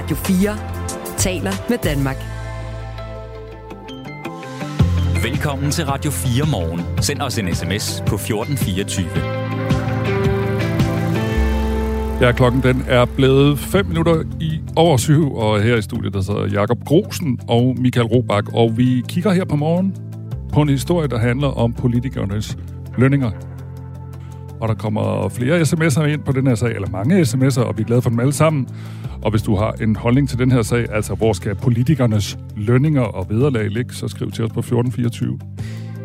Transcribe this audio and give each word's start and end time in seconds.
Radio 0.00 0.16
4 0.16 0.56
taler 1.16 1.52
med 1.68 1.78
Danmark. 1.78 2.16
Velkommen 5.22 5.70
til 5.70 5.84
Radio 5.86 6.10
4 6.10 6.46
morgen. 6.50 6.80
Send 7.02 7.20
os 7.22 7.38
en 7.38 7.54
sms 7.54 8.02
på 8.06 8.14
1424. 8.14 9.06
Ja, 12.20 12.32
klokken 12.32 12.62
den 12.62 12.84
er 12.88 13.04
blevet 13.04 13.58
5 13.58 13.86
minutter 13.86 14.24
i 14.40 14.60
over 14.76 14.96
syv, 14.96 15.34
og 15.34 15.62
her 15.62 15.76
i 15.76 15.82
studiet 15.82 16.14
der 16.14 16.20
sidder 16.20 16.46
Jakob 16.46 16.84
Grosen 16.84 17.38
og 17.48 17.76
Michael 17.78 18.06
Robach, 18.06 18.54
og 18.54 18.76
vi 18.76 19.04
kigger 19.08 19.32
her 19.32 19.44
på 19.44 19.56
morgen 19.56 19.96
på 20.52 20.62
en 20.62 20.68
historie, 20.68 21.08
der 21.08 21.18
handler 21.18 21.48
om 21.48 21.72
politikernes 21.72 22.58
lønninger. 22.98 23.30
Og 24.60 24.68
der 24.68 24.74
kommer 24.74 25.28
flere 25.28 25.60
sms'er 25.60 26.02
ind 26.02 26.22
på 26.22 26.32
den 26.32 26.46
her 26.46 26.54
sag, 26.54 26.70
eller 26.70 26.88
mange 26.90 27.20
sms'er, 27.20 27.62
og 27.62 27.78
vi 27.78 27.82
er 27.82 27.86
glade 27.86 28.02
for 28.02 28.10
dem 28.10 28.20
alle 28.20 28.32
sammen. 28.32 28.68
Og 29.22 29.30
hvis 29.30 29.42
du 29.42 29.56
har 29.56 29.72
en 29.72 29.96
holdning 29.96 30.28
til 30.28 30.38
den 30.38 30.52
her 30.52 30.62
sag, 30.62 30.86
altså 30.92 31.14
hvor 31.14 31.32
skal 31.32 31.54
politikernes 31.54 32.38
lønninger 32.56 33.02
og 33.02 33.30
vederlag 33.30 33.70
ligge, 33.70 33.94
så 33.94 34.08
skriv 34.08 34.30
til 34.30 34.44
os 34.44 34.52
på 34.52 34.60
1424. 34.60 35.38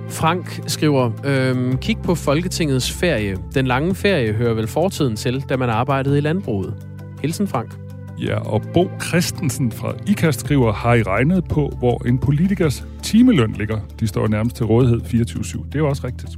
Frank 0.10 0.62
skriver, 0.68 1.12
øhm, 1.26 1.78
kig 1.78 1.98
på 2.04 2.16
Folketingets 2.16 2.92
ferie. 2.92 3.38
Den 3.54 3.68
lange 3.68 3.96
ferie 3.96 4.34
hører 4.34 4.54
vel 4.54 4.68
fortiden 4.68 5.16
til, 5.16 5.44
da 5.50 5.58
man 5.58 5.70
arbejdede 5.70 6.18
i 6.18 6.22
landbruget. 6.22 6.74
Hilsen 7.22 7.48
Frank. 7.48 7.85
Ja, 8.20 8.36
og 8.36 8.62
Bo 8.74 8.92
Christensen 9.08 9.72
fra 9.72 9.94
IKAST 10.08 10.40
skriver, 10.40 10.74
har 10.74 10.94
I 10.94 11.04
regnet 11.04 11.46
på, 11.46 11.74
hvor 11.80 12.08
en 12.08 12.18
politikers 12.18 12.86
timeløn 13.04 13.56
ligger? 13.58 13.80
De 14.00 14.08
står 14.08 14.28
nærmest 14.28 14.56
til 14.56 14.66
rådighed 14.66 15.02
24-7. 15.02 15.66
Det 15.66 15.76
er 15.76 15.80
jo 15.80 15.90
også 15.90 16.08
rigtigt. 16.08 16.32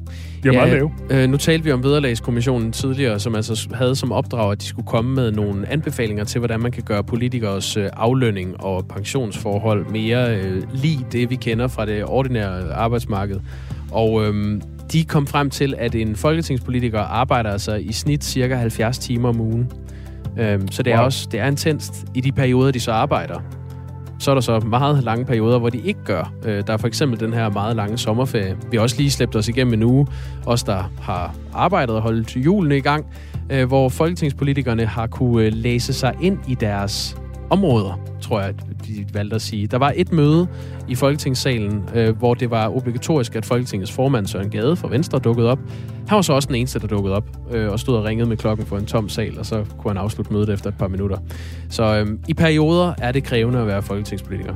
De 0.43 0.49
er 0.49 0.53
ja, 0.53 0.59
meget 0.59 0.73
lave. 0.73 0.91
Øh, 1.09 1.29
nu 1.29 1.37
talte 1.37 1.63
vi 1.63 1.71
om 1.71 1.83
vederlagskommissionen 1.83 2.71
tidligere, 2.71 3.19
som 3.19 3.35
altså 3.35 3.67
havde 3.73 3.95
som 3.95 4.11
opdrag, 4.11 4.51
at 4.51 4.61
de 4.61 4.65
skulle 4.65 4.87
komme 4.87 5.15
med 5.15 5.31
nogle 5.31 5.69
anbefalinger 5.69 6.23
til, 6.23 6.39
hvordan 6.39 6.59
man 6.59 6.71
kan 6.71 6.83
gøre 6.83 7.03
politikers 7.03 7.77
øh, 7.77 7.89
aflønning 7.93 8.63
og 8.63 8.87
pensionsforhold 8.87 9.85
mere 9.85 10.37
øh, 10.37 10.63
lige 10.73 11.05
det, 11.11 11.29
vi 11.29 11.35
kender 11.35 11.67
fra 11.67 11.85
det 11.85 12.05
ordinære 12.05 12.73
arbejdsmarked. 12.73 13.39
Og 13.91 14.25
øh, 14.25 14.61
de 14.91 15.05
kom 15.05 15.27
frem 15.27 15.49
til, 15.49 15.75
at 15.77 15.95
en 15.95 16.15
folketingspolitiker 16.15 16.99
arbejder 16.99 17.49
altså 17.49 17.75
i 17.75 17.91
snit 17.91 18.23
cirka 18.23 18.55
70 18.55 18.97
timer 18.97 19.29
om 19.29 19.41
ugen. 19.41 19.71
Øhm, 20.39 20.71
så 20.71 20.83
det 20.83 20.93
er 20.93 20.97
wow. 20.97 21.05
også 21.05 21.27
det 21.31 21.39
er 21.39 21.47
intenst 21.47 22.05
i 22.13 22.21
de 22.21 22.31
perioder, 22.31 22.71
de 22.71 22.79
så 22.79 22.91
arbejder. 22.91 23.39
Så 24.19 24.31
er 24.31 24.35
der 24.35 24.41
så 24.41 24.59
meget 24.59 25.03
lange 25.03 25.25
perioder, 25.25 25.59
hvor 25.59 25.69
de 25.69 25.77
ikke 25.77 25.99
gør. 26.05 26.33
Øh, 26.45 26.63
der 26.67 26.73
er 26.73 26.77
for 26.77 26.87
eksempel 26.87 27.19
den 27.19 27.33
her 27.33 27.49
meget 27.49 27.75
lange 27.75 27.97
sommerferie. 27.97 28.57
Vi 28.71 28.77
har 28.77 28.81
også 28.81 28.97
lige 28.97 29.11
slæbt 29.11 29.35
os 29.35 29.47
igennem 29.47 29.73
en 29.73 29.83
uge, 29.83 30.07
os 30.45 30.63
der 30.63 30.91
har 31.01 31.35
arbejdet 31.53 31.95
og 31.95 32.01
holdt 32.01 32.35
julene 32.35 32.77
i 32.77 32.81
gang, 32.81 33.05
øh, 33.49 33.67
hvor 33.67 33.89
folketingspolitikerne 33.89 34.85
har 34.85 35.07
kunne 35.07 35.45
øh, 35.45 35.53
læse 35.53 35.93
sig 35.93 36.13
ind 36.21 36.39
i 36.47 36.55
deres 36.55 37.17
områder, 37.49 37.99
tror 38.21 38.41
jeg, 38.41 38.53
de 38.87 39.05
valgte 39.13 39.35
at 39.35 39.41
sige. 39.41 39.67
Der 39.67 39.77
var 39.77 39.93
et 39.95 40.11
møde 40.11 40.47
i 40.87 40.95
Folketingssalen, 40.95 41.89
øh, 41.95 42.17
hvor 42.17 42.33
det 42.33 42.51
var 42.51 42.75
obligatorisk, 42.75 43.35
at 43.35 43.45
Folketingets 43.45 43.91
formand 43.91 44.27
Søren 44.27 44.49
Gade 44.49 44.75
fra 44.75 44.87
Venstre 44.87 45.19
dukkede 45.19 45.51
op. 45.51 45.59
Han 46.07 46.15
var 46.15 46.21
så 46.21 46.33
også 46.33 46.47
den 46.47 46.55
eneste, 46.55 46.79
der 46.79 46.87
dukkede 46.87 47.15
op 47.15 47.29
øh, 47.51 47.71
og 47.71 47.79
stod 47.79 47.95
og 47.97 48.03
ringede 48.03 48.29
med 48.29 48.37
klokken 48.37 48.65
for 48.65 48.77
en 48.77 48.85
tom 48.85 49.09
sal, 49.09 49.39
og 49.39 49.45
så 49.45 49.65
kunne 49.77 49.93
han 49.93 49.97
afslutte 49.97 50.33
mødet 50.33 50.49
efter 50.49 50.69
et 50.69 50.77
par 50.77 50.87
minutter. 50.87 51.17
Så 51.69 51.83
øh, 51.83 52.07
i 52.27 52.33
perioder 52.33 52.93
er 52.97 53.11
det 53.11 53.23
krævende 53.23 53.59
at 53.59 53.67
være 53.67 53.81
folketingspolitiker. 53.81 54.53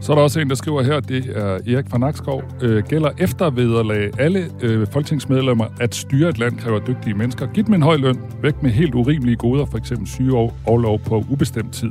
Så 0.00 0.12
er 0.12 0.16
der 0.16 0.22
også 0.22 0.40
en, 0.40 0.48
der 0.48 0.54
skriver 0.54 0.82
her, 0.82 1.00
det 1.00 1.32
er 1.34 1.74
Erik 1.74 1.90
fra 1.90 1.98
Nakskov. 1.98 2.42
Øh, 2.62 2.82
gælder 2.82 3.10
eftervederlag 3.18 4.20
alle 4.20 4.50
øh, 4.62 4.86
folketingsmedlemmer 4.92 5.64
at 5.80 5.94
styre 5.94 6.28
et 6.28 6.38
land 6.38 6.58
kræver 6.58 6.78
dygtige 6.78 7.14
mennesker. 7.14 7.46
Giv 7.46 7.64
dem 7.64 7.74
en 7.74 7.82
høj 7.82 7.96
løn, 7.96 8.20
væk 8.42 8.62
med 8.62 8.70
helt 8.70 8.94
urimelige 8.94 9.36
goder, 9.36 9.66
for 9.66 9.78
eksempel 9.78 10.08
syge 10.08 10.36
og, 10.36 11.00
på 11.04 11.24
ubestemt 11.30 11.72
tid 11.72 11.90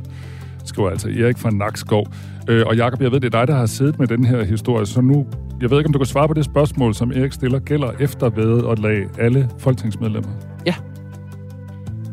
skriver 0.68 0.90
altså 0.90 1.08
Erik 1.08 1.38
fra 1.38 1.50
Nakskov. 1.50 2.06
Øh, 2.48 2.66
og 2.66 2.76
Jakob, 2.76 3.02
jeg 3.02 3.12
ved, 3.12 3.20
det 3.20 3.34
er 3.34 3.38
dig, 3.38 3.48
der 3.48 3.54
har 3.54 3.66
siddet 3.66 3.98
med 3.98 4.06
den 4.06 4.24
her 4.24 4.44
historie, 4.44 4.86
så 4.86 5.00
nu, 5.00 5.26
jeg 5.60 5.70
ved 5.70 5.78
ikke, 5.78 5.86
om 5.86 5.92
du 5.92 5.98
kan 5.98 6.06
svare 6.06 6.28
på 6.28 6.34
det 6.34 6.44
spørgsmål, 6.44 6.94
som 6.94 7.12
Erik 7.12 7.32
stiller, 7.32 7.58
gælder 7.58 7.90
efter 8.00 8.28
ved 8.28 8.52
og 8.52 8.76
lag 8.76 9.06
alle 9.18 9.50
folketingsmedlemmer? 9.58 10.30
Ja, 10.66 10.74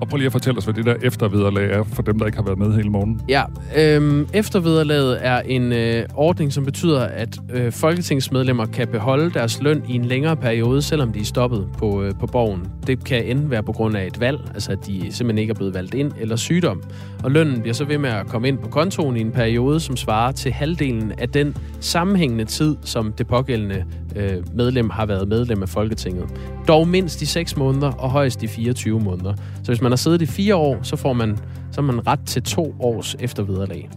og 0.01 0.07
prøv 0.07 0.17
lige 0.17 0.25
at 0.25 0.31
fortælle 0.31 0.57
os, 0.57 0.63
hvad 0.63 0.73
det 0.73 0.85
der 0.85 0.95
eftervederlag 1.03 1.71
er 1.71 1.83
for 1.83 2.01
dem, 2.01 2.19
der 2.19 2.25
ikke 2.25 2.37
har 2.37 2.45
været 2.45 2.59
med 2.59 2.73
hele 2.73 2.89
morgen. 2.89 3.21
Ja, 3.29 3.43
øhm, 3.77 4.27
eftervederlaget 4.33 5.17
er 5.21 5.39
en 5.39 5.71
øh, 5.71 6.03
ordning, 6.15 6.53
som 6.53 6.65
betyder, 6.65 7.01
at 7.01 7.37
øh, 7.53 7.71
folketingsmedlemmer 7.71 8.65
kan 8.65 8.87
beholde 8.87 9.31
deres 9.33 9.61
løn 9.61 9.83
i 9.89 9.95
en 9.95 10.05
længere 10.05 10.35
periode, 10.35 10.81
selvom 10.81 11.13
de 11.13 11.19
er 11.19 11.23
stoppet 11.23 11.67
på, 11.77 12.03
øh, 12.03 12.13
på 12.19 12.27
borgen. 12.27 12.67
Det 12.87 13.03
kan 13.03 13.25
enten 13.25 13.51
være 13.51 13.63
på 13.63 13.71
grund 13.71 13.97
af 13.97 14.05
et 14.05 14.19
valg, 14.19 14.39
altså 14.53 14.71
at 14.71 14.87
de 14.87 15.01
simpelthen 15.01 15.37
ikke 15.37 15.51
er 15.51 15.55
blevet 15.55 15.73
valgt 15.73 15.93
ind, 15.93 16.11
eller 16.19 16.35
sygdom. 16.35 16.83
Og 17.23 17.31
lønnen 17.31 17.61
bliver 17.61 17.73
så 17.73 17.85
ved 17.85 17.97
med 17.97 18.09
at 18.09 18.27
komme 18.27 18.47
ind 18.47 18.57
på 18.57 18.69
kontoen 18.69 19.17
i 19.17 19.21
en 19.21 19.31
periode, 19.31 19.79
som 19.79 19.97
svarer 19.97 20.31
til 20.31 20.51
halvdelen 20.51 21.11
af 21.17 21.29
den 21.29 21.57
sammenhængende 21.79 22.45
tid, 22.45 22.75
som 22.81 23.13
det 23.13 23.27
pågældende 23.27 23.83
øh, 24.15 24.43
medlem 24.55 24.89
har 24.89 25.05
været 25.05 25.27
medlem 25.27 25.61
af 25.61 25.69
Folketinget. 25.69 26.25
Dog 26.67 26.87
mindst 26.87 27.21
i 27.21 27.25
6 27.25 27.57
måneder 27.57 27.91
og 27.91 28.09
højst 28.09 28.43
i 28.43 28.47
24 28.47 28.99
måneder. 28.99 29.33
Så 29.63 29.71
hvis 29.71 29.81
man 29.81 29.91
har 29.91 29.97
siddet 29.97 30.21
i 30.21 30.25
4 30.25 30.55
år, 30.55 30.79
så 30.81 30.95
får 30.95 31.13
man, 31.13 31.37
så 31.71 31.81
man 31.81 32.07
ret 32.07 32.19
til 32.25 32.43
to 32.43 32.75
års 32.79 33.15
eftervederlag. 33.19 33.89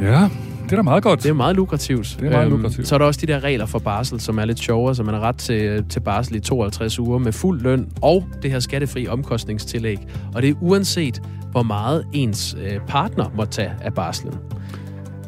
Ja, 0.00 0.28
det 0.64 0.72
er 0.72 0.76
da 0.76 0.82
meget 0.82 1.02
godt. 1.02 1.22
Det 1.22 1.28
er 1.28 1.34
meget 1.34 1.56
lukrativt. 1.56 2.16
Det 2.20 2.26
er 2.26 2.30
meget 2.30 2.46
øhm, 2.46 2.56
lukrativt. 2.56 2.88
Så 2.88 2.94
er 2.94 2.98
der 2.98 3.06
også 3.06 3.20
de 3.20 3.26
der 3.26 3.44
regler 3.44 3.66
for 3.66 3.78
barsel, 3.78 4.20
som 4.20 4.38
er 4.38 4.44
lidt 4.44 4.58
sjovere, 4.58 4.94
så 4.94 5.02
man 5.02 5.14
har 5.14 5.20
ret 5.20 5.36
til, 5.36 5.84
til 5.88 6.00
barsel 6.00 6.36
i 6.36 6.40
52 6.40 6.98
uger 6.98 7.18
med 7.18 7.32
fuld 7.32 7.60
løn 7.60 7.88
og 8.02 8.24
det 8.42 8.50
her 8.50 8.60
skattefri 8.60 9.06
omkostningstillæg. 9.06 9.98
Og 10.34 10.42
det 10.42 10.50
er 10.50 10.54
uanset, 10.60 11.22
hvor 11.50 11.62
meget 11.62 12.06
ens 12.12 12.56
øh, 12.64 12.80
partner 12.88 13.30
må 13.36 13.44
tage 13.44 13.72
af 13.80 13.94
barslen. 13.94 14.34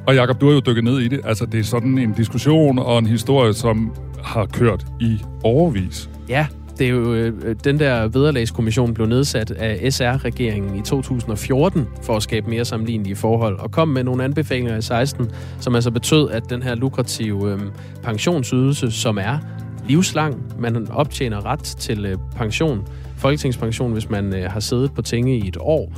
Og 0.06 0.14
Jakob, 0.14 0.40
du 0.40 0.46
har 0.46 0.54
jo 0.54 0.60
dykket 0.60 0.84
ned 0.84 0.98
i 0.98 1.08
det. 1.08 1.20
Altså, 1.24 1.46
det 1.46 1.60
er 1.60 1.64
sådan 1.64 1.98
en 1.98 2.12
diskussion 2.12 2.78
og 2.78 2.98
en 2.98 3.06
historie, 3.06 3.54
som 3.54 3.96
har 4.24 4.46
kørt 4.46 4.86
i 5.00 5.20
overvis. 5.44 6.10
Ja, 6.28 6.46
det 6.78 6.86
er 6.86 6.90
jo, 6.90 7.14
øh, 7.14 7.56
den 7.64 7.80
der 7.80 8.08
vederlagskommission 8.08 8.94
blev 8.94 9.06
nedsat 9.06 9.50
af 9.50 9.92
SR-regeringen 9.92 10.78
i 10.78 10.82
2014 10.82 11.86
for 12.02 12.16
at 12.16 12.22
skabe 12.22 12.50
mere 12.50 12.64
sammenlignelige 12.64 13.16
forhold, 13.16 13.58
og 13.58 13.70
kom 13.70 13.88
med 13.88 14.04
nogle 14.04 14.24
anbefalinger 14.24 14.76
i 14.76 14.82
16, 14.82 15.30
som 15.60 15.74
altså 15.74 15.90
betød, 15.90 16.30
at 16.30 16.50
den 16.50 16.62
her 16.62 16.74
lukrative 16.74 17.52
øh, 17.52 17.58
pensionsydelse, 18.02 18.90
som 18.90 19.18
er 19.18 19.38
livslang, 19.88 20.42
man 20.58 20.88
optjener 20.90 21.46
ret 21.46 21.60
til 21.60 22.06
øh, 22.06 22.18
pension, 22.36 22.88
folketingspension, 23.16 23.92
hvis 23.92 24.10
man 24.10 24.34
øh, 24.34 24.50
har 24.50 24.60
siddet 24.60 24.94
på 24.94 25.02
tinge 25.02 25.38
i 25.38 25.48
et 25.48 25.56
år, 25.60 25.92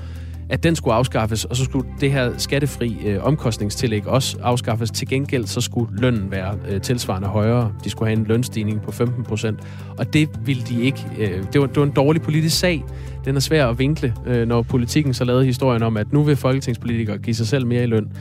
at 0.50 0.62
den 0.62 0.76
skulle 0.76 0.94
afskaffes, 0.94 1.44
og 1.44 1.56
så 1.56 1.64
skulle 1.64 1.88
det 2.00 2.12
her 2.12 2.38
skattefri 2.38 2.96
øh, 3.06 3.24
omkostningstillæg 3.24 4.06
også 4.06 4.38
afskaffes. 4.42 4.90
Til 4.90 5.08
gengæld 5.08 5.46
så 5.46 5.60
skulle 5.60 6.00
lønnen 6.00 6.30
være 6.30 6.54
øh, 6.68 6.80
tilsvarende 6.80 7.28
højere. 7.28 7.72
De 7.84 7.90
skulle 7.90 8.08
have 8.08 8.18
en 8.18 8.26
lønstigning 8.26 8.82
på 8.82 8.92
15 8.92 9.24
procent, 9.24 9.60
og 9.98 10.12
det 10.12 10.28
ville 10.44 10.62
de 10.62 10.82
ikke. 10.82 11.06
Øh, 11.18 11.44
det, 11.52 11.60
var, 11.60 11.66
det 11.66 11.76
var 11.76 11.82
en 11.82 11.90
dårlig 11.90 12.22
politisk 12.22 12.58
sag. 12.58 12.84
Den 13.24 13.36
er 13.36 13.40
svær 13.40 13.66
at 13.66 13.78
vinkle, 13.78 14.14
øh, 14.26 14.48
når 14.48 14.62
politikken 14.62 15.14
så 15.14 15.24
lavede 15.24 15.44
historien 15.44 15.82
om, 15.82 15.96
at 15.96 16.12
nu 16.12 16.22
vil 16.22 16.36
folketingspolitikere 16.36 17.18
give 17.18 17.34
sig 17.34 17.46
selv 17.46 17.66
mere 17.66 17.82
i 17.82 17.86
løn. 17.86 18.12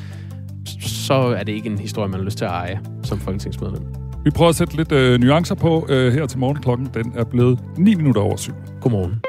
Så 0.80 1.14
er 1.14 1.44
det 1.44 1.52
ikke 1.52 1.70
en 1.70 1.78
historie, 1.78 2.10
man 2.10 2.20
har 2.20 2.26
lyst 2.26 2.38
til 2.38 2.46
at 2.46 2.52
eje 2.52 2.80
som 3.04 3.20
folketingsmedlem. 3.20 3.84
Vi 4.24 4.32
prøver 4.32 4.50
at 4.50 4.56
sætte 4.56 4.78
lidt 4.78 4.92
øh, 4.92 5.20
nuancer 5.20 5.56
på 5.56 5.88
øh, 5.90 6.14
her 6.14 6.26
til 6.26 6.40
morgen. 6.40 6.62
Klokken 6.62 6.90
den 6.94 7.14
er 7.16 7.24
blevet 7.24 7.60
9 7.78 7.96
minutter 7.96 8.22
over 8.22 8.36
syv. 8.36 8.54
Godmorgen. 8.82 9.22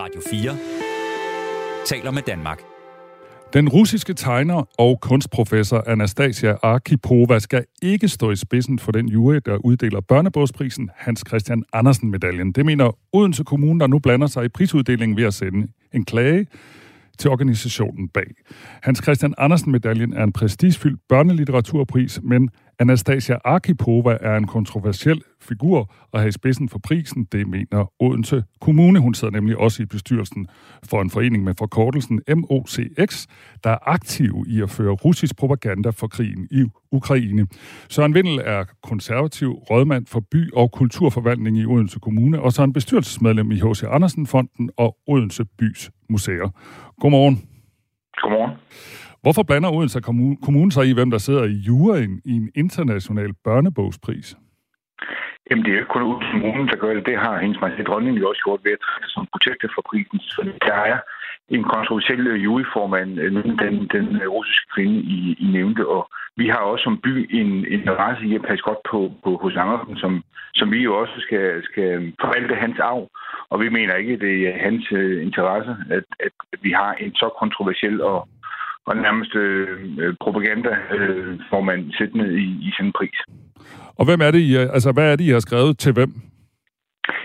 Radio 0.00 0.20
4 0.30 0.73
taler 1.86 2.10
med 2.10 2.22
Danmark. 2.22 2.62
Den 3.52 3.68
russiske 3.68 4.14
tegner 4.14 4.68
og 4.78 5.00
kunstprofessor 5.00 5.84
Anastasia 5.86 6.56
Arkipova 6.62 7.38
skal 7.38 7.64
ikke 7.82 8.08
stå 8.08 8.30
i 8.30 8.36
spidsen 8.36 8.78
for 8.78 8.92
den 8.92 9.08
jury, 9.08 9.38
der 9.46 9.56
uddeler 9.56 10.00
børnebogsprisen 10.00 10.90
Hans 10.96 11.24
Christian 11.28 11.64
Andersen-medaljen. 11.72 12.52
Det 12.52 12.66
mener 12.66 12.98
Odense 13.12 13.44
Kommune, 13.44 13.80
der 13.80 13.86
nu 13.86 13.98
blander 13.98 14.26
sig 14.26 14.44
i 14.44 14.48
prisuddelingen 14.48 15.16
ved 15.16 15.24
at 15.24 15.34
sende 15.34 15.68
en 15.92 16.04
klage 16.04 16.46
til 17.18 17.30
organisationen 17.30 18.08
bag. 18.08 18.26
Hans 18.82 19.02
Christian 19.02 19.34
Andersen-medaljen 19.38 20.12
er 20.12 20.24
en 20.24 20.32
prestigefyldt 20.32 21.00
børnelitteraturpris, 21.08 22.20
men 22.22 22.50
Anastasia 22.78 23.38
Arkipova 23.44 24.16
er 24.20 24.36
en 24.36 24.46
kontroversiel 24.46 25.22
figur 25.40 25.90
og 26.12 26.20
har 26.20 26.28
i 26.28 26.32
spidsen 26.32 26.68
for 26.68 26.78
prisen, 26.78 27.24
det 27.32 27.48
mener 27.48 27.92
Odense 28.00 28.42
Kommune. 28.60 29.00
Hun 29.00 29.14
sidder 29.14 29.32
nemlig 29.32 29.56
også 29.56 29.82
i 29.82 29.86
bestyrelsen 29.86 30.46
for 30.90 31.02
en 31.02 31.10
forening 31.10 31.44
med 31.44 31.54
forkortelsen 31.58 32.20
MOCX, 32.36 33.26
der 33.64 33.70
er 33.70 33.78
aktiv 33.88 34.44
i 34.48 34.62
at 34.62 34.70
føre 34.70 34.92
russisk 34.92 35.36
propaganda 35.36 35.90
for 35.90 36.06
krigen 36.06 36.48
i 36.50 36.64
Ukraine. 36.92 37.46
Søren 37.88 38.14
Vindel 38.14 38.40
er 38.44 38.64
konservativ 38.82 39.48
rådmand 39.48 40.06
for 40.06 40.20
by- 40.30 40.52
og 40.52 40.72
kulturforvaltning 40.72 41.58
i 41.58 41.66
Odense 41.66 41.98
Kommune, 42.00 42.40
og 42.40 42.52
så 42.52 42.62
er 42.62 42.64
en 42.64 42.72
bestyrelsesmedlem 42.72 43.50
i 43.50 43.56
H.C. 43.56 43.82
Andersen-fonden 43.82 44.70
og 44.76 44.96
Odense 45.06 45.44
Bys 45.58 45.90
Museer. 46.08 46.48
Godmorgen. 47.00 47.42
Godmorgen. 48.22 48.56
Hvorfor 49.24 49.42
blander 49.42 49.70
Odense 49.76 50.00
Kommune 50.46 50.72
sig 50.72 50.84
i, 50.86 50.96
hvem 50.98 51.10
der 51.10 51.18
sidder 51.18 51.44
i 51.44 51.56
juryen 51.68 52.14
i 52.24 52.32
en 52.40 52.48
international 52.54 53.30
børnebogspris? 53.44 54.36
Jamen, 55.46 55.64
det 55.64 55.70
er 55.70 55.76
jo 55.76 55.82
ikke 55.82 55.94
kun 55.94 56.02
Odense 56.10 56.30
Kommune, 56.32 56.70
der 56.70 56.76
gør 56.76 56.94
det. 56.94 57.06
Det 57.06 57.18
har 57.24 57.38
hendes 57.44 57.60
majestæt 57.60 57.86
dronningen 57.86 58.20
jo 58.22 58.28
også 58.28 58.42
gjort 58.44 58.64
ved 58.64 58.72
at 58.72 58.82
trække 58.84 59.08
som 59.14 59.26
protektor 59.32 59.68
for 59.74 59.82
prisen. 59.90 60.18
Så 60.34 60.40
der 60.68 60.78
er 60.92 60.98
en 61.48 61.64
kontroversiel 61.74 62.26
øh, 62.26 62.44
juryformand, 62.44 63.10
øh, 63.22 63.32
den, 63.64 63.76
den 63.96 64.06
øh, 64.22 64.28
russiske 64.36 64.66
kvinde, 64.74 64.96
I, 65.16 65.18
I 65.44 65.46
nævnte. 65.56 65.82
Og 65.96 66.02
vi 66.36 66.46
har 66.48 66.62
også 66.72 66.82
som 66.82 67.00
by 67.06 67.14
en, 67.40 67.46
en 67.46 67.66
interesse 67.78 68.22
i 68.26 68.34
at 68.34 68.46
passe 68.48 68.62
godt 68.68 68.82
på, 68.90 68.98
på 69.24 69.30
hos 69.42 69.56
Andersen, 69.56 69.96
som, 69.96 70.12
som 70.54 70.66
vi 70.74 70.80
jo 70.86 70.92
også 71.02 71.16
skal, 71.26 71.62
skal 71.70 72.12
forvalte 72.22 72.54
hans 72.54 72.78
arv. 72.78 73.08
Og 73.50 73.60
vi 73.60 73.68
mener 73.68 73.94
ikke, 73.94 74.16
det 74.26 74.34
er 74.48 74.62
hans 74.66 74.84
interesse, 75.28 75.72
at, 75.96 76.04
at 76.26 76.32
vi 76.62 76.72
har 76.80 76.92
en 76.92 77.14
så 77.14 77.28
kontroversiel 77.40 78.02
og, 78.02 78.28
og 78.86 78.96
nærmest 78.96 79.34
øh, 79.34 80.14
propagandaformand 80.20 81.82
øh, 81.86 81.92
siddende 81.96 82.28
i, 82.44 82.46
i 82.66 82.70
sådan 82.76 82.86
en 82.86 82.92
pris. 82.98 83.18
Og 83.98 84.04
hvem 84.04 84.20
er 84.20 84.30
det, 84.30 84.38
I, 84.38 84.54
altså, 84.76 84.92
hvad 84.92 85.12
er 85.12 85.16
det, 85.16 85.24
I 85.24 85.36
har 85.36 85.40
skrevet 85.40 85.78
til 85.78 85.92
hvem? 85.92 86.10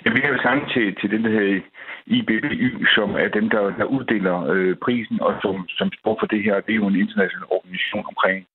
Ja, 0.06 0.10
vi 0.12 0.22
har 0.24 0.38
skrevet 0.38 0.72
til, 0.74 0.96
til 1.00 1.12
den, 1.12 1.24
der 1.24 1.32
hedder 1.38 1.62
IBBY, 2.06 2.86
som 2.96 3.10
er 3.24 3.28
dem, 3.38 3.50
der, 3.50 3.64
der 3.80 3.86
uddeler 3.96 4.38
øh, 4.54 4.76
prisen, 4.86 5.22
og 5.22 5.32
som, 5.42 5.56
som 5.78 5.88
står 6.00 6.18
for 6.20 6.28
det 6.34 6.44
her. 6.44 6.56
Det 6.66 6.72
er 6.74 6.82
jo 6.84 6.88
en 6.88 7.02
international 7.04 7.46
organisation 7.56 8.06
omkring 8.12 8.46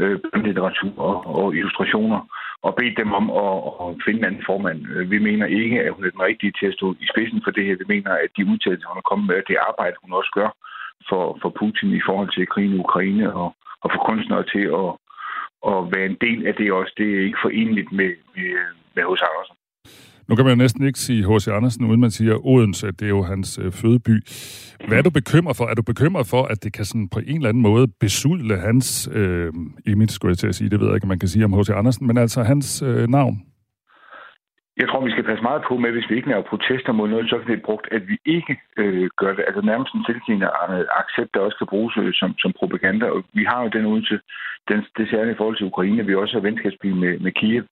øh, 0.00 0.18
litteratur 0.46 0.92
og, 1.08 1.16
og 1.38 1.56
illustrationer, 1.56 2.20
og 2.62 2.74
bedt 2.80 2.96
dem 3.02 3.12
om 3.20 3.26
at, 3.44 3.56
at 3.82 3.88
finde 4.04 4.18
en 4.20 4.28
anden 4.28 4.44
formand. 4.50 4.80
Vi 5.12 5.18
mener 5.18 5.46
ikke, 5.46 5.78
at 5.82 5.92
hun 5.94 6.04
er 6.04 6.10
den 6.10 6.26
rigtige 6.28 6.52
til 6.58 6.66
at 6.66 6.74
stå 6.78 6.86
i 7.04 7.06
spidsen 7.12 7.40
for 7.44 7.50
det 7.50 7.64
her. 7.66 7.80
Vi 7.82 7.88
mener, 7.94 8.10
at 8.24 8.30
de 8.36 8.46
udtalelser, 8.52 8.88
hun 8.88 9.02
er 9.02 9.08
kommet 9.10 9.26
med, 9.28 9.48
det 9.48 9.66
arbejde, 9.68 9.96
hun 10.02 10.12
også 10.20 10.32
gør 10.38 10.50
for, 11.08 11.38
for 11.42 11.50
Putin 11.60 11.90
i 12.00 12.02
forhold 12.08 12.30
til 12.32 12.46
krigen 12.52 12.74
i 12.74 12.82
Ukraine, 12.86 13.26
og, 13.34 13.48
og 13.82 13.88
for 13.92 14.00
kunstnere 14.08 14.44
til 14.54 14.64
at, 14.80 14.90
at 15.70 15.78
være 15.94 16.06
en 16.12 16.18
del 16.26 16.46
af 16.48 16.54
det 16.54 16.72
også, 16.72 16.92
det 16.98 17.08
er 17.14 17.24
ikke 17.28 17.44
forenligt 17.44 17.92
med, 17.92 18.12
med, 18.36 18.50
med 18.94 19.02
H.C. 19.08 19.22
Andersen. 19.30 19.56
Nu 20.28 20.36
kan 20.36 20.44
man 20.44 20.54
jo 20.54 20.62
næsten 20.64 20.86
ikke 20.86 20.98
sige 20.98 21.34
H.C. 21.34 21.48
Andersen, 21.48 21.84
uden 21.84 22.00
man 22.00 22.10
siger 22.10 22.46
Odense, 22.46 22.86
det 22.86 23.02
er 23.02 23.08
jo 23.08 23.22
hans 23.22 23.58
øh, 23.62 23.72
fødeby. 23.72 24.22
Hvad 24.88 24.98
er 24.98 25.02
du 25.02 25.10
bekymret 25.10 25.56
for? 25.56 25.64
Er 25.66 25.74
du 25.74 25.82
bekymret 25.82 26.26
for, 26.26 26.42
at 26.42 26.64
det 26.64 26.72
kan 26.72 26.84
sådan 26.84 27.08
på 27.08 27.18
en 27.18 27.36
eller 27.36 27.48
anden 27.48 27.62
måde 27.62 27.86
besudle 28.00 28.56
hans 28.58 29.08
øh, 29.12 29.52
image, 29.86 30.08
skulle 30.08 30.30
jeg 30.30 30.38
til 30.38 30.46
at 30.46 30.54
sige, 30.54 30.70
det 30.70 30.80
ved 30.80 30.86
jeg 30.86 30.94
ikke, 30.94 31.06
man 31.06 31.18
kan 31.18 31.28
sige 31.28 31.44
om 31.44 31.52
H.C. 31.52 31.70
Andersen, 31.70 32.06
men 32.06 32.18
altså 32.18 32.42
hans 32.42 32.82
øh, 32.82 33.08
navn? 33.08 33.49
Jeg 34.80 34.88
tror, 34.88 35.04
vi 35.04 35.10
skal 35.10 35.28
passe 35.30 35.42
meget 35.42 35.62
på 35.68 35.76
med, 35.76 35.90
hvis 35.92 36.10
vi 36.10 36.16
ikke 36.16 36.28
laver 36.28 36.50
protester 36.52 36.92
mod 36.92 37.08
noget, 37.08 37.30
så 37.30 37.38
kan 37.38 37.50
det 37.50 37.68
brugt, 37.68 37.86
at 37.96 38.02
vi 38.08 38.16
ikke 38.24 38.54
øh, 38.76 39.08
gør 39.16 39.32
det. 39.34 39.44
Altså 39.48 39.62
nærmest 39.62 39.94
en 39.94 40.04
tilsigende 40.04 40.48
accept, 41.00 41.34
der 41.34 41.40
også 41.40 41.58
kan 41.58 41.72
bruges 41.74 41.94
øh, 41.96 42.12
som, 42.20 42.30
som 42.38 42.52
propaganda. 42.60 43.06
Og 43.14 43.24
vi 43.32 43.44
har 43.44 43.62
jo 43.62 43.68
den 43.68 43.86
ud 43.86 44.02
til, 44.02 44.20
den, 44.68 44.78
det 44.96 45.10
særlige 45.10 45.36
forhold 45.36 45.56
til 45.56 45.66
Ukraine, 45.72 46.06
vi 46.06 46.14
også 46.14 46.34
har 46.34 46.48
venskabsbil 46.48 46.96
med, 46.96 47.18
med 47.18 47.32
Kiev. 47.32 47.64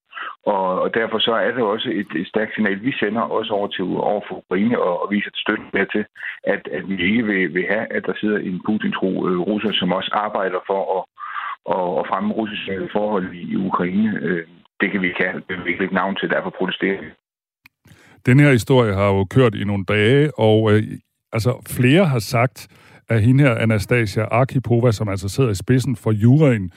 Og, 0.47 0.81
og 0.83 0.95
derfor 0.95 1.19
så 1.19 1.33
er 1.33 1.51
det 1.51 1.63
også 1.63 1.89
et, 2.01 2.11
et 2.21 2.29
stærkt 2.29 2.55
signal, 2.55 2.83
vi 2.83 2.93
sender 2.93 3.21
også 3.21 3.53
over, 3.53 3.69
til, 3.69 3.85
over 3.85 4.23
for 4.29 4.35
Ukraine 4.43 4.79
og, 4.83 5.03
og 5.03 5.11
viser 5.11 5.31
støtte 5.35 5.65
med 5.73 5.87
til, 5.87 6.05
at, 6.45 6.69
at 6.73 6.89
vi 6.89 6.97
ikke 7.09 7.23
vil, 7.27 7.55
vil 7.55 7.67
have, 7.69 7.87
at 7.97 8.07
der 8.07 8.13
sidder 8.21 8.39
en 8.39 8.63
Putin-tro 8.67 9.29
øh, 9.29 9.39
russer, 9.41 9.73
som 9.73 9.93
også 9.93 10.11
arbejder 10.13 10.61
for 10.67 10.83
at, 10.97 11.03
at, 11.75 12.01
at 12.01 12.09
fremme 12.11 12.33
russiske 12.35 12.89
forhold 12.93 13.35
i, 13.35 13.43
i 13.53 13.57
Ukraine. 13.57 14.19
Øh, 14.23 14.47
det 14.81 14.91
kan 14.91 15.03
vi 15.03 15.13
have. 15.17 15.43
Det 15.49 15.57
vil 15.57 15.65
vi 15.65 15.71
ikke 15.71 15.95
navn 15.95 16.17
til, 16.17 16.31
derfor 16.31 16.51
protesterer 16.51 17.01
vi. 17.01 17.07
Den 18.27 18.41
her 18.41 18.51
historie 18.51 18.95
har 18.95 19.09
jo 19.09 19.25
kørt 19.25 19.55
i 19.55 19.65
nogle 19.65 19.85
dage, 19.85 20.39
og 20.39 20.73
øh, 20.73 20.83
altså 21.33 21.51
flere 21.77 22.05
har 22.05 22.19
sagt, 22.19 22.69
at 23.09 23.23
hende 23.23 23.45
her, 23.45 23.55
Anastasia 23.55 24.25
Arkipova, 24.25 24.93
som 24.93 25.09
altså 25.09 25.29
sidder 25.29 25.51
i 25.51 25.55
spidsen 25.55 25.97
for 25.97 26.13
juryen, 26.13 26.71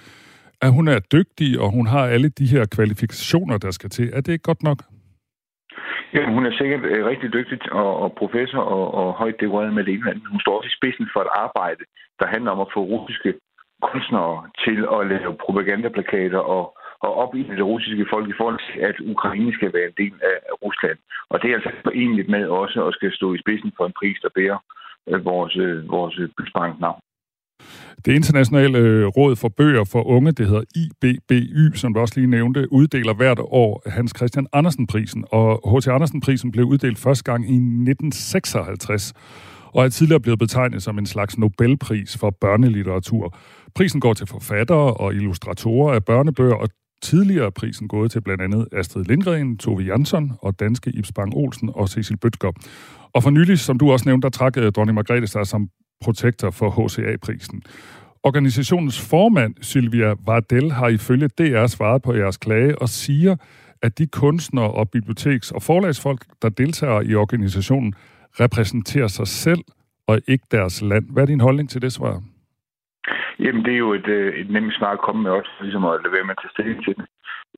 at 0.61 0.71
hun 0.71 0.87
er 0.87 0.99
dygtig, 0.99 1.59
og 1.59 1.71
hun 1.71 1.87
har 1.87 2.05
alle 2.05 2.29
de 2.29 2.45
her 2.45 2.65
kvalifikationer, 2.75 3.57
der 3.57 3.71
skal 3.71 3.89
til. 3.89 4.09
Er 4.13 4.21
det 4.21 4.31
ikke 4.31 4.43
godt 4.43 4.63
nok? 4.63 4.79
Ja, 6.13 6.23
hun 6.35 6.45
er 6.45 6.53
sikkert 6.57 6.83
øh, 6.83 7.05
rigtig 7.05 7.33
dygtig 7.33 7.71
og, 7.71 7.97
og 8.03 8.13
professor 8.17 8.59
og, 8.59 8.93
og 8.93 9.13
højt 9.13 9.39
dekoreret 9.39 9.73
med 9.73 9.83
det 9.83 9.93
ene 9.93 10.21
Hun 10.31 10.39
står 10.39 10.57
også 10.57 10.67
i 10.67 10.77
spidsen 10.79 11.07
for 11.13 11.21
et 11.21 11.31
arbejde, 11.45 11.83
der 12.19 12.27
handler 12.27 12.51
om 12.51 12.59
at 12.59 12.73
få 12.73 12.81
russiske 12.83 13.33
kunstnere 13.81 14.49
til 14.65 14.79
at 14.95 15.07
lave 15.13 15.37
propagandaplakater 15.45 16.39
og 16.39 16.63
og 17.05 17.11
op 17.23 17.35
i 17.35 17.43
det 17.43 17.65
russiske 17.71 18.05
folk 18.13 18.29
i 18.29 18.37
forhold 18.39 18.59
til, 18.67 18.79
at 18.89 18.95
Ukraine 19.13 19.53
skal 19.53 19.73
være 19.73 19.87
en 19.91 19.97
del 20.03 20.15
af 20.31 20.35
Rusland. 20.65 20.97
Og 21.29 21.41
det 21.41 21.47
er 21.49 21.55
altså 21.55 21.71
forenligt 21.83 22.29
med 22.29 22.43
også 22.61 22.77
at 22.87 22.93
skal 22.93 23.11
stå 23.19 23.33
i 23.33 23.41
spidsen 23.43 23.71
for 23.77 23.85
en 23.85 23.97
pris, 23.99 24.17
der 24.23 24.29
bærer 24.35 24.59
øh, 25.09 25.25
vores, 25.25 25.55
øh, 25.65 25.89
vores, 25.95 26.15
bysbank 26.37 26.73
vores 26.73 26.81
navn. 26.81 27.01
Det 28.05 28.13
internationale 28.19 28.77
øh, 28.77 29.05
råd 29.07 29.35
for 29.35 29.49
bøger 29.49 29.83
for 29.91 30.03
unge, 30.15 30.31
det 30.31 30.47
hedder 30.47 30.63
IBBY, 30.81 31.75
som 31.75 31.93
du 31.93 31.99
også 31.99 32.19
lige 32.19 32.29
nævnte, 32.37 32.73
uddeler 32.73 33.13
hvert 33.13 33.39
år 33.39 33.89
Hans 33.89 34.13
Christian 34.17 34.47
Andersen-prisen. 34.53 35.25
Og 35.31 35.49
H.C. 35.71 35.87
Andersen-prisen 35.87 36.51
blev 36.51 36.65
uddelt 36.65 36.99
første 36.99 37.23
gang 37.23 37.41
i 37.43 37.55
1956 37.55 39.13
og 39.73 39.85
er 39.85 39.89
tidligere 39.89 40.19
blevet 40.19 40.39
betegnet 40.39 40.83
som 40.83 40.97
en 40.97 41.05
slags 41.05 41.37
Nobelpris 41.37 42.17
for 42.17 42.29
børnelitteratur. 42.29 43.35
Prisen 43.75 44.01
går 44.01 44.13
til 44.13 44.27
forfattere 44.27 44.93
og 44.93 45.13
illustratorer 45.13 45.93
af 45.93 46.05
børnebøger, 46.05 46.55
og 46.55 46.69
Tidligere 47.01 47.45
er 47.45 47.49
prisen 47.49 47.87
gået 47.87 48.11
til 48.11 48.21
blandt 48.21 48.43
andet 48.43 48.67
Astrid 48.71 49.03
Lindgren, 49.03 49.57
Tove 49.57 49.81
Jansson 49.81 50.31
og 50.41 50.59
danske 50.59 50.91
Ibs 50.91 51.11
Bang 51.11 51.33
Olsen 51.35 51.69
og 51.73 51.89
Cecil 51.89 52.17
Bøtger. 52.17 52.51
Og 53.13 53.23
for 53.23 53.29
nylig, 53.29 53.59
som 53.59 53.77
du 53.79 53.91
også 53.91 54.09
nævnte, 54.09 54.25
der 54.25 54.29
trak 54.29 54.57
øh, 54.57 54.71
dronning 54.71 54.95
Margrethe 54.95 55.27
sig 55.27 55.47
som 55.47 55.69
protektor 56.01 56.49
for 56.49 56.69
HCA-prisen. 56.69 57.61
Organisationens 58.23 58.99
formand, 58.99 59.53
Sylvia 59.61 60.13
Vardell, 60.25 60.71
har 60.71 60.87
ifølge 60.87 61.27
DR 61.27 61.67
svaret 61.67 62.01
på 62.01 62.15
jeres 62.15 62.37
klage 62.37 62.81
og 62.81 62.89
siger, 62.89 63.35
at 63.81 63.97
de 63.97 64.07
kunstnere 64.07 64.71
og 64.71 64.89
biblioteks- 64.95 65.51
og 65.51 65.63
forlagsfolk, 65.63 66.25
der 66.41 66.49
deltager 66.49 67.01
i 67.01 67.15
organisationen, 67.15 67.93
repræsenterer 68.39 69.07
sig 69.07 69.27
selv 69.27 69.59
og 70.07 70.21
ikke 70.27 70.45
deres 70.51 70.81
land. 70.81 71.05
Hvad 71.09 71.23
er 71.23 71.27
din 71.27 71.39
holdning 71.39 71.69
til 71.69 71.81
det 71.81 71.93
svar? 71.93 72.21
Jamen, 73.39 73.65
det 73.65 73.73
er 73.73 73.83
jo 73.85 73.93
et, 73.93 74.07
øh, 74.07 74.33
et 74.33 74.49
nemt 74.49 74.73
svar 74.73 74.91
at 74.91 75.05
komme 75.05 75.21
med 75.21 75.31
også, 75.31 75.51
ligesom 75.61 75.85
at 75.85 75.99
lade 76.03 76.13
være 76.13 76.23
med 76.23 76.35
at 76.37 76.41
tage 76.41 76.55
stilling 76.55 76.83
til 76.85 76.95
det. 76.97 77.05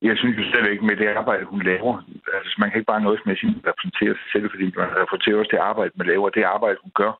Jeg 0.02 0.16
synes 0.18 0.38
jo 0.38 0.44
slet 0.44 0.70
ikke 0.72 0.86
med 0.86 0.96
det 0.96 1.08
arbejde, 1.08 1.44
hun 1.44 1.62
laver. 1.62 1.94
Altså, 2.38 2.54
man 2.58 2.70
kan 2.70 2.78
ikke 2.78 2.92
bare 2.92 3.06
noget 3.06 3.20
med 3.26 3.36
at 3.36 3.68
repræsentere 3.70 4.14
sig 4.20 4.28
selv, 4.32 4.50
fordi 4.50 4.66
man 4.76 4.88
repræsenterer 5.02 5.38
også 5.38 5.54
det 5.56 5.66
arbejde, 5.70 5.92
man 5.96 6.06
laver. 6.06 6.28
Det 6.28 6.42
arbejde, 6.42 6.78
hun 6.82 6.92
gør 6.94 7.12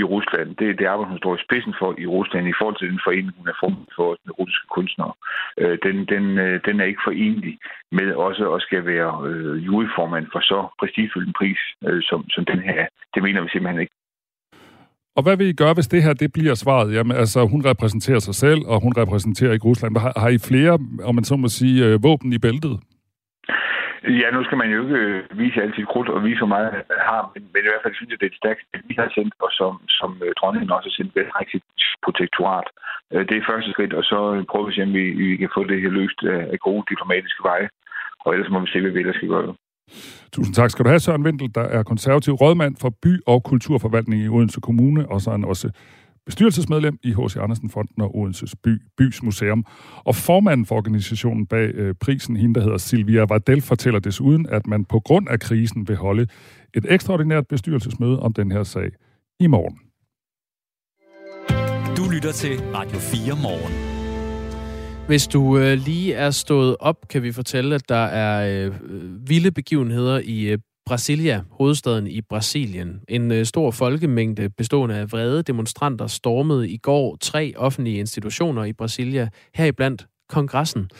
i 0.00 0.02
Rusland, 0.02 0.56
det 0.56 0.66
er 0.68 0.74
det 0.80 0.86
arbejde, 0.86 1.10
hun 1.10 1.22
står 1.22 1.34
i 1.36 1.44
spidsen 1.46 1.74
for 1.78 1.94
i 1.98 2.06
Rusland 2.06 2.48
i 2.48 2.58
forhold 2.58 2.76
til 2.78 2.90
den 2.92 3.00
forening, 3.06 3.34
hun 3.38 3.48
er 3.48 3.56
formet 3.62 3.88
for 3.96 4.08
den 4.24 4.32
russiske 4.38 4.68
kunstnere. 4.76 5.12
Øh, 5.60 5.78
den, 5.86 5.96
den, 6.12 6.24
øh, 6.38 6.60
den 6.66 6.80
er 6.80 6.84
ikke 6.84 7.06
forenlig 7.08 7.58
med 7.98 8.08
også 8.26 8.44
at 8.54 8.62
skal 8.62 8.86
være 8.86 9.12
øh, 9.28 9.66
juryformand 9.66 10.26
for 10.32 10.40
så 10.40 10.58
prestigefyldt 10.80 11.28
en 11.28 11.38
pris, 11.40 11.60
øh, 11.86 12.02
som, 12.08 12.30
som 12.34 12.44
den 12.44 12.60
her 12.66 12.76
er. 12.84 12.88
Det 13.14 13.22
mener 13.22 13.40
vi 13.42 13.48
simpelthen 13.48 13.80
ikke. 13.80 13.94
Og 15.16 15.22
hvad 15.22 15.36
vil 15.36 15.48
I 15.48 15.60
gøre, 15.62 15.74
hvis 15.74 15.92
det 15.94 16.02
her 16.02 16.14
det 16.22 16.32
bliver 16.32 16.54
svaret? 16.54 16.94
Jamen, 16.94 17.16
altså, 17.22 17.40
hun 17.52 17.62
repræsenterer 17.70 18.18
sig 18.18 18.34
selv, 18.34 18.60
og 18.72 18.76
hun 18.84 18.92
repræsenterer 19.02 19.52
ikke 19.52 19.68
Rusland. 19.70 19.96
Har, 20.04 20.12
har 20.16 20.28
I 20.28 20.38
flere, 20.50 20.72
om 21.08 21.14
man 21.14 21.24
så 21.30 21.36
må 21.36 21.48
sige, 21.48 21.76
øh, 21.86 22.02
våben 22.02 22.32
i 22.32 22.38
bæltet? 22.38 22.74
Ja, 24.20 24.28
nu 24.36 24.44
skal 24.44 24.58
man 24.58 24.70
jo 24.70 24.78
ikke 24.84 24.98
øh, 25.04 25.38
vise 25.40 25.62
alt 25.62 25.74
sit 25.76 25.88
krudt 25.92 26.08
og 26.08 26.24
vise, 26.24 26.40
hvor 26.42 26.52
meget 26.54 26.72
man 26.72 27.00
har, 27.10 27.22
men, 27.34 27.42
men 27.52 27.60
i 27.62 27.70
hvert 27.70 27.84
fald 27.84 27.94
synes 27.94 28.10
jeg, 28.10 28.20
det 28.20 28.26
er 28.26 28.34
et 28.34 28.42
stærkt, 28.42 28.62
vi 28.90 28.94
har 29.00 29.08
sendt, 29.16 29.34
og 29.44 29.50
som, 29.58 29.72
som 29.98 30.10
øh, 30.24 30.30
dronningen 30.38 30.70
også 30.76 30.88
har 30.88 30.96
sendt 30.98 31.12
ved 31.16 31.24
sit 31.52 31.64
protektorat. 32.04 32.68
Det 33.28 33.34
er 33.36 33.48
første 33.50 33.70
skridt, 33.70 33.92
og 34.00 34.04
så 34.10 34.18
prøver 34.50 34.66
vi 34.66 34.72
at 34.72 34.76
se, 34.76 34.82
om 34.88 34.92
vi, 34.98 35.04
vi 35.22 35.36
kan 35.36 35.54
få 35.56 35.60
det 35.70 35.82
her 35.82 35.92
løst 35.98 36.20
af 36.54 36.58
gode 36.66 36.84
diplomatiske 36.90 37.42
veje, 37.50 37.68
og 38.24 38.28
ellers 38.32 38.50
må 38.52 38.58
vi 38.60 38.70
se, 38.70 38.80
hvad 38.80 38.90
vi 38.94 39.00
ellers 39.00 39.16
skal 39.16 39.32
gøre. 39.36 39.54
Tusind 40.32 40.54
tak 40.54 40.70
skal 40.70 40.84
du 40.84 40.88
have, 40.88 41.00
Søren 41.00 41.24
Vindel, 41.24 41.50
der 41.54 41.60
er 41.60 41.82
konservativ 41.82 42.34
rådmand 42.34 42.76
for 42.76 42.90
by- 43.02 43.20
og 43.26 43.42
kulturforvaltning 43.42 44.22
i 44.22 44.28
Odense 44.28 44.60
Kommune, 44.60 45.10
og 45.10 45.20
så 45.20 45.30
er 45.30 45.34
han 45.34 45.44
også 45.44 45.70
bestyrelsesmedlem 46.26 46.98
i 47.02 47.12
H.C. 47.12 47.36
Andersen 47.36 47.70
Fonden 47.70 48.02
og 48.02 48.16
Odenses 48.16 48.54
by, 48.64 48.82
Bys 48.98 49.22
Museum. 49.22 49.64
Og 50.04 50.14
formanden 50.14 50.66
for 50.66 50.76
organisationen 50.76 51.46
bag 51.46 51.70
øh, 51.74 51.94
prisen, 52.00 52.36
hende 52.36 52.54
der 52.54 52.60
hedder 52.60 52.78
Silvia 52.78 53.24
Vardel, 53.24 53.62
fortæller 53.62 54.00
desuden, 54.00 54.46
at 54.46 54.66
man 54.66 54.84
på 54.84 55.00
grund 55.00 55.28
af 55.28 55.40
krisen 55.40 55.88
vil 55.88 55.96
holde 55.96 56.26
et 56.74 56.86
ekstraordinært 56.88 57.46
bestyrelsesmøde 57.48 58.20
om 58.20 58.32
den 58.32 58.50
her 58.50 58.62
sag 58.62 58.90
i 59.40 59.46
morgen. 59.46 59.78
Du 61.96 62.10
lytter 62.10 62.32
til 62.32 62.60
Radio 62.74 62.98
4 62.98 63.36
morgen. 63.42 63.93
Hvis 65.06 65.26
du 65.26 65.58
øh, 65.58 65.78
lige 65.78 66.14
er 66.14 66.30
stået 66.30 66.76
op, 66.80 67.08
kan 67.08 67.22
vi 67.22 67.32
fortælle, 67.32 67.74
at 67.74 67.88
der 67.88 68.04
er 68.04 68.66
øh, 68.66 68.72
vilde 69.28 69.50
begivenheder 69.50 70.20
i 70.24 70.42
øh, 70.42 70.58
Brasilia, 70.86 71.42
hovedstaden 71.50 72.06
i 72.06 72.20
Brasilien. 72.20 73.00
En 73.08 73.32
øh, 73.32 73.44
stor 73.44 73.70
folkemængde 73.70 74.50
bestående 74.50 74.94
af 74.96 75.12
vrede 75.12 75.42
demonstranter 75.42 76.06
stormede 76.06 76.68
i 76.68 76.76
går 76.76 77.16
tre 77.20 77.52
offentlige 77.56 77.98
institutioner 77.98 78.64
i 78.64 78.72
Brasilia, 78.72 79.28
heriblandt 79.54 80.06
kongressen. 80.28 80.90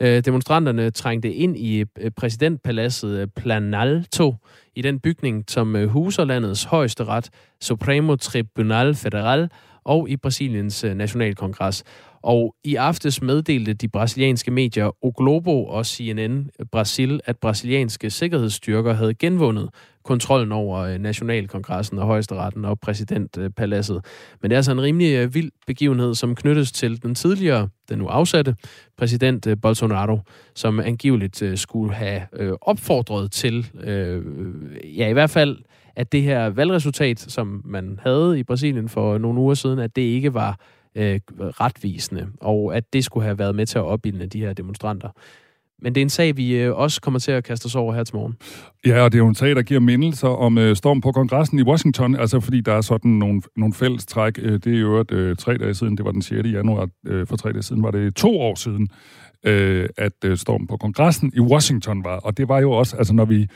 Øh, 0.00 0.24
demonstranterne 0.24 0.90
trængte 0.90 1.32
ind 1.32 1.56
i 1.56 1.84
øh, 1.98 2.10
præsidentpaladset 2.16 3.18
øh, 3.18 3.28
Planalto, 3.36 4.34
i 4.76 4.82
den 4.82 5.00
bygning, 5.00 5.44
som 5.48 5.76
øh, 5.76 5.88
huser 5.88 6.24
landets 6.24 6.64
højeste 6.64 7.04
ret, 7.04 7.30
Supremo 7.60 8.16
Tribunal 8.16 8.94
Federal, 8.94 9.50
og 9.84 10.08
i 10.08 10.16
Brasiliens 10.16 10.84
øh, 10.84 10.94
nationalkongres. 10.94 11.84
Og 12.24 12.54
i 12.64 12.74
aftes 12.74 13.22
meddelte 13.22 13.74
de 13.74 13.88
brasilianske 13.88 14.50
medier 14.50 15.04
O 15.04 15.12
Globo 15.16 15.66
og 15.66 15.86
CNN 15.86 16.50
Brasil, 16.72 17.20
at 17.24 17.38
brasilianske 17.38 18.10
sikkerhedsstyrker 18.10 18.92
havde 18.92 19.14
genvundet 19.14 19.70
kontrollen 20.04 20.52
over 20.52 20.78
øh, 20.78 20.98
Nationalkongressen 20.98 21.98
og 21.98 22.06
Højesteretten 22.06 22.64
og 22.64 22.80
præsidentpaladset. 22.80 24.04
Men 24.42 24.50
det 24.50 24.54
er 24.54 24.58
altså 24.58 24.72
en 24.72 24.82
rimelig 24.82 25.14
øh, 25.14 25.34
vild 25.34 25.50
begivenhed, 25.66 26.14
som 26.14 26.34
knyttes 26.34 26.72
til 26.72 27.02
den 27.02 27.14
tidligere, 27.14 27.68
den 27.88 27.98
nu 27.98 28.06
afsatte, 28.06 28.56
præsident 28.96 29.46
øh, 29.46 29.56
Bolsonaro, 29.62 30.18
som 30.54 30.80
angiveligt 30.80 31.42
skulle 31.54 31.94
have 31.94 32.20
opfordret 32.60 33.32
til, 33.32 33.66
ja 34.96 35.08
i 35.08 35.12
hvert 35.12 35.30
fald, 35.30 35.58
at 35.96 36.12
det 36.12 36.22
her 36.22 36.46
valgresultat, 36.46 37.20
som 37.20 37.62
man 37.64 37.98
havde 38.02 38.38
i 38.38 38.42
Brasilien 38.42 38.88
for 38.88 39.18
nogle 39.18 39.40
uger 39.40 39.54
siden, 39.54 39.78
at 39.78 39.96
det 39.96 40.02
ikke 40.02 40.34
var 40.34 40.58
Øh, 40.96 41.20
retvisende, 41.38 42.26
og 42.40 42.76
at 42.76 42.92
det 42.92 43.04
skulle 43.04 43.24
have 43.24 43.38
været 43.38 43.54
med 43.54 43.66
til 43.66 43.78
at 43.78 43.84
opbilde 43.84 44.26
de 44.26 44.40
her 44.40 44.52
demonstranter. 44.52 45.08
Men 45.82 45.94
det 45.94 46.00
er 46.00 46.02
en 46.02 46.10
sag, 46.10 46.36
vi 46.36 46.56
øh, 46.56 46.76
også 46.76 47.00
kommer 47.00 47.20
til 47.20 47.32
at 47.32 47.44
kaste 47.44 47.66
os 47.66 47.74
over 47.74 47.94
her 47.94 48.04
til 48.04 48.16
morgen. 48.16 48.36
Ja, 48.86 49.00
og 49.00 49.12
det 49.12 49.18
er 49.18 49.22
jo 49.22 49.28
en 49.28 49.34
sag, 49.34 49.56
der 49.56 49.62
giver 49.62 49.80
mindelser 49.80 50.28
om 50.28 50.58
øh, 50.58 50.76
storm 50.76 51.00
på 51.00 51.12
kongressen 51.12 51.58
i 51.58 51.62
Washington, 51.62 52.16
altså 52.16 52.40
fordi 52.40 52.60
der 52.60 52.72
er 52.72 52.80
sådan 52.80 53.10
nogle, 53.10 53.42
nogle 53.56 53.74
fælles 53.74 54.06
træk. 54.06 54.38
Øh, 54.42 54.52
det 54.52 54.74
er 54.74 54.80
jo 54.80 55.04
øh, 55.10 55.36
tre 55.36 55.58
dage 55.58 55.74
siden, 55.74 55.96
det 55.96 56.04
var 56.04 56.12
den 56.12 56.22
6. 56.22 56.48
januar, 56.48 56.88
øh, 57.06 57.26
for 57.26 57.36
tre 57.36 57.52
dage 57.52 57.62
siden 57.62 57.82
var 57.82 57.90
det 57.90 58.14
to 58.14 58.40
år 58.40 58.54
siden, 58.54 58.88
øh, 59.44 59.88
at 59.96 60.24
øh, 60.24 60.36
stormen 60.36 60.66
på 60.66 60.76
kongressen 60.76 61.32
i 61.36 61.40
Washington 61.40 62.04
var. 62.04 62.16
Og 62.16 62.36
det 62.36 62.48
var 62.48 62.60
jo 62.60 62.70
også, 62.70 62.96
altså 62.96 63.14
når 63.14 63.24
vi 63.24 63.48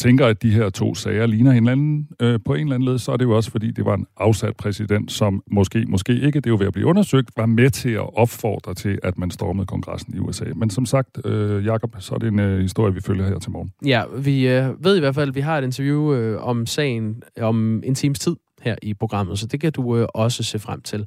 tænker, 0.00 0.26
at 0.26 0.42
de 0.42 0.50
her 0.50 0.70
to 0.70 0.94
sager 0.94 1.26
ligner 1.26 1.52
hinanden 1.52 2.08
øh, 2.20 2.40
på 2.44 2.54
en 2.54 2.60
eller 2.60 2.74
anden 2.74 2.88
led, 2.88 2.98
så 2.98 3.12
er 3.12 3.16
det 3.16 3.24
jo 3.24 3.36
også, 3.36 3.50
fordi 3.50 3.70
det 3.70 3.84
var 3.84 3.94
en 3.94 4.06
afsat 4.16 4.56
præsident, 4.56 5.12
som 5.12 5.42
måske, 5.46 5.84
måske 5.88 6.12
ikke, 6.12 6.36
det 6.40 6.46
er 6.46 6.50
jo 6.50 6.56
ved 6.56 6.66
at 6.66 6.72
blive 6.72 6.86
undersøgt, 6.86 7.30
var 7.36 7.46
med 7.46 7.70
til 7.70 7.90
at 7.90 8.16
opfordre 8.16 8.74
til, 8.74 8.98
at 9.02 9.18
man 9.18 9.30
stormede 9.30 9.66
kongressen 9.66 10.14
i 10.14 10.18
USA. 10.18 10.44
Men 10.56 10.70
som 10.70 10.86
sagt, 10.86 11.26
øh, 11.26 11.64
Jakob, 11.64 11.96
så 11.98 12.14
er 12.14 12.18
det 12.18 12.28
en 12.28 12.38
øh, 12.38 12.60
historie, 12.60 12.94
vi 12.94 13.00
følger 13.00 13.26
her 13.28 13.38
til 13.38 13.50
morgen. 13.50 13.72
Ja, 13.86 14.02
vi 14.18 14.48
øh, 14.48 14.84
ved 14.84 14.96
i 14.96 15.00
hvert 15.00 15.14
fald, 15.14 15.28
at 15.28 15.34
vi 15.34 15.40
har 15.40 15.58
et 15.58 15.64
interview 15.64 16.14
øh, 16.14 16.48
om 16.48 16.66
sagen 16.66 17.22
om 17.40 17.82
en 17.84 17.94
times 17.94 18.18
tid 18.18 18.36
her 18.62 18.76
i 18.82 18.94
programmet, 18.94 19.38
så 19.38 19.46
det 19.46 19.60
kan 19.60 19.72
du 19.72 19.96
øh, 19.96 20.06
også 20.14 20.42
se 20.42 20.58
frem 20.58 20.80
til. 20.80 21.06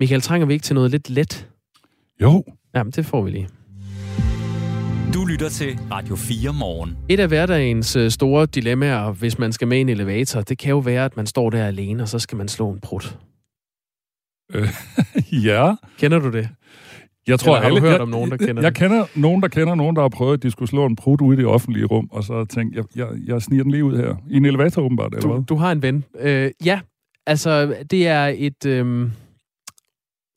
Michael, 0.00 0.20
trænger 0.20 0.46
vi 0.46 0.52
ikke 0.52 0.62
til 0.62 0.74
noget 0.74 0.90
lidt 0.90 1.10
let? 1.10 1.48
Jo. 2.22 2.44
Jamen, 2.74 2.90
det 2.90 3.06
får 3.06 3.22
vi 3.22 3.30
lige. 3.30 3.48
Du 5.16 5.24
lytter 5.24 5.48
til 5.48 5.78
Radio 5.90 6.16
4 6.16 6.52
morgen. 6.52 6.96
Et 7.08 7.20
af 7.20 7.28
hverdagens 7.28 7.96
øh, 7.96 8.10
store 8.10 8.46
dilemmaer, 8.46 9.12
hvis 9.12 9.38
man 9.38 9.52
skal 9.52 9.68
med 9.68 9.80
en 9.80 9.88
elevator, 9.88 10.40
det 10.40 10.58
kan 10.58 10.70
jo 10.70 10.78
være, 10.78 11.04
at 11.04 11.16
man 11.16 11.26
står 11.26 11.50
der 11.50 11.64
alene, 11.66 12.02
og 12.02 12.08
så 12.08 12.18
skal 12.18 12.38
man 12.38 12.48
slå 12.48 12.70
en 12.70 12.80
prut. 12.80 13.18
Øh, 14.54 14.68
ja. 15.46 15.74
Kender 15.98 16.18
du 16.18 16.30
det? 16.30 16.48
Jeg 17.26 17.40
tror, 17.40 17.56
Eller 17.56 17.60
har 17.60 17.66
alle, 17.66 17.80
du 17.80 17.84
hørt 17.84 17.92
jeg, 17.92 18.00
om 18.00 18.08
nogen, 18.08 18.30
der 18.30 18.36
kender 18.36 18.62
jeg 18.62 18.70
det? 18.70 18.78
kender 18.78 19.04
nogen, 19.14 19.42
der 19.42 19.48
kender 19.48 19.74
nogen, 19.74 19.96
der 19.96 20.02
har 20.02 20.08
prøvet, 20.08 20.36
at 20.36 20.42
de 20.42 20.50
skulle 20.50 20.68
slå 20.68 20.86
en 20.86 20.96
prut 20.96 21.20
ude 21.20 21.36
i 21.36 21.38
det 21.38 21.46
offentlige 21.46 21.84
rum, 21.84 22.08
og 22.12 22.24
så 22.24 22.44
tænkt, 22.44 22.76
jeg, 22.76 22.84
jeg, 22.96 23.08
jeg 23.26 23.42
sniger 23.42 23.62
den 23.62 23.72
lige 23.72 23.84
ud 23.84 23.96
her. 23.96 24.14
I 24.30 24.36
en 24.36 24.44
elevator 24.44 24.82
åbenbart, 24.82 25.12
eller 25.14 25.20
Du, 25.28 25.32
hvad? 25.32 25.44
du 25.44 25.54
har 25.56 25.72
en 25.72 25.82
ven. 25.82 26.04
Øh, 26.18 26.50
ja, 26.64 26.80
altså 27.26 27.76
det 27.90 28.06
er 28.06 28.34
et, 28.36 28.66
øh, 28.66 29.10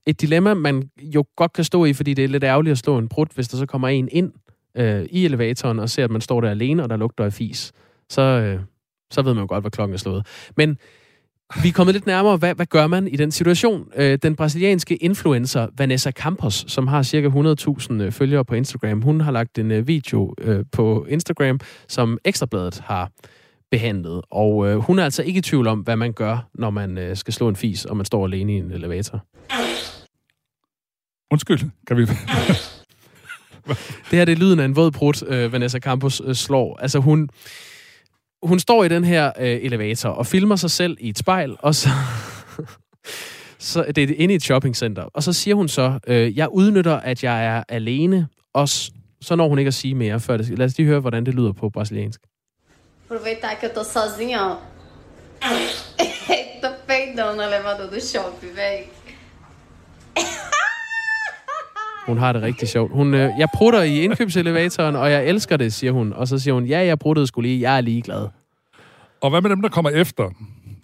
et 0.07 0.21
dilemma, 0.21 0.53
man 0.53 0.89
jo 1.01 1.25
godt 1.37 1.53
kan 1.53 1.63
stå 1.63 1.85
i, 1.85 1.93
fordi 1.93 2.13
det 2.13 2.23
er 2.23 2.27
lidt 2.27 2.43
ærgerligt 2.43 2.71
at 2.71 2.77
slå 2.77 2.97
en 2.97 3.09
prut, 3.09 3.31
hvis 3.35 3.47
der 3.47 3.57
så 3.57 3.65
kommer 3.65 3.87
en 3.87 4.09
ind 4.11 4.31
øh, 4.79 5.05
i 5.11 5.25
elevatoren 5.25 5.79
og 5.79 5.89
ser, 5.89 6.03
at 6.03 6.11
man 6.11 6.21
står 6.21 6.41
der 6.41 6.49
alene, 6.49 6.83
og 6.83 6.89
der 6.89 6.97
lugter 6.97 7.25
af 7.25 7.33
fis. 7.33 7.71
Så, 8.09 8.21
øh, 8.21 8.59
så 9.11 9.21
ved 9.21 9.33
man 9.33 9.41
jo 9.41 9.47
godt, 9.49 9.63
hvad 9.63 9.71
klokken 9.71 9.93
er 9.93 9.97
slået. 9.97 10.25
Men 10.57 10.77
vi 11.63 11.67
er 11.67 11.73
kommet 11.73 11.95
lidt 11.95 12.05
nærmere, 12.05 12.37
hvad, 12.37 12.55
hvad 12.55 12.65
gør 12.65 12.87
man 12.87 13.07
i 13.07 13.15
den 13.15 13.31
situation? 13.31 13.91
Øh, 13.95 14.19
den 14.23 14.35
brasilianske 14.35 14.95
influencer 14.95 15.67
Vanessa 15.77 16.11
Campos, 16.11 16.65
som 16.67 16.87
har 16.87 17.03
cirka 17.03 17.27
100.000 17.27 17.93
øh, 17.93 18.11
følgere 18.11 18.45
på 18.45 18.55
Instagram, 18.55 19.01
hun 19.01 19.21
har 19.21 19.31
lagt 19.31 19.57
en 19.57 19.71
øh, 19.71 19.87
video 19.87 20.35
øh, 20.41 20.65
på 20.71 21.05
Instagram, 21.09 21.59
som 21.87 22.17
Ekstrabladet 22.25 22.81
har 22.85 23.11
behandlet. 23.71 24.21
Og 24.31 24.67
øh, 24.67 24.77
hun 24.77 24.99
er 24.99 25.03
altså 25.03 25.23
ikke 25.23 25.37
i 25.37 25.41
tvivl 25.41 25.67
om, 25.67 25.79
hvad 25.79 25.95
man 25.95 26.13
gør, 26.13 26.49
når 26.53 26.69
man 26.69 26.97
øh, 26.97 27.15
skal 27.15 27.33
slå 27.33 27.49
en 27.49 27.55
fis, 27.55 27.85
og 27.85 27.97
man 27.97 28.05
står 28.05 28.25
alene 28.25 28.53
i 28.53 28.55
en 28.55 28.71
elevator. 28.71 29.25
Undskyld, 31.31 31.59
kan 31.87 31.97
vi... 31.97 32.07
Det 34.11 34.17
her 34.19 34.25
det 34.25 34.31
er 34.31 34.35
lyden 34.35 34.59
af 34.59 34.65
en 34.65 34.75
våd 34.75 34.91
brud, 34.91 35.25
øh, 35.27 35.53
Vanessa 35.53 35.79
Campos 35.79 36.21
øh, 36.25 36.35
slår. 36.35 36.77
Altså 36.81 36.99
hun, 36.99 37.29
hun 38.43 38.59
står 38.59 38.83
i 38.83 38.87
den 38.87 39.03
her 39.03 39.31
øh, 39.39 39.59
elevator 39.61 40.09
og 40.09 40.25
filmer 40.27 40.55
sig 40.55 40.71
selv 40.71 40.97
i 40.99 41.09
et 41.09 41.17
spejl, 41.17 41.55
og 41.59 41.75
så... 41.75 41.89
så 43.59 43.85
det 43.95 44.03
er 44.11 44.15
inde 44.17 44.33
i 44.33 44.35
et 44.35 44.43
shoppingcenter. 44.43 45.03
Og 45.03 45.23
så 45.23 45.33
siger 45.33 45.55
hun 45.55 45.67
så, 45.67 45.99
øh, 46.07 46.37
jeg 46.37 46.49
udnytter, 46.49 46.95
at 46.95 47.23
jeg 47.23 47.45
er 47.45 47.63
alene, 47.69 48.27
og 48.53 48.69
s- 48.69 48.91
så 49.21 49.35
når 49.35 49.47
hun 49.49 49.59
ikke 49.59 49.67
at 49.67 49.73
sige 49.73 49.95
mere 49.95 50.19
før 50.19 50.37
det. 50.37 50.57
Lad 50.57 50.65
os 50.65 50.77
lige 50.77 50.87
høre, 50.87 50.99
hvordan 50.99 51.25
det 51.25 51.33
lyder 51.35 51.51
på 51.51 51.69
brasiliansk. 51.69 52.19
Aproveitar 53.09 53.53
que 53.59 53.65
eu 53.67 53.73
tô 53.73 53.83
sozinha, 53.83 54.39
ó. 54.51 54.55
tô 56.61 56.67
peidando 56.87 57.35
no 57.35 57.41
elevador 57.43 57.87
do 57.93 57.99
shopping, 57.99 58.51
velho. 58.55 58.85
Hun 62.09 62.17
har 62.17 62.33
det 62.33 62.41
rigtig 62.41 62.67
sjovt. 62.67 62.91
Hun, 62.93 63.13
øh, 63.13 63.29
jeg 63.39 63.47
prutter 63.55 63.81
i 63.81 64.01
indkøbselevatoren, 64.03 64.95
og 64.95 65.11
jeg 65.11 65.25
elsker 65.27 65.57
det, 65.57 65.73
siger 65.73 65.91
hun. 65.91 66.13
Og 66.13 66.27
så 66.27 66.39
siger 66.39 66.53
hun, 66.53 66.65
ja, 66.65 66.85
jeg 66.85 66.99
pruttede 66.99 67.27
skulle 67.27 67.49
lige, 67.49 67.61
jeg 67.61 67.77
er 67.77 67.81
ligeglad. 67.81 68.27
Og 69.21 69.29
hvad 69.29 69.41
med 69.41 69.49
dem, 69.49 69.61
der 69.61 69.69
kommer 69.69 69.89
efter? 69.89 70.23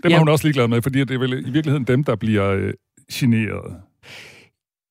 Dem 0.03 0.09
Ja. 0.11 0.15
er 0.15 0.19
hun 0.19 0.29
også 0.29 0.47
ligeglad 0.47 0.67
med, 0.67 0.81
fordi 0.81 0.99
det 0.99 1.11
er 1.11 1.19
vel 1.19 1.33
i 1.47 1.51
virkeligheden 1.51 1.83
dem, 1.83 2.03
der 2.03 2.15
bliver 2.15 2.49
øh, 2.51 2.73
generet. 3.13 3.75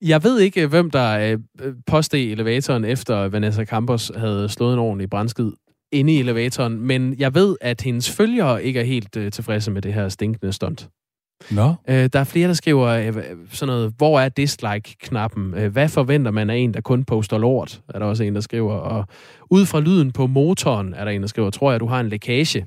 Jeg 0.01 0.23
ved 0.23 0.39
ikke, 0.39 0.61
øh, 0.61 0.69
hvem 0.69 0.91
der 0.91 1.37
øh, 1.63 1.73
postede 1.87 2.23
i 2.23 2.31
elevatoren, 2.31 2.85
efter 2.85 3.15
Vanessa 3.27 3.65
Campos 3.65 4.11
havde 4.17 4.49
slået 4.49 4.73
en 4.73 4.79
ordentlig 4.79 5.09
brændskid 5.09 5.51
inde 5.91 6.13
i 6.13 6.19
elevatoren, 6.19 6.81
men 6.81 7.15
jeg 7.19 7.35
ved, 7.35 7.55
at 7.61 7.81
hendes 7.81 8.11
følgere 8.11 8.63
ikke 8.63 8.79
er 8.79 8.83
helt 8.83 9.17
øh, 9.17 9.31
tilfredse 9.31 9.71
med 9.71 9.81
det 9.81 9.93
her 9.93 10.09
stinkende 10.09 10.53
stunt. 10.53 10.87
Nå. 11.51 11.73
Øh, 11.89 12.09
der 12.13 12.19
er 12.19 12.23
flere, 12.23 12.47
der 12.47 12.53
skriver 12.53 12.87
øh, 12.87 13.13
sådan 13.51 13.73
noget, 13.73 13.93
hvor 13.97 14.19
er 14.19 14.29
dislike-knappen? 14.29 15.53
Øh, 15.53 15.71
hvad 15.71 15.89
forventer 15.89 16.31
man 16.31 16.49
af 16.49 16.55
en, 16.55 16.73
der 16.73 16.81
kun 16.81 17.03
poster 17.03 17.37
lort? 17.37 17.81
Er 17.89 17.99
der 17.99 18.05
også 18.05 18.23
en, 18.23 18.35
der 18.35 18.41
skriver. 18.41 18.73
Og 18.73 19.05
ud 19.49 19.65
fra 19.65 19.79
lyden 19.79 20.11
på 20.11 20.27
motoren, 20.27 20.93
er 20.93 21.05
der 21.05 21.11
en, 21.11 21.21
der 21.21 21.27
skriver, 21.27 21.49
tror 21.49 21.71
jeg, 21.71 21.79
du 21.79 21.87
har 21.87 21.99
en 21.99 22.09
lækage. 22.09 22.65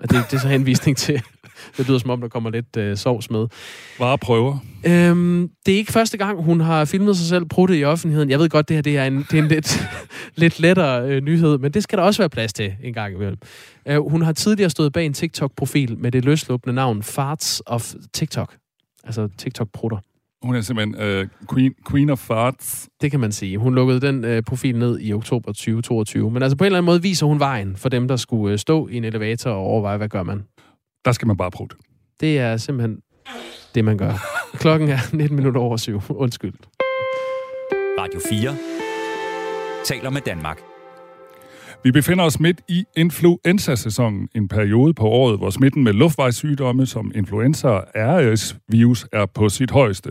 Og 0.00 0.10
det, 0.10 0.24
det 0.30 0.36
er 0.36 0.40
så 0.40 0.48
henvisning 0.48 0.96
til, 0.96 1.22
det 1.76 1.88
lyder 1.88 1.98
som 1.98 2.10
om, 2.10 2.20
der 2.20 2.28
kommer 2.28 2.50
lidt 2.50 2.76
øh, 2.76 2.96
sovs 2.96 3.30
med. 3.30 3.46
Bare 3.98 4.18
prøver. 4.18 4.58
Øhm, 4.86 5.50
det 5.66 5.74
er 5.74 5.78
ikke 5.78 5.92
første 5.92 6.18
gang, 6.18 6.42
hun 6.42 6.60
har 6.60 6.84
filmet 6.84 7.16
sig 7.16 7.26
selv 7.26 7.44
prutte 7.44 7.78
i 7.78 7.84
offentligheden. 7.84 8.30
Jeg 8.30 8.38
ved 8.38 8.48
godt, 8.48 8.68
det 8.68 8.76
her 8.76 8.82
det 8.82 8.98
er 8.98 9.04
en, 9.04 9.26
det 9.30 9.38
er 9.38 9.42
en 9.42 9.48
lidt, 9.48 9.88
lidt 10.42 10.60
lettere 10.60 11.08
øh, 11.08 11.22
nyhed, 11.22 11.58
men 11.58 11.72
det 11.72 11.82
skal 11.82 11.98
der 11.98 12.04
også 12.04 12.22
være 12.22 12.30
plads 12.30 12.52
til 12.52 12.74
en 12.82 12.94
gang 12.94 13.14
imellem. 13.14 13.38
Øh, 13.88 14.10
hun 14.10 14.22
har 14.22 14.32
tidligere 14.32 14.70
stået 14.70 14.92
bag 14.92 15.06
en 15.06 15.12
TikTok-profil 15.12 15.98
med 15.98 16.12
det 16.12 16.24
løsluppende 16.24 16.74
navn 16.74 17.02
Farts 17.02 17.62
of 17.66 17.94
TikTok. 18.12 18.56
Altså 19.04 19.28
TikTok-prutter. 19.38 19.98
Hun 20.44 20.54
er 20.54 20.60
simpelthen 20.60 21.00
øh, 21.00 21.28
queen, 21.52 21.74
queen 21.90 22.10
of 22.10 22.18
farts. 22.18 22.88
Det 23.00 23.10
kan 23.10 23.20
man 23.20 23.32
sige. 23.32 23.58
Hun 23.58 23.74
lukkede 23.74 24.00
den 24.00 24.24
øh, 24.24 24.42
profil 24.42 24.78
ned 24.78 24.98
i 25.00 25.12
oktober 25.12 25.52
2022. 25.52 26.30
Men 26.30 26.42
altså 26.42 26.56
på 26.56 26.64
en 26.64 26.66
eller 26.66 26.78
anden 26.78 26.86
måde 26.86 27.02
viser 27.02 27.26
hun 27.26 27.38
vejen 27.38 27.76
for 27.76 27.88
dem, 27.88 28.08
der 28.08 28.16
skulle 28.16 28.52
øh, 28.52 28.58
stå 28.58 28.88
i 28.88 28.96
en 28.96 29.04
elevator 29.04 29.50
og 29.50 29.56
overveje, 29.56 29.96
hvad 29.96 30.08
gør 30.08 30.22
man. 30.22 30.44
Der 31.04 31.12
skal 31.12 31.26
man 31.26 31.36
bare 31.36 31.50
prutte. 31.50 31.76
Det 32.20 32.38
er 32.38 32.56
simpelthen 32.56 32.98
det, 33.74 33.84
man 33.84 33.98
gør. 33.98 34.12
Klokken 34.62 34.88
er 34.88 34.98
19 35.12 35.36
minutter 35.36 35.60
over 35.60 35.76
syv. 35.76 36.00
Undskyld. 36.08 36.54
Radio 37.98 38.20
4 38.30 38.56
taler 39.84 40.10
med 40.10 40.20
Danmark. 40.20 40.60
Vi 41.84 41.92
befinder 41.92 42.24
os 42.24 42.40
midt 42.40 42.60
i 42.68 42.84
influenza-sæsonen, 42.96 44.28
en 44.34 44.48
periode 44.48 44.94
på 44.94 45.06
året, 45.06 45.38
hvor 45.38 45.50
smitten 45.50 45.84
med 45.84 45.92
luftvejssygdomme 45.92 46.86
som 46.86 47.12
influenza 47.14 47.68
og 47.68 47.84
RS-virus 47.94 49.06
er 49.12 49.26
på 49.26 49.48
sit 49.48 49.70
højeste. 49.70 50.10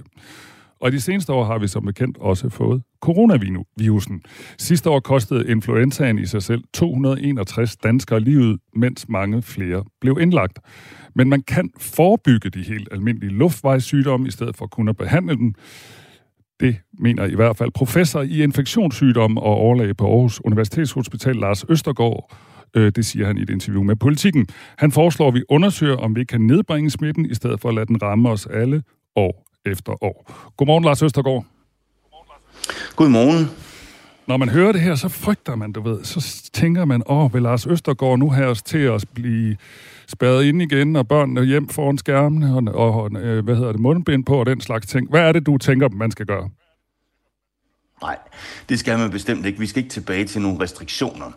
Og 0.84 0.92
de 0.92 1.00
seneste 1.00 1.34
år 1.34 1.44
har 1.44 1.58
vi 1.58 1.68
som 1.68 1.86
bekendt 1.86 2.18
også 2.18 2.50
fået 2.50 2.82
coronavirusen. 3.02 4.22
Sidste 4.58 4.90
år 4.90 5.00
kostede 5.00 5.50
influenzaen 5.50 6.20
i 6.20 6.26
sig 6.26 6.44
selv 6.44 6.64
261 6.74 7.76
danskere 7.76 8.20
livet, 8.20 8.60
mens 8.76 9.10
mange 9.10 9.42
flere 9.42 9.84
blev 10.02 10.18
indlagt. 10.22 10.60
Men 11.16 11.30
man 11.30 11.42
kan 11.42 11.70
forebygge 11.80 12.50
de 12.50 12.62
helt 12.62 12.90
almindelige 12.92 13.32
luftvejssygdomme 13.32 14.28
i 14.28 14.32
stedet 14.32 14.58
for 14.58 14.68
kun 14.68 14.88
at 14.88 14.98
behandle 14.98 15.36
dem. 15.36 15.54
Det 16.60 16.76
mener 17.00 17.26
i 17.26 17.36
hvert 17.36 17.58
fald 17.58 17.72
professor 17.72 18.22
i 18.22 18.44
infektionssygdomme 18.44 19.42
og 19.42 19.56
overlæge 19.56 19.94
på 19.94 20.08
Aarhus 20.08 20.42
Universitetshospital, 20.46 21.36
Lars 21.36 21.66
Østergaard. 21.70 22.32
Øh, 22.76 22.92
det 22.96 23.06
siger 23.06 23.28
han 23.28 23.38
i 23.38 23.42
et 23.42 23.50
interview 23.50 23.84
med 23.84 23.96
Politiken. 23.96 24.48
Han 24.78 24.92
foreslår, 24.92 25.28
at 25.28 25.34
vi 25.34 25.44
undersøger, 25.50 25.98
om 25.98 26.16
vi 26.16 26.24
kan 26.24 26.42
nedbringe 26.42 26.90
smitten, 26.90 27.26
i 27.26 27.34
stedet 27.34 27.62
for 27.62 27.70
at 27.70 27.76
lade 27.76 27.86
den 27.86 28.02
ramme 28.02 28.30
os 28.30 28.46
alle 28.46 28.84
og 29.16 29.36
efter 29.66 30.04
år. 30.04 30.32
Godmorgen, 30.58 30.84
Lars 30.84 31.04
Østergaard. 31.04 31.46
Godmorgen. 32.96 33.50
Når 34.28 34.38
man 34.38 34.50
hører 34.50 34.72
det 34.72 34.82
her, 34.82 34.96
så 34.96 35.10
frygter 35.10 35.56
man, 35.56 35.72
du 35.72 35.82
ved, 35.82 36.04
så 36.04 36.50
tænker 36.54 36.86
man, 36.86 37.04
åh, 37.06 37.34
vil 37.34 37.42
Lars 37.42 37.68
Østergaard 37.68 38.20
nu 38.20 38.30
have 38.30 38.48
os 38.48 38.64
til 38.64 38.78
at 38.78 39.06
blive 39.14 39.58
spærret 40.08 40.44
ind 40.44 40.62
igen, 40.62 40.96
og 40.96 41.08
børnene 41.08 41.46
hjem 41.46 41.70
foran 41.70 41.98
skærmene, 41.98 42.56
og, 42.56 42.96
og 42.96 43.12
øh, 43.22 43.44
hvad 43.44 43.56
hedder 43.56 43.72
det, 43.72 43.82
mundbind 43.82 44.26
på, 44.26 44.40
og 44.40 44.46
den 44.46 44.62
slags 44.62 44.88
ting. 44.88 45.10
Hvad 45.10 45.22
er 45.22 45.32
det, 45.32 45.46
du 45.46 45.58
tænker, 45.58 45.90
man 45.90 46.12
skal 46.12 46.26
gøre? 46.26 46.50
Nej, 48.04 48.18
det 48.70 48.80
skal 48.80 49.00
man 49.00 49.12
bestemt 49.12 49.46
ikke. 49.46 49.60
Vi 49.60 49.68
skal 49.68 49.84
ikke 49.84 49.94
tilbage 49.94 50.26
til 50.26 50.42
nogle 50.42 50.64
restriktioner. 50.64 51.32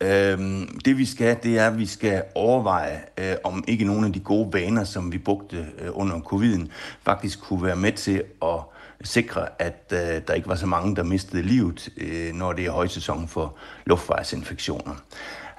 Øhm, 0.00 0.80
det 0.84 0.98
vi 0.98 1.06
skal, 1.06 1.36
det 1.42 1.58
er, 1.58 1.66
at 1.66 1.78
vi 1.78 1.86
skal 1.86 2.22
overveje, 2.34 3.00
øh, 3.18 3.34
om 3.44 3.64
ikke 3.68 3.84
nogle 3.84 4.06
af 4.06 4.12
de 4.12 4.20
gode 4.20 4.52
vaner, 4.52 4.84
som 4.84 5.12
vi 5.12 5.18
brugte 5.18 5.66
øh, 5.78 5.88
under 5.92 6.20
coviden, 6.20 6.72
faktisk 7.02 7.40
kunne 7.40 7.62
være 7.62 7.76
med 7.76 7.92
til 7.92 8.22
at 8.42 8.60
sikre, 9.02 9.46
at 9.58 9.92
øh, 9.92 9.98
der 9.98 10.32
ikke 10.32 10.48
var 10.48 10.54
så 10.54 10.66
mange, 10.66 10.96
der 10.96 11.02
mistede 11.02 11.42
livet, 11.42 11.88
øh, 11.96 12.34
når 12.34 12.52
det 12.52 12.66
er 12.66 12.70
højsæson 12.70 13.28
for 13.28 13.56
luftvejsinfektioner. 13.86 14.94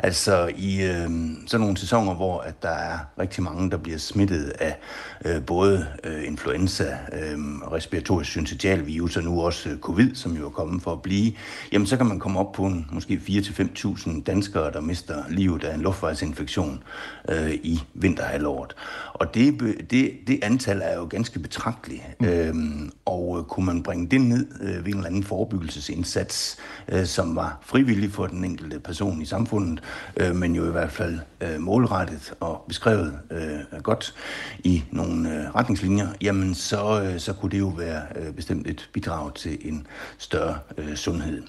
Altså 0.03 0.51
i 0.57 0.81
øh, 0.81 1.09
sådan 1.47 1.61
nogle 1.61 1.77
sæsoner, 1.77 2.13
hvor 2.13 2.39
at 2.39 2.63
der 2.63 2.69
er 2.69 2.97
rigtig 3.19 3.43
mange, 3.43 3.71
der 3.71 3.77
bliver 3.77 3.97
smittet 3.97 4.53
af 4.59 4.77
øh, 5.25 5.45
både 5.45 5.87
øh, 6.03 6.27
influenza, 6.27 6.97
øh, 7.13 7.37
respiratorisk 7.71 8.29
syncytialvirus 8.29 9.17
og 9.17 9.23
nu 9.23 9.41
også 9.41 9.69
øh, 9.69 9.79
covid, 9.79 10.15
som 10.15 10.37
jo 10.37 10.45
er 10.45 10.49
kommet 10.49 10.83
for 10.83 10.91
at 10.91 11.01
blive, 11.01 11.33
jamen 11.71 11.87
så 11.87 11.97
kan 11.97 12.05
man 12.05 12.19
komme 12.19 12.39
op 12.39 12.51
på 12.51 12.65
en, 12.65 12.87
måske 12.91 13.21
4-5.000 13.27 14.23
danskere, 14.23 14.71
der 14.71 14.81
mister 14.81 15.23
livet 15.29 15.63
af 15.63 15.75
en 15.75 15.81
luftvejsinfektion 15.81 16.83
øh, 17.29 17.51
i 17.51 17.83
vinterhalvåret. 17.93 18.75
Og 19.13 19.35
det, 19.35 19.59
det, 19.91 20.11
det 20.27 20.39
antal 20.43 20.81
er 20.83 20.97
jo 20.97 21.07
ganske 21.09 21.39
betragteligt, 21.39 22.01
mm. 22.19 22.27
øhm, 22.27 22.91
og 23.05 23.37
øh, 23.39 23.43
kunne 23.43 23.65
man 23.65 23.83
bringe 23.83 24.07
det 24.07 24.21
ned 24.21 24.47
øh, 24.61 24.85
ved 24.85 24.91
en 24.91 24.97
eller 24.97 25.05
anden 25.05 25.23
forebyggelsesindsats, 25.23 26.57
øh, 26.87 27.05
som 27.05 27.35
var 27.35 27.59
frivillig 27.61 28.11
for 28.11 28.27
den 28.27 28.43
enkelte 28.43 28.79
person 28.79 29.21
i 29.21 29.25
samfundet, 29.25 29.81
øh, 30.17 30.35
men 30.35 30.55
jo 30.55 30.67
i 30.67 30.71
hvert 30.71 30.91
fald 30.91 31.19
øh, 31.41 31.59
målrettet 31.59 32.33
og 32.39 32.65
beskrevet 32.67 33.19
øh, 33.31 33.81
godt 33.83 34.15
i 34.63 34.83
nogle 34.91 35.35
øh, 35.35 35.55
retningslinjer, 35.55 36.07
jamen 36.21 36.55
så, 36.55 37.03
øh, 37.03 37.19
så 37.19 37.33
kunne 37.33 37.51
det 37.51 37.59
jo 37.59 37.67
være 37.67 38.01
øh, 38.15 38.33
bestemt 38.33 38.67
et 38.67 38.89
bidrag 38.93 39.33
til 39.33 39.57
en 39.61 39.87
større 40.17 40.59
øh, 40.77 40.95
sundhed. 40.95 41.43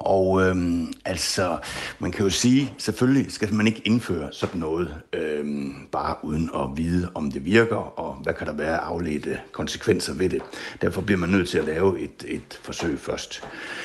Og 0.00 0.42
øhm, 0.42 0.92
altså, 1.04 1.58
man 1.98 2.12
kan 2.12 2.24
jo 2.24 2.30
sige, 2.30 2.74
selvfølgelig 2.78 3.32
skal 3.32 3.54
man 3.54 3.66
ikke 3.66 3.82
indføre 3.84 4.28
sådan 4.32 4.60
noget, 4.60 4.94
øhm, 5.12 5.74
bare 5.92 6.16
uden 6.22 6.50
at 6.54 6.76
vide, 6.76 7.10
om 7.14 7.32
det 7.32 7.44
virker, 7.44 7.76
og 7.76 8.14
hvad 8.22 8.34
kan 8.34 8.46
der 8.46 8.52
være 8.52 8.78
afledte 8.78 9.40
konsekvenser 9.52 10.14
ved 10.14 10.28
det. 10.28 10.42
Derfor 10.82 11.00
bliver 11.00 11.18
man 11.18 11.28
nødt 11.28 11.48
til 11.48 11.58
at 11.58 11.64
lave 11.64 12.00
et, 12.00 12.24
et 12.26 12.60
forsøg 12.62 12.98
først. 12.98 13.42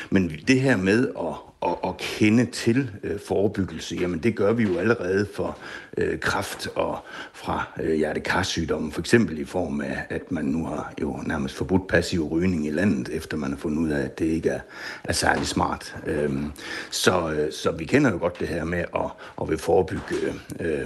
Men 0.09 0.31
det 0.47 0.61
her 0.61 0.77
med 0.77 1.07
at 1.19 1.35
at, 1.65 1.89
at 1.89 1.97
kende 1.97 2.45
til 2.45 2.91
øh, 3.03 3.19
forebyggelse, 3.27 3.95
jamen 3.95 4.19
det 4.19 4.35
gør 4.35 4.53
vi 4.53 4.63
jo 4.63 4.77
allerede 4.77 5.27
for 5.33 5.57
øh, 5.97 6.19
kraft 6.19 6.67
og 6.75 6.97
fra 7.33 7.67
øh, 7.81 7.93
hjertekarsygdomme, 7.93 8.91
for 8.91 8.99
eksempel 8.99 9.39
i 9.39 9.45
form 9.45 9.81
af, 9.81 9.97
at 10.09 10.31
man 10.31 10.45
nu 10.45 10.65
har 10.65 10.93
jo 11.01 11.17
nærmest 11.25 11.55
forbudt 11.55 11.87
passiv 11.87 12.27
rygning 12.27 12.67
i 12.67 12.69
landet, 12.69 13.09
efter 13.09 13.37
man 13.37 13.49
har 13.49 13.57
fundet 13.57 13.77
ud 13.77 13.89
af, 13.89 14.03
at 14.03 14.19
det 14.19 14.25
ikke 14.25 14.49
er, 14.49 14.59
er 15.03 15.13
særlig 15.13 15.47
smart. 15.47 15.95
Øhm, 16.07 16.51
så, 16.91 17.31
øh, 17.31 17.51
så 17.51 17.71
vi 17.71 17.85
kender 17.85 18.11
jo 18.11 18.17
godt 18.17 18.39
det 18.39 18.47
her 18.47 18.63
med 18.63 18.85
at, 18.95 19.11
at 19.41 19.49
vil 19.49 19.57
forebygge 19.57 20.15
øh, 20.59 20.85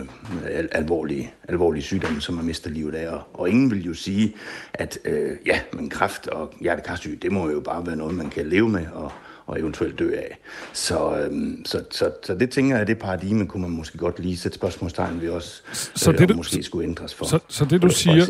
alvorlige, 0.72 1.34
alvorlige 1.50 1.84
sygdomme, 1.84 2.22
som 2.22 2.36
man 2.36 2.46
mister 2.46 2.70
livet 2.70 2.96
af. 2.96 3.10
Og, 3.10 3.22
og 3.34 3.50
ingen 3.50 3.72
vil 3.72 3.86
jo 3.86 3.94
sige, 3.94 4.36
at 4.74 5.00
øh, 5.06 5.38
ja, 5.46 5.60
men 5.74 5.90
kræft 5.90 6.28
og 6.28 6.54
hjertekarsyg, 6.62 7.20
det 7.22 7.32
må 7.32 7.50
jo 7.50 7.60
bare 7.60 7.86
være 7.86 7.96
noget, 7.96 8.16
man 8.16 8.30
kan 8.30 8.46
leve 8.46 8.70
med 8.70 8.86
og 8.94 9.12
og 9.50 9.60
eventuelt 9.60 10.00
dø 10.00 10.12
af. 10.16 10.38
Så, 10.74 11.18
øhm, 11.18 11.66
så, 11.66 11.84
så, 11.92 12.12
så 12.26 12.36
det 12.36 12.50
tænker 12.50 12.78
jeg, 12.78 12.88
det 12.88 12.98
paradigme 12.98 13.48
kunne 13.48 13.62
man 13.62 13.72
måske 13.72 13.98
godt 13.98 14.20
lige 14.20 14.38
sætte 14.38 14.56
spørgsmålstegn 14.56 15.22
ved 15.22 15.30
også, 15.30 15.62
så 15.72 16.12
øh, 16.12 16.18
det, 16.18 16.30
du, 16.30 16.34
måske 16.34 16.64
skulle 16.64 16.88
ændres 16.88 17.14
for, 17.14 17.26
så, 17.26 17.40
så 17.48 17.66
det, 17.66 17.82
du 17.82 17.90
siger, 17.90 18.26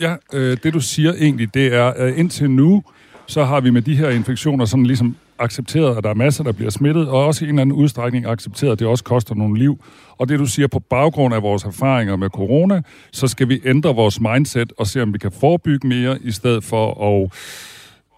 Ja, 0.00 0.16
øh, 0.32 0.56
det 0.62 0.74
du 0.74 0.80
siger 0.80 1.12
egentlig, 1.12 1.54
det 1.54 1.74
er, 1.74 1.84
at 1.84 2.14
indtil 2.14 2.50
nu, 2.50 2.82
så 3.26 3.44
har 3.44 3.60
vi 3.60 3.70
med 3.70 3.82
de 3.82 3.96
her 3.96 4.10
infektioner 4.10 4.64
sådan 4.64 4.86
ligesom 4.86 5.16
accepteret, 5.38 5.96
at 5.96 6.04
der 6.04 6.10
er 6.10 6.14
masser, 6.14 6.44
der 6.44 6.52
bliver 6.52 6.70
smittet, 6.70 7.08
og 7.08 7.26
også 7.26 7.44
i 7.44 7.48
en 7.48 7.54
eller 7.54 7.62
anden 7.62 7.76
udstrækning 7.76 8.26
accepteret, 8.26 8.72
at 8.72 8.78
det 8.78 8.86
også 8.86 9.04
koster 9.04 9.34
nogle 9.34 9.58
liv. 9.58 9.84
Og 10.18 10.28
det 10.28 10.38
du 10.38 10.46
siger, 10.46 10.68
på 10.68 10.78
baggrund 10.80 11.34
af 11.34 11.42
vores 11.42 11.64
erfaringer 11.64 12.16
med 12.16 12.28
corona, 12.28 12.82
så 13.12 13.26
skal 13.26 13.48
vi 13.48 13.60
ændre 13.64 13.94
vores 13.94 14.20
mindset 14.20 14.72
og 14.78 14.86
se, 14.86 15.02
om 15.02 15.12
vi 15.12 15.18
kan 15.18 15.32
forebygge 15.32 15.88
mere, 15.88 16.18
i 16.22 16.30
stedet 16.30 16.64
for 16.64 16.86
at 16.90 17.32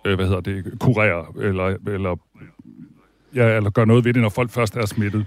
øh, 0.04 0.14
hvad 0.14 0.26
hedder 0.26 0.40
det, 0.40 0.64
kurere, 0.80 1.26
eller, 1.40 1.76
eller, 1.86 2.17
ja, 3.34 3.56
eller 3.56 3.71
gøre 3.71 3.86
noget 3.86 4.04
ved 4.04 4.13
det, 4.13 4.23
når 4.23 4.28
folk 4.28 4.50
først 4.50 4.76
er 4.76 4.86
smittet. 4.86 5.26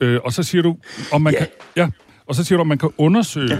Øh, 0.00 0.20
og 0.24 0.32
så 0.32 0.42
siger 0.42 0.62
du, 0.62 0.76
om 1.12 1.22
man 1.22 1.32
ja. 1.32 1.38
kan, 1.38 1.46
ja, 1.76 1.90
og 2.26 2.34
så 2.34 2.44
siger 2.44 2.56
du, 2.56 2.60
om 2.60 2.66
man 2.66 2.78
kan 2.78 2.90
undersøge 2.98 3.58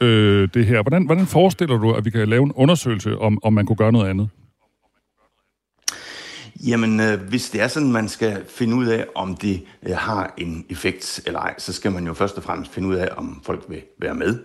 ja. 0.00 0.06
øh, 0.06 0.48
det 0.54 0.66
her. 0.66 0.82
Hvordan, 0.82 1.06
hvordan 1.06 1.26
forestiller 1.26 1.78
du, 1.78 1.92
at 1.94 2.04
vi 2.04 2.10
kan 2.10 2.28
lave 2.28 2.42
en 2.42 2.52
undersøgelse, 2.52 3.18
om, 3.18 3.38
om 3.42 3.52
man 3.52 3.66
kunne 3.66 3.76
gøre 3.76 3.92
noget 3.92 4.08
andet? 4.08 4.28
Jamen, 6.66 7.00
øh, 7.00 7.20
hvis 7.20 7.50
det 7.50 7.60
er 7.60 7.68
sådan, 7.68 7.92
man 7.92 8.08
skal 8.08 8.44
finde 8.48 8.76
ud 8.76 8.86
af, 8.86 9.06
om 9.14 9.36
det 9.36 9.62
øh, 9.82 9.96
har 9.96 10.34
en 10.36 10.66
effekt 10.70 11.20
eller 11.26 11.40
ej, 11.40 11.54
så 11.58 11.72
skal 11.72 11.92
man 11.92 12.06
jo 12.06 12.14
først 12.14 12.36
og 12.36 12.42
fremmest 12.42 12.72
finde 12.72 12.88
ud 12.88 12.94
af, 12.94 13.08
om 13.16 13.40
folk 13.44 13.64
vil 13.68 13.82
være 13.98 14.14
med. 14.14 14.38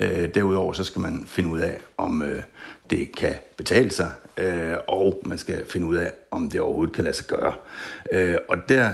Øh, 0.00 0.34
derudover 0.34 0.72
så 0.72 0.84
skal 0.84 1.00
man 1.00 1.24
finde 1.26 1.50
ud 1.50 1.60
af, 1.60 1.78
om 1.96 2.22
øh, 2.22 2.42
det 2.90 3.16
kan 3.16 3.34
betale 3.56 3.90
sig, 3.90 4.12
øh, 4.36 4.74
og 4.88 5.22
man 5.24 5.38
skal 5.38 5.64
finde 5.68 5.86
ud 5.86 5.96
af, 5.96 6.12
om 6.30 6.50
det 6.50 6.60
overhovedet 6.60 6.94
kan 6.94 7.04
lade 7.04 7.16
sig 7.16 7.26
gøre. 7.26 7.52
Øh, 8.12 8.36
og 8.48 8.56
der 8.68 8.92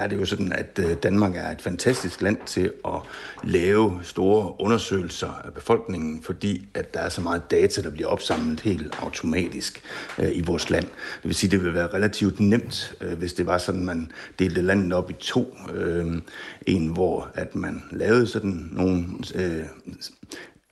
er 0.00 0.06
det 0.06 0.16
jo 0.16 0.24
sådan, 0.24 0.52
at 0.52 0.78
øh, 0.78 0.96
Danmark 1.02 1.36
er 1.36 1.50
et 1.50 1.62
fantastisk 1.62 2.22
land 2.22 2.38
til 2.46 2.72
at 2.84 3.00
lave 3.44 4.00
store 4.02 4.60
undersøgelser 4.60 5.40
af 5.44 5.54
befolkningen, 5.54 6.22
fordi 6.22 6.68
at 6.74 6.94
der 6.94 7.00
er 7.00 7.08
så 7.08 7.20
meget 7.20 7.50
data, 7.50 7.82
der 7.82 7.90
bliver 7.90 8.08
opsamlet 8.08 8.60
helt 8.60 8.98
automatisk 9.02 9.82
øh, 10.18 10.30
i 10.32 10.42
vores 10.46 10.70
land. 10.70 10.84
Det 10.84 11.24
vil 11.24 11.34
sige, 11.34 11.50
det 11.50 11.64
vil 11.64 11.74
være 11.74 11.86
relativt 11.86 12.40
nemt, 12.40 12.94
øh, 13.00 13.18
hvis 13.18 13.32
det 13.32 13.46
var 13.46 13.58
sådan, 13.58 13.84
man 13.84 14.12
delte 14.38 14.62
landet 14.62 14.92
op 14.92 15.10
i 15.10 15.14
to. 15.18 15.56
Øh, 15.74 16.22
en, 16.66 16.86
hvor 16.86 17.30
at 17.34 17.54
man 17.54 17.82
lavede 17.90 18.26
sådan 18.26 18.68
nogle 18.72 19.04
øh, 19.34 19.64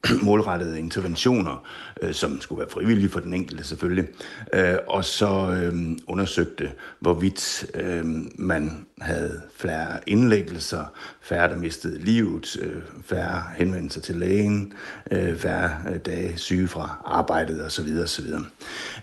målrettede 0.22 0.78
interventioner, 0.78 1.66
øh, 2.02 2.14
som 2.14 2.40
skulle 2.40 2.58
være 2.58 2.70
frivillige 2.70 3.08
for 3.08 3.20
den 3.20 3.34
enkelte 3.34 3.64
selvfølgelig, 3.64 4.08
øh, 4.52 4.76
og 4.88 5.04
så 5.04 5.60
øh, 5.62 5.96
undersøgte, 6.06 6.72
hvorvidt 7.00 7.66
øh, 7.74 8.04
man 8.34 8.86
havde 9.00 9.42
færre 9.56 10.00
indlæggelser, 10.06 10.84
færre 11.20 11.48
der 11.48 11.56
mistede 11.56 11.98
livet, 11.98 12.56
øh, 12.60 12.82
færre 13.04 13.42
henvendelser 13.56 14.00
til 14.00 14.16
lægen, 14.16 14.72
øh, 15.10 15.36
færre 15.36 15.70
øh, 15.90 15.98
dage 16.06 16.36
syge 16.36 16.68
fra 16.68 17.02
arbejdet 17.04 17.64
osv. 17.66 17.88
osv. 18.02 18.26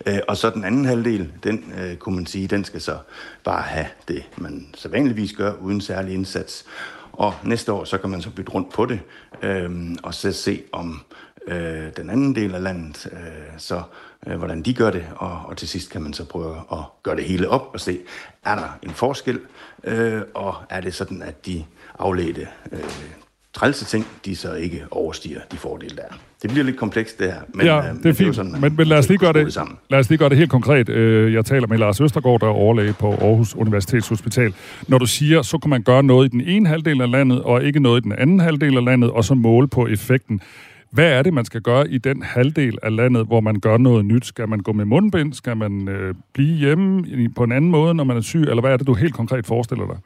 Øh, 0.06 0.18
og 0.28 0.36
så 0.36 0.50
den 0.50 0.64
anden 0.64 0.84
halvdel, 0.84 1.32
den 1.42 1.72
øh, 1.80 1.96
kunne 1.96 2.16
man 2.16 2.26
sige, 2.26 2.46
den 2.46 2.64
skal 2.64 2.80
så 2.80 2.98
bare 3.44 3.62
have 3.62 3.86
det, 4.08 4.24
man 4.36 4.66
så 4.74 4.88
vanligvis 4.88 5.32
gør, 5.32 5.52
uden 5.52 5.80
særlig 5.80 6.14
indsats. 6.14 6.64
Og 7.16 7.34
næste 7.44 7.72
år, 7.72 7.84
så 7.84 7.98
kan 7.98 8.10
man 8.10 8.22
så 8.22 8.30
bytte 8.30 8.52
rundt 8.52 8.72
på 8.72 8.86
det, 8.86 9.00
øh, 9.42 9.96
og 10.02 10.14
så 10.14 10.32
se 10.32 10.62
om 10.72 11.00
øh, 11.46 11.96
den 11.96 12.10
anden 12.10 12.34
del 12.34 12.54
af 12.54 12.62
landet, 12.62 13.08
øh, 13.12 13.58
så 13.58 13.82
øh, 14.26 14.36
hvordan 14.38 14.62
de 14.62 14.74
gør 14.74 14.90
det, 14.90 15.06
og, 15.16 15.40
og 15.46 15.56
til 15.56 15.68
sidst 15.68 15.90
kan 15.90 16.02
man 16.02 16.12
så 16.12 16.24
prøve 16.24 16.56
at 16.72 16.78
gøre 17.02 17.16
det 17.16 17.24
hele 17.24 17.48
op 17.48 17.70
og 17.72 17.80
se, 17.80 18.00
er 18.44 18.54
der 18.54 18.78
en 18.82 18.90
forskel, 18.90 19.40
øh, 19.84 20.22
og 20.34 20.54
er 20.70 20.80
det 20.80 20.94
sådan, 20.94 21.22
at 21.22 21.46
de 21.46 21.64
afledte 21.98 22.48
øh, 22.72 22.80
trælse 23.56 23.84
ting, 23.84 24.06
de 24.24 24.36
så 24.36 24.54
ikke 24.54 24.84
overstiger 24.90 25.40
de 25.52 25.56
fordele, 25.56 25.96
der 25.96 26.02
er. 26.02 26.14
Det 26.42 26.50
bliver 26.50 26.64
lidt 26.64 26.76
komplekst, 26.76 27.18
det 27.18 27.26
her. 27.26 27.40
Men, 27.54 27.66
ja, 27.66 27.78
øh, 27.78 27.84
det 27.84 28.06
er 28.06 28.12
fint. 28.12 28.18
Det 28.18 28.28
er 28.28 28.32
sådan, 28.32 28.60
men, 28.60 28.76
men 28.76 28.86
lad, 28.86 28.98
os 28.98 29.08
lige 29.08 29.18
gøre 29.18 29.32
det, 29.32 29.46
det 29.46 29.62
lad 29.90 29.98
os 29.98 30.08
lige 30.08 30.18
gøre 30.18 30.28
det 30.28 30.38
helt 30.38 30.50
konkret. 30.50 30.88
Øh, 30.88 31.32
jeg 31.32 31.44
taler 31.44 31.66
med 31.66 31.78
Lars 31.78 32.00
Østergaard, 32.00 32.40
der 32.40 32.46
er 32.46 32.50
overlæge 32.50 32.92
på 32.92 33.10
Aarhus 33.12 33.54
Universitetshospital. 33.54 34.54
Når 34.88 34.98
du 34.98 35.06
siger, 35.06 35.42
så 35.42 35.58
kan 35.58 35.70
man 35.70 35.82
gøre 35.82 36.02
noget 36.02 36.26
i 36.26 36.28
den 36.28 36.40
ene 36.40 36.68
halvdel 36.68 37.00
af 37.02 37.10
landet, 37.10 37.42
og 37.42 37.64
ikke 37.64 37.80
noget 37.80 38.00
i 38.00 38.02
den 38.02 38.12
anden 38.12 38.40
halvdel 38.40 38.76
af 38.76 38.84
landet, 38.84 39.10
og 39.10 39.24
så 39.24 39.34
måle 39.34 39.68
på 39.68 39.86
effekten. 39.86 40.40
Hvad 40.90 41.12
er 41.12 41.22
det, 41.22 41.34
man 41.34 41.44
skal 41.44 41.60
gøre 41.60 41.90
i 41.90 41.98
den 41.98 42.22
halvdel 42.22 42.78
af 42.82 42.96
landet, 42.96 43.26
hvor 43.26 43.40
man 43.40 43.60
gør 43.60 43.76
noget 43.76 44.04
nyt? 44.04 44.26
Skal 44.26 44.48
man 44.48 44.60
gå 44.60 44.72
med 44.72 44.84
mundbind? 44.84 45.32
Skal 45.32 45.56
man 45.56 45.88
øh, 45.88 46.14
blive 46.32 46.56
hjemme 46.56 47.28
på 47.36 47.44
en 47.44 47.52
anden 47.52 47.70
måde, 47.70 47.94
når 47.94 48.04
man 48.04 48.16
er 48.16 48.20
syg? 48.20 48.40
Eller 48.40 48.60
hvad 48.60 48.70
er 48.72 48.76
det, 48.76 48.86
du 48.86 48.94
helt 48.94 49.14
konkret 49.14 49.46
forestiller 49.46 49.86
dig? 49.86 49.96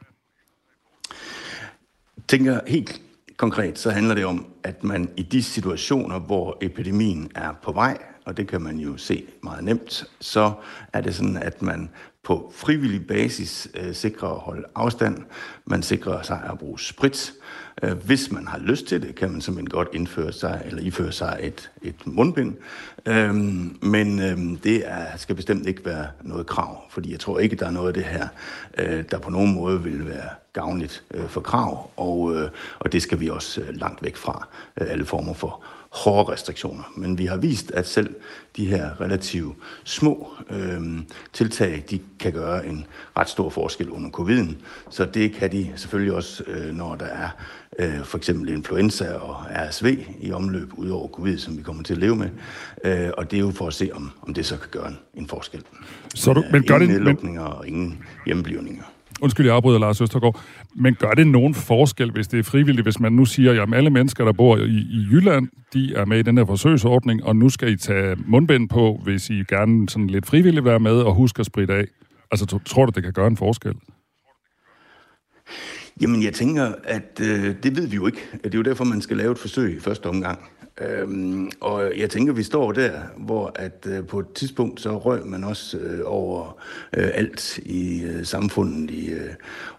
Tænker 2.27 2.59
helt 2.67 3.01
Konkret 3.41 3.79
så 3.79 3.89
handler 3.89 4.15
det 4.15 4.25
om, 4.25 4.45
at 4.63 4.83
man 4.83 5.09
i 5.17 5.21
de 5.21 5.43
situationer, 5.43 6.19
hvor 6.19 6.57
epidemien 6.61 7.31
er 7.35 7.53
på 7.63 7.71
vej, 7.71 7.97
og 8.25 8.37
det 8.37 8.47
kan 8.47 8.61
man 8.61 8.77
jo 8.77 8.97
se 8.97 9.25
meget 9.43 9.63
nemt, 9.63 10.03
så 10.19 10.51
er 10.93 11.01
det 11.01 11.15
sådan, 11.15 11.37
at 11.37 11.61
man 11.61 11.89
på 12.23 12.51
frivillig 12.55 13.07
basis 13.07 13.67
øh, 13.73 13.95
sikrer 13.95 14.29
at 14.29 14.39
holde 14.39 14.63
afstand. 14.75 15.17
Man 15.65 15.83
sikrer 15.83 16.21
sig 16.21 16.41
at 16.51 16.59
bruge 16.59 16.79
sprit. 16.79 17.33
Øh, 17.83 17.91
hvis 18.05 18.31
man 18.31 18.47
har 18.47 18.59
lyst 18.59 18.85
til 18.85 19.01
det, 19.01 19.15
kan 19.15 19.31
man 19.31 19.41
simpelthen 19.41 19.69
godt 19.69 19.87
indføre 19.93 20.31
sig 20.31 20.61
eller 20.65 20.81
iføre 20.81 21.11
sig 21.11 21.39
et, 21.41 21.71
et 21.81 22.07
mundbind. 22.07 22.55
Øh, 23.05 23.35
men 23.81 24.19
øhm, 24.19 24.57
det 24.57 24.83
er, 24.85 25.17
skal 25.17 25.35
bestemt 25.35 25.67
ikke 25.67 25.85
være 25.85 26.07
noget 26.21 26.47
krav, 26.47 26.83
fordi 26.89 27.11
jeg 27.11 27.19
tror 27.19 27.39
ikke, 27.39 27.55
der 27.55 27.65
er 27.65 27.71
noget 27.71 27.87
af 27.87 27.93
det 27.93 28.03
her, 28.03 28.27
øh, 28.77 29.03
der 29.11 29.19
på 29.19 29.29
nogen 29.29 29.53
måde 29.53 29.83
vil 29.83 30.07
være 30.07 30.29
gavnligt 30.53 31.03
øh, 31.13 31.27
for 31.27 31.41
krav, 31.41 31.91
og, 31.97 32.35
øh, 32.35 32.49
og 32.79 32.91
det 32.91 33.01
skal 33.01 33.19
vi 33.19 33.29
også 33.29 33.61
øh, 33.61 33.67
langt 33.71 34.03
væk 34.03 34.15
fra 34.15 34.47
øh, 34.81 34.87
alle 34.89 35.05
former 35.05 35.33
for 35.33 35.63
hårde 35.91 36.31
restriktioner. 36.31 36.83
Men 36.97 37.17
vi 37.17 37.25
har 37.25 37.37
vist, 37.37 37.71
at 37.71 37.87
selv 37.87 38.15
de 38.57 38.65
her 38.65 39.01
relativt 39.01 39.57
små 39.83 40.31
øh, 40.49 40.81
tiltag, 41.33 41.83
de 41.89 41.99
kan 42.19 42.33
gøre 42.33 42.67
en 42.67 42.85
ret 43.17 43.29
stor 43.29 43.49
forskel 43.49 43.89
under 43.89 44.09
coviden. 44.09 44.57
Så 44.89 45.05
det 45.05 45.33
kan 45.33 45.51
de 45.51 45.71
selvfølgelig 45.75 46.13
også, 46.13 46.43
øh, 46.47 46.75
når 46.75 46.95
der 46.95 47.05
er 47.05 47.29
øh, 47.79 48.03
for 48.03 48.17
eksempel 48.17 48.49
influenza 48.49 49.13
og 49.13 49.35
RSV 49.49 49.97
i 50.21 50.31
omløb 50.31 50.73
ud 50.73 50.89
over 50.89 51.07
covid, 51.07 51.37
som 51.37 51.57
vi 51.57 51.63
kommer 51.63 51.83
til 51.83 51.93
at 51.93 51.99
leve 51.99 52.15
med. 52.15 52.29
Øh, 52.85 53.09
og 53.17 53.31
det 53.31 53.37
er 53.37 53.41
jo 53.41 53.51
for 53.51 53.67
at 53.67 53.73
se, 53.73 53.89
om, 53.93 54.11
om 54.21 54.33
det 54.33 54.45
så 54.45 54.57
kan 54.57 54.69
gøre 54.71 54.87
en, 54.87 54.97
en 55.13 55.27
forskel. 55.27 55.61
Så 56.15 56.33
du, 56.33 56.43
men 56.51 56.63
gør 56.63 56.75
ingen 56.75 56.89
det, 56.89 56.97
nedlukninger 56.97 57.41
og 57.41 57.67
ingen 57.67 58.03
hjemmeblivninger. 58.25 58.83
Undskyld, 59.21 59.45
jeg 59.45 59.55
afbryder 59.55 59.79
Lars 59.79 60.01
Østergaard. 60.01 60.41
Men 60.75 60.95
gør 60.95 61.11
det 61.11 61.27
nogen 61.27 61.53
forskel, 61.53 62.11
hvis 62.11 62.27
det 62.27 62.39
er 62.39 62.43
frivilligt, 62.43 62.85
hvis 62.85 62.99
man 62.99 63.13
nu 63.13 63.25
siger, 63.25 63.63
at 63.63 63.73
alle 63.73 63.89
mennesker, 63.89 64.25
der 64.25 64.31
bor 64.31 64.57
i, 64.57 64.69
i 64.69 65.07
Jylland, 65.11 65.47
de 65.73 65.95
er 65.95 66.05
med 66.05 66.19
i 66.19 66.21
den 66.21 66.37
her 66.37 66.45
forsøgsordning, 66.45 67.23
og 67.23 67.35
nu 67.35 67.49
skal 67.49 67.71
I 67.71 67.77
tage 67.77 68.15
mundbind 68.25 68.69
på, 68.69 68.99
hvis 69.03 69.29
I 69.29 69.33
gerne 69.33 69.89
sådan 69.89 70.07
lidt 70.07 70.25
frivilligt 70.25 70.65
være 70.65 70.79
med 70.79 70.91
og 70.91 71.15
huske 71.15 71.39
at 71.39 71.45
spritte 71.45 71.73
af. 71.73 71.85
Altså, 72.31 72.59
tror 72.65 72.85
du, 72.85 72.91
det 72.95 73.03
kan 73.03 73.13
gøre 73.13 73.27
en 73.27 73.37
forskel? 73.37 73.73
Jamen, 76.01 76.23
jeg 76.23 76.33
tænker, 76.33 76.71
at 76.83 77.21
øh, 77.21 77.55
det 77.63 77.77
ved 77.77 77.87
vi 77.87 77.95
jo 77.95 78.07
ikke. 78.07 78.19
Det 78.43 78.53
er 78.53 78.57
jo 78.57 78.63
derfor, 78.63 78.83
man 78.83 79.01
skal 79.01 79.17
lave 79.17 79.31
et 79.31 79.37
forsøg 79.37 79.75
i 79.75 79.79
første 79.79 80.07
omgang. 80.07 80.39
Øhm, 80.87 81.51
og 81.59 81.91
jeg 81.97 82.09
tænker, 82.09 82.33
vi 82.33 82.43
står 82.43 82.71
der, 82.71 82.91
hvor 83.17 83.51
at 83.55 83.87
øh, 83.89 84.07
på 84.07 84.19
et 84.19 84.33
tidspunkt 84.35 84.81
så 84.81 84.97
røg 84.97 85.25
man 85.25 85.43
også 85.43 85.77
øh, 85.77 85.99
over 86.05 86.57
øh, 86.97 87.09
alt 87.13 87.57
i 87.57 88.03
øh, 88.03 88.25
samfundet, 88.25 88.91
i 88.91 89.09
øh, 89.09 89.29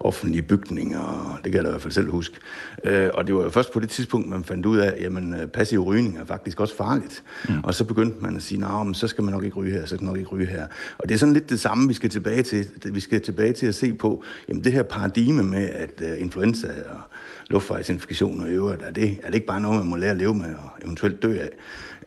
offentlige 0.01 0.43
bygninger, 0.43 1.41
det 1.45 1.53
kan 1.53 1.55
jeg 1.55 1.65
da 1.65 1.69
i 1.69 1.73
hvert 1.73 1.83
fald 1.83 1.93
selv 1.93 2.11
huske. 2.11 2.37
Øh, 2.85 3.11
og 3.15 3.27
det 3.27 3.35
var 3.35 3.43
jo 3.43 3.51
først 3.51 3.73
på 3.73 3.81
det 3.81 3.91
tidspunkt, 3.91 4.29
man 4.29 4.45
fandt 4.45 4.67
ud 4.67 4.79
af, 4.79 4.95
at 4.99 5.12
øh, 5.12 5.49
passiv 5.49 5.81
rygning 5.81 6.19
er 6.19 6.25
faktisk 6.25 6.61
også 6.61 6.77
farligt. 6.77 7.23
Mm. 7.49 7.55
Og 7.65 7.75
så 7.75 7.85
begyndte 7.85 8.17
man 8.21 8.37
at 8.37 8.43
sige, 8.43 8.61
nej, 8.61 8.93
så 8.93 9.09
skal 9.09 9.25
man 9.25 9.35
nok 9.35 9.45
ikke 9.45 9.57
ryge 9.57 9.73
her, 9.73 9.81
så 9.81 9.87
skal 9.87 10.05
man 10.05 10.12
nok 10.12 10.19
ikke 10.19 10.31
ryge 10.31 10.47
her. 10.47 10.67
Og 10.99 11.09
det 11.09 11.15
er 11.15 11.19
sådan 11.19 11.35
lidt 11.35 11.51
det 11.51 11.61
samme, 11.61 11.88
vi 11.88 11.95
skal 11.95 12.11
tilbage 12.11 12.43
til. 12.43 12.67
Vi 12.85 13.01
skal 13.01 13.21
tilbage 13.21 13.53
til 13.53 13.67
at 13.67 13.75
se 13.75 13.93
på, 13.93 14.25
jamen 14.49 14.65
det 14.65 14.73
her 14.73 14.83
paradigme 14.83 15.43
med, 15.43 15.69
at 15.69 16.03
øh, 16.03 16.21
influenza 16.21 16.69
og 16.69 17.01
luftvejsinfektioner 17.51 18.47
i 18.47 18.51
øvrigt, 18.51 18.83
er 18.83 18.91
det, 18.91 19.19
er 19.23 19.27
det 19.27 19.35
ikke 19.35 19.47
bare 19.47 19.61
noget, 19.61 19.79
man 19.79 19.87
må 19.87 19.97
lære 19.97 20.11
at 20.11 20.17
leve 20.17 20.35
med 20.35 20.55
og 20.55 20.71
eventuelt 20.93 21.23
dø 21.23 21.39
af? 21.39 21.51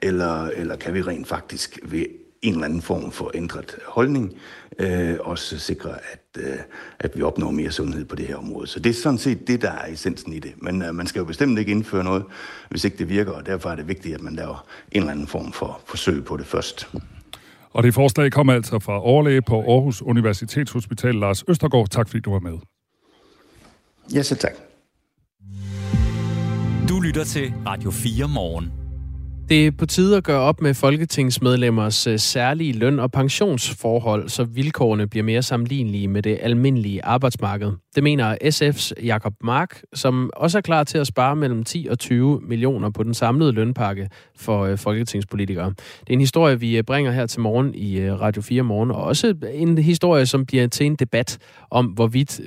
Eller, 0.02 0.44
eller 0.44 0.76
kan 0.76 0.94
vi 0.94 1.02
rent 1.02 1.28
faktisk 1.28 1.80
ved 1.84 2.06
en 2.42 2.54
eller 2.54 2.66
anden 2.66 2.82
form 2.82 3.12
for 3.12 3.32
ændret 3.34 3.76
holdning 3.88 4.34
øh, 4.80 5.16
også 5.20 5.60
sikre, 5.60 5.90
at, 5.90 6.44
øh, 6.44 6.58
at 7.00 7.18
vi 7.18 7.22
opnår 7.22 7.52
mere 7.52 7.72
sundhed 7.72 8.06
på 8.06 8.16
det 8.16 8.28
her 8.28 8.36
område. 8.36 8.68
Så 8.68 8.80
det 8.80 8.90
er 8.90 8.94
sådan 8.94 9.18
set 9.18 9.48
det, 9.48 9.62
der 9.62 9.72
er 9.72 9.92
essensen 9.92 10.34
i 10.34 10.40
det. 10.40 10.54
Men 10.58 10.82
øh, 10.82 10.96
man 10.96 11.08
skal 11.08 11.20
jo 11.20 11.26
bestemt 11.26 11.60
ikke 11.60 11.72
indføre 11.72 12.04
noget, 12.04 12.24
hvis 12.70 12.84
ikke 12.84 12.98
det 12.98 13.10
virker, 13.10 13.32
og 13.32 13.46
derfor 13.46 13.70
er 13.70 13.76
det 13.76 13.88
vigtigt, 13.88 14.16
at 14.16 14.22
man 14.22 14.36
laver 14.36 14.66
en 14.92 15.02
eller 15.02 15.12
anden 15.12 15.28
form 15.28 15.52
for 15.54 15.82
forsøg 15.86 16.26
på 16.26 16.38
det 16.38 16.46
først. 16.46 16.90
Og 17.72 17.84
det 17.84 17.94
forslag 17.94 18.32
kommer 18.32 18.54
altså 18.54 18.80
fra 18.80 19.02
overlæge 19.02 19.42
på 19.42 19.60
Aarhus 19.62 20.02
Universitetshospital, 20.02 21.16
Lars 21.16 21.44
Østergaard. 21.48 21.90
Tak 21.90 22.10
fordi 22.10 22.20
du 22.20 22.32
var 22.32 22.40
med. 22.40 22.58
Ja, 24.14 24.24
så 24.24 24.36
tak. 24.36 24.54
Du 26.90 27.00
lytter 27.00 27.24
til 27.24 27.54
Radio 27.68 27.92
4 27.92 28.28
morgen. 28.28 28.72
Det 29.50 29.68
er 29.68 29.72
på 29.72 29.86
tide 29.86 30.18
at 30.18 30.24
gøre 30.24 30.40
op 30.40 30.62
med 30.62 30.74
folketingsmedlemmers 30.74 32.08
øh, 32.08 32.20
særlige 32.20 32.74
løn- 32.74 33.00
og 33.00 33.12
pensionsforhold, 33.12 34.30
så 34.30 34.44
vilkårene 34.44 35.08
bliver 35.08 35.24
mere 35.24 35.42
sammenlignelige 35.42 36.08
med 36.08 36.22
det 36.22 36.40
almindelige 36.42 37.06
arbejdsmarked. 37.06 37.72
Det 37.96 38.04
mener 38.04 38.38
SF's 38.44 39.06
Jakob 39.06 39.34
Mark, 39.44 39.82
som 39.94 40.30
også 40.36 40.58
er 40.58 40.62
klar 40.62 40.84
til 40.84 40.98
at 40.98 41.08
spare 41.08 41.36
mellem 41.36 41.64
10 41.64 41.88
og 41.90 42.00
20 42.00 42.42
millioner 42.42 42.90
på 42.90 43.04
den 43.04 43.14
samlede 43.14 43.52
lønpakke 43.52 44.10
for 44.38 44.64
øh, 44.64 44.78
folketingspolitikere. 44.78 45.70
Det 45.70 46.10
er 46.10 46.14
en 46.14 46.20
historie, 46.20 46.60
vi 46.60 46.78
øh, 46.78 46.84
bringer 46.84 47.12
her 47.12 47.26
til 47.26 47.42
morgen 47.42 47.76
i 47.76 48.10
Radio 48.12 48.42
4 48.42 48.64
morgen, 48.64 48.92
og 48.92 49.04
også 49.04 49.36
en 49.54 49.78
historie, 49.78 50.26
som 50.26 50.46
bliver 50.46 50.68
til 50.68 50.86
en 50.86 50.96
debat 50.96 51.38
om, 51.72 51.86
hvorvidt 51.86 52.42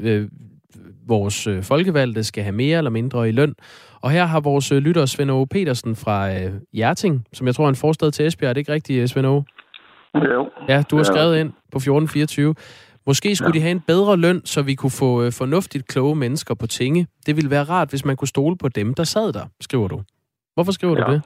vores 1.07 1.48
folkevalgte 1.62 2.24
skal 2.24 2.42
have 2.42 2.53
mere 2.53 2.79
eller 2.79 2.90
mindre 2.90 3.29
i 3.29 3.33
løn, 3.33 3.55
og 4.02 4.11
her 4.11 4.24
har 4.24 4.40
vores 4.40 4.72
øh, 4.72 4.78
lytter 4.78 5.06
Svend 5.06 5.30
Aage 5.30 5.46
Petersen 5.46 5.96
fra 5.96 6.30
øh, 6.30 6.52
Hjerting, 6.72 7.26
som 7.32 7.46
jeg 7.46 7.54
tror 7.54 7.64
er 7.64 7.68
en 7.68 7.76
forstad 7.76 8.11
til 8.11 8.26
Esbjerg. 8.26 8.50
Er 8.50 8.52
det 8.52 8.61
ikke 8.61 8.72
rigtigt, 8.72 9.02
øh, 9.02 9.08
Svend 9.08 9.26
Aage? 9.26 9.44
Jo. 10.14 10.50
Ja, 10.68 10.82
du 10.90 10.96
har 10.96 11.02
skrevet 11.02 11.40
ind 11.40 11.50
på 11.72 11.78
1424. 11.78 12.54
Måske 13.06 13.37
skulle 13.37 13.54
ja. 13.54 13.58
de 13.58 13.62
have 13.62 13.70
en 13.70 13.84
bedre 13.92 14.16
løn, 14.16 14.40
så 14.44 14.62
vi 14.62 14.74
kunne 14.74 14.96
få 15.04 15.11
øh, 15.22 15.32
fornuftigt 15.40 15.88
kloge 15.88 16.16
mennesker 16.16 16.54
på 16.54 16.66
tinge. 16.66 17.06
Det 17.26 17.37
ville 17.37 17.50
være 17.50 17.64
rart, 17.64 17.88
hvis 17.90 18.04
man 18.04 18.16
kunne 18.16 18.28
stole 18.37 18.56
på 18.62 18.68
dem, 18.68 18.94
der 18.94 19.04
sad 19.04 19.32
der, 19.32 19.44
skriver 19.61 19.88
du. 19.88 19.98
Hvorfor 20.54 20.72
skriver 20.72 20.96
ja. 20.98 21.04
du 21.04 21.12
det? 21.12 21.22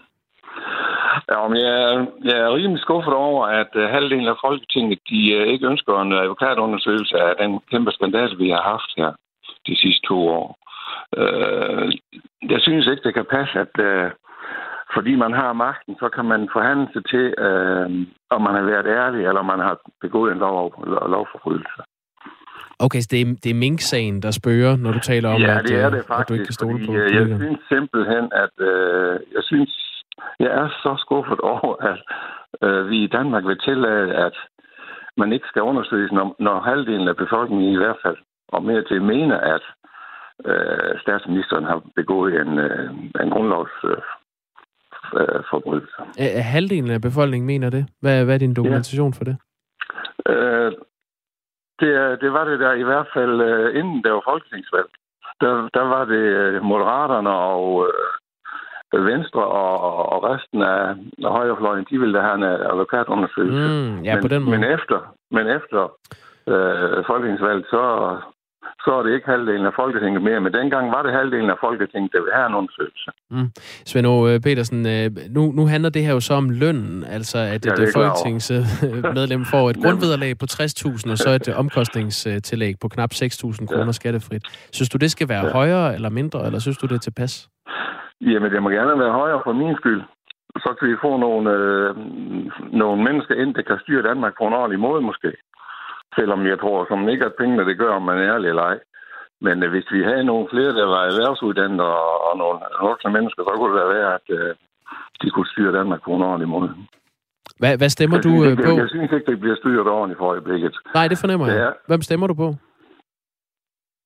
Ja, 1.33 1.49
men 1.49 1.59
jeg, 1.69 2.07
jeg 2.29 2.37
er 2.45 2.55
rimelig 2.55 2.81
skuffet 2.81 3.15
over, 3.15 3.47
at 3.47 3.71
uh, 3.77 3.83
halvdelen 3.83 4.29
af 4.35 4.37
Folketinget 4.45 4.99
de, 5.11 5.21
uh, 5.39 5.53
ikke 5.53 5.67
ønsker 5.67 6.03
en 6.03 6.13
advokatundersøgelse 6.13 7.17
af 7.29 7.33
den 7.41 7.61
kæmpe 7.71 7.91
skandal, 7.93 8.39
vi 8.39 8.49
har 8.51 8.63
haft 8.73 8.91
her 8.97 9.11
de 9.67 9.75
sidste 9.83 10.07
to 10.09 10.19
år. 10.29 10.62
Øh, 11.17 11.93
jeg 12.53 12.61
synes 12.61 12.87
ikke, 12.87 13.03
det 13.03 13.15
kan 13.15 13.27
passe, 13.31 13.59
at 13.59 13.75
øh, 13.79 14.11
fordi 14.95 15.15
man 15.15 15.33
har 15.33 15.53
magten, 15.53 15.95
så 16.03 16.09
kan 16.09 16.25
man 16.25 16.49
forhandle 16.53 16.89
sig 16.93 17.05
til, 17.13 17.27
øh, 17.47 17.87
om 18.31 18.41
man 18.47 18.55
har 18.55 18.65
været 18.73 18.87
ærlig, 18.87 19.27
eller 19.27 19.41
om 19.41 19.47
man 19.47 19.59
har 19.69 19.77
begået 20.01 20.33
en 20.33 20.39
lov, 20.39 20.85
lovforbrydelse. 21.15 21.83
Okay, 22.85 23.01
så 23.01 23.09
det 23.11 23.21
er, 23.21 23.27
det 23.45 23.51
er 23.51 23.63
Mink-sagen, 23.65 24.23
der 24.23 24.31
spørger, 24.31 24.77
når 24.77 24.93
du 24.93 25.01
taler 25.01 25.29
om, 25.35 25.41
ja, 25.41 25.59
at, 25.59 25.65
det 25.69 25.81
er 25.81 25.91
det 25.91 26.05
faktisk, 26.07 26.25
at 26.25 26.29
du 26.29 26.35
ikke 26.35 26.45
kan 26.45 26.61
stole 26.61 26.87
på 26.87 26.93
øh, 26.93 27.15
Jeg 27.15 27.27
synes 27.41 27.61
simpelthen, 27.69 28.25
at 28.45 28.55
øh, 28.71 29.21
jeg 29.37 29.43
synes, 29.51 29.71
jeg 30.41 30.51
er 30.61 30.69
så 30.83 30.93
skuffet 31.05 31.41
over, 31.55 31.75
at 31.91 32.01
øh, 32.65 32.91
vi 32.91 32.97
i 33.05 33.13
Danmark 33.17 33.45
vil 33.47 33.59
tillade, 33.59 34.15
at 34.27 34.37
man 35.17 35.33
ikke 35.33 35.47
skal 35.49 35.63
undersøges, 35.63 36.13
når, 36.13 36.37
når 36.39 36.61
halvdelen 36.61 37.09
af 37.09 37.17
befolkningen 37.17 37.73
i 37.73 37.77
hvert 37.77 38.01
fald, 38.05 38.17
og 38.49 38.63
mere 38.63 38.85
til 38.85 39.03
mener, 39.03 39.39
at 39.55 39.65
øh, 40.45 41.01
statsministeren 41.01 41.65
har 41.65 41.83
begået 41.97 42.41
en, 42.41 42.59
øh, 42.59 42.91
en 43.23 43.31
grundlovsforbrydelse. 43.31 46.03
Øh, 46.19 46.25
øh, 46.25 46.45
halvdelen 46.55 46.91
af 46.91 47.01
befolkningen 47.01 47.47
mener 47.47 47.71
det? 47.71 47.87
Hvad, 48.01 48.25
hvad 48.25 48.35
er 48.35 48.39
din 48.39 48.55
dokumentation 48.55 49.13
ja. 49.13 49.19
for 49.19 49.25
det? 49.25 49.37
Øh, 50.29 50.73
det, 51.81 52.21
det 52.23 52.33
var 52.33 52.45
det 52.45 52.61
der 52.61 52.73
i 52.73 52.83
hvert 52.83 53.07
fald, 53.15 53.41
øh, 53.41 53.77
inden 53.79 54.05
der 54.05 54.11
var 54.11 54.23
folketingsvalg. 54.31 54.87
Der, 55.41 55.69
der 55.75 55.85
var 55.95 56.05
det 56.05 56.25
øh, 56.43 56.63
Moderaterne 56.63 57.31
og 57.31 57.89
øh, 57.89 59.05
Venstre 59.05 59.47
og, 59.47 60.13
og 60.13 60.25
resten 60.31 60.63
af, 60.63 60.85
af 61.27 61.31
højrefløjen, 61.39 61.87
de 61.91 61.99
ville 61.99 62.21
have 62.21 62.35
en 62.35 62.43
advokatundersøgelse. 62.43 63.69
Mm, 63.69 64.03
ja, 64.03 64.15
men, 64.15 64.23
på 64.23 64.29
den 64.29 64.43
måde. 64.43 64.59
Men 64.59 64.71
efter, 64.71 65.15
men 65.31 65.47
efter 65.47 65.83
øh, 66.53 67.05
folketingsvalget, 67.07 67.67
så 67.71 67.83
så 68.85 68.91
er 68.99 69.03
det 69.03 69.15
ikke 69.15 69.27
halvdelen 69.27 69.67
af 69.67 69.75
Folketinget 69.81 70.23
mere. 70.23 70.41
Men 70.41 70.53
dengang 70.53 70.91
var 70.95 71.03
det 71.03 71.13
halvdelen 71.13 71.51
af 71.51 71.59
Folketinget, 71.61 72.13
der 72.13 72.21
ville 72.21 72.35
have 72.35 72.47
en 72.47 72.55
undersøgelse. 72.55 73.11
Mm. 73.31 73.49
Svend 73.91 74.07
øh, 74.29 74.41
Petersen, 74.41 74.81
øh, 74.95 75.11
nu, 75.37 75.43
nu 75.59 75.63
handler 75.67 75.91
det 75.91 76.03
her 76.07 76.13
jo 76.13 76.21
så 76.21 76.35
om 76.35 76.51
lønnen, 76.51 77.05
altså 77.17 77.39
at 77.39 77.67
ja, 77.67 77.73
et 77.73 77.91
folketingsmedlem 77.99 79.45
får 79.53 79.71
et 79.71 79.79
grundvederlag 79.85 80.33
på 80.39 80.47
60.000, 80.53 81.11
og 81.13 81.19
så 81.19 81.31
et 81.31 81.49
omkostningstillæg 81.63 82.75
på 82.83 82.89
knap 82.89 83.13
6.000 83.15 83.67
kroner 83.67 83.85
ja. 83.85 83.93
skattefrit. 83.93 84.43
Synes 84.73 84.89
du, 84.89 84.99
det 84.99 85.11
skal 85.11 85.29
være 85.29 85.47
ja. 85.47 85.53
højere 85.53 85.95
eller 85.95 86.11
mindre, 86.11 86.47
eller 86.47 86.59
synes 86.59 86.79
du, 86.79 86.87
det 86.87 86.95
er 86.95 87.05
tilpas? 87.09 87.49
Jamen, 88.21 88.53
det 88.53 88.63
må 88.63 88.69
gerne 88.69 88.99
være 88.99 89.13
højere 89.13 89.41
for 89.45 89.53
min 89.53 89.77
skyld. 89.77 90.03
Så 90.65 90.75
kan 90.79 90.89
vi 90.89 90.97
få 91.07 91.17
nogle, 91.17 91.51
øh, 91.51 91.97
nogle 92.81 93.05
mennesker 93.05 93.35
ind, 93.35 93.55
der 93.55 93.63
kan 93.63 93.79
styre 93.83 94.09
Danmark 94.09 94.33
på 94.39 94.45
en 94.47 94.53
ordentlig 94.53 94.81
måde, 94.81 95.01
måske. 95.03 95.31
Selvom 96.17 96.47
jeg 96.47 96.59
tror 96.61 96.87
som 96.89 97.09
ikke, 97.09 97.25
at 97.25 97.39
pengene 97.41 97.67
det 97.69 97.79
gør, 97.79 97.93
om 97.99 98.03
man 98.03 98.19
er 98.19 98.35
ærlig 98.35 98.49
eller 98.49 98.63
ej. 98.63 98.79
Men 99.41 99.63
øh, 99.63 99.71
hvis 99.71 99.89
vi 99.95 100.03
havde 100.03 100.25
nogle 100.25 100.47
flere, 100.53 100.73
der 100.79 100.87
var 100.95 101.03
erhvervsuddannet 101.11 101.81
og, 101.81 102.09
og 102.29 102.33
nogle 102.43 102.59
voksne 102.89 103.13
mennesker, 103.17 103.43
så 103.43 103.53
kunne 103.57 103.81
det 103.81 103.95
være, 103.97 104.15
at 104.19 104.27
øh, 104.39 104.55
de 105.23 105.31
kunne 105.31 105.53
styre 105.53 105.77
Danmark 105.79 106.01
på 106.05 106.11
en 106.15 106.23
ordentlig 106.23 106.49
måde. 106.49 106.71
Hvad, 107.61 107.77
hvad 107.81 107.89
stemmer 107.89 108.17
jeg 108.17 108.25
du 108.25 108.29
synes, 108.29 108.45
øh, 108.45 108.51
ikke, 108.51 108.63
på? 108.63 108.73
Jeg 108.83 108.89
synes 108.89 109.13
ikke, 109.13 109.31
det 109.31 109.41
bliver 109.41 109.57
styret 109.57 109.89
ordentligt 109.97 110.19
for 110.19 110.29
øjeblikket. 110.35 110.75
Nej, 110.95 111.09
det 111.09 111.19
fornemmer 111.19 111.47
jeg. 111.47 111.57
Ja. 111.57 111.71
Hvem 111.87 112.03
stemmer 112.03 112.27
du 112.27 112.35
på? 112.35 112.49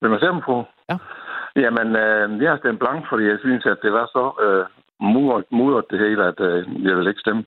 Hvem 0.00 0.12
jeg 0.12 0.20
stemmer 0.20 0.42
på? 0.50 0.56
Ja. 0.90 0.96
Jamen, 1.62 1.88
øh, 2.04 2.42
jeg 2.42 2.50
har 2.50 2.58
stemt 2.62 2.78
blank, 2.78 3.00
fordi 3.10 3.24
jeg 3.32 3.38
synes, 3.40 3.66
at 3.66 3.78
det 3.82 3.92
var 3.92 4.06
så 4.16 4.24
øh, 4.46 4.64
mudret, 5.14 5.44
mudret 5.50 5.84
det 5.90 5.98
hele, 5.98 6.22
at 6.30 6.40
øh, 6.40 6.84
jeg 6.86 6.96
vil 6.96 7.08
ikke 7.08 7.20
stemme. 7.20 7.44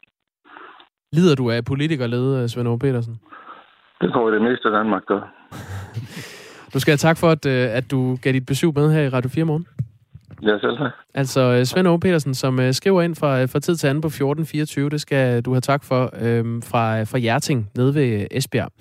Lider 1.14 1.36
du 1.36 1.50
af 1.50 1.66
politikerlede, 1.66 2.50
Svend 2.50 2.68
Aage 2.68 2.80
Petersen? 2.80 3.16
Det 4.02 4.12
tror 4.14 4.30
jeg, 4.30 4.40
det 4.40 4.50
meste 4.50 4.68
af 4.68 4.72
Danmark 4.72 5.06
gør. 5.06 5.22
Du 6.74 6.80
skal 6.80 6.92
have 6.92 6.98
tak 6.98 7.18
for, 7.18 7.30
at, 7.30 7.46
øh, 7.46 7.78
at 7.78 7.92
du 7.92 8.18
gav 8.22 8.34
dit 8.34 8.46
besøg 8.46 8.72
med 8.76 8.94
her 8.94 9.02
i 9.02 9.10
Radio 9.10 9.30
4 9.30 9.46
morgen. 9.46 9.68
Ja, 10.42 10.60
selv 10.60 10.78
tak. 10.78 10.92
Altså 11.14 11.42
øh, 11.42 11.66
Svend 11.66 11.88
Aage 11.88 12.00
Petersen, 12.00 12.34
som 12.34 12.60
øh, 12.60 12.74
skriver 12.74 13.02
ind 13.02 13.16
fra, 13.16 13.46
fra 13.46 13.60
tid 13.60 13.76
til 13.76 13.88
anden 13.88 14.02
på 14.02 14.08
1424, 14.08 14.90
det 14.90 15.02
skal 15.02 15.42
du 15.42 15.52
have 15.52 15.62
tak 15.62 15.84
for, 15.84 16.10
øhm, 16.22 16.62
fra, 16.62 17.04
fra 17.04 17.18
Hjerting 17.18 17.70
nede 17.76 17.96
ved 17.96 18.28
Esbjerg. 18.32 18.72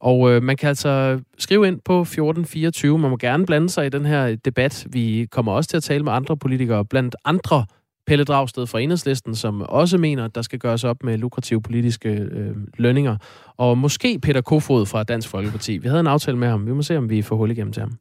Og 0.00 0.30
øh, 0.30 0.42
man 0.42 0.56
kan 0.56 0.68
altså 0.68 1.20
skrive 1.38 1.68
ind 1.68 1.80
på 1.84 2.00
1424. 2.00 2.98
Man 2.98 3.10
må 3.10 3.16
gerne 3.16 3.46
blande 3.46 3.68
sig 3.68 3.86
i 3.86 3.88
den 3.88 4.06
her 4.06 4.36
debat. 4.44 4.86
Vi 4.92 5.28
kommer 5.30 5.52
også 5.52 5.70
til 5.70 5.76
at 5.76 5.82
tale 5.82 6.04
med 6.04 6.12
andre 6.12 6.36
politikere, 6.36 6.84
blandt 6.84 7.16
andre 7.24 7.64
Pelle 8.06 8.24
Dragsted 8.24 8.66
fra 8.66 8.80
Enhedslisten, 8.80 9.34
som 9.34 9.62
også 9.62 9.98
mener, 9.98 10.24
at 10.24 10.34
der 10.34 10.42
skal 10.42 10.58
gøres 10.58 10.84
op 10.84 10.96
med 11.04 11.18
lukrative 11.18 11.62
politiske 11.62 12.08
øh, 12.08 12.56
lønninger. 12.78 13.16
Og 13.56 13.78
måske 13.78 14.18
Peter 14.18 14.40
Kofod 14.40 14.86
fra 14.86 15.02
Dansk 15.02 15.28
Folkeparti. 15.28 15.78
Vi 15.78 15.88
havde 15.88 16.00
en 16.00 16.06
aftale 16.06 16.36
med 16.36 16.48
ham. 16.48 16.66
Vi 16.66 16.72
må 16.72 16.82
se, 16.82 16.98
om 16.98 17.10
vi 17.10 17.22
får 17.22 17.36
hul 17.36 17.50
igennem 17.50 17.72
til 17.72 17.80
ham. 17.80 17.92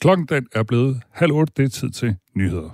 Klokken 0.00 0.26
den 0.26 0.46
er 0.54 0.62
blevet 0.62 1.02
halv 1.10 1.32
otte. 1.32 1.52
Det 1.56 1.64
er 1.64 1.68
tid 1.68 1.90
til 1.90 2.16
nyheder. 2.36 2.70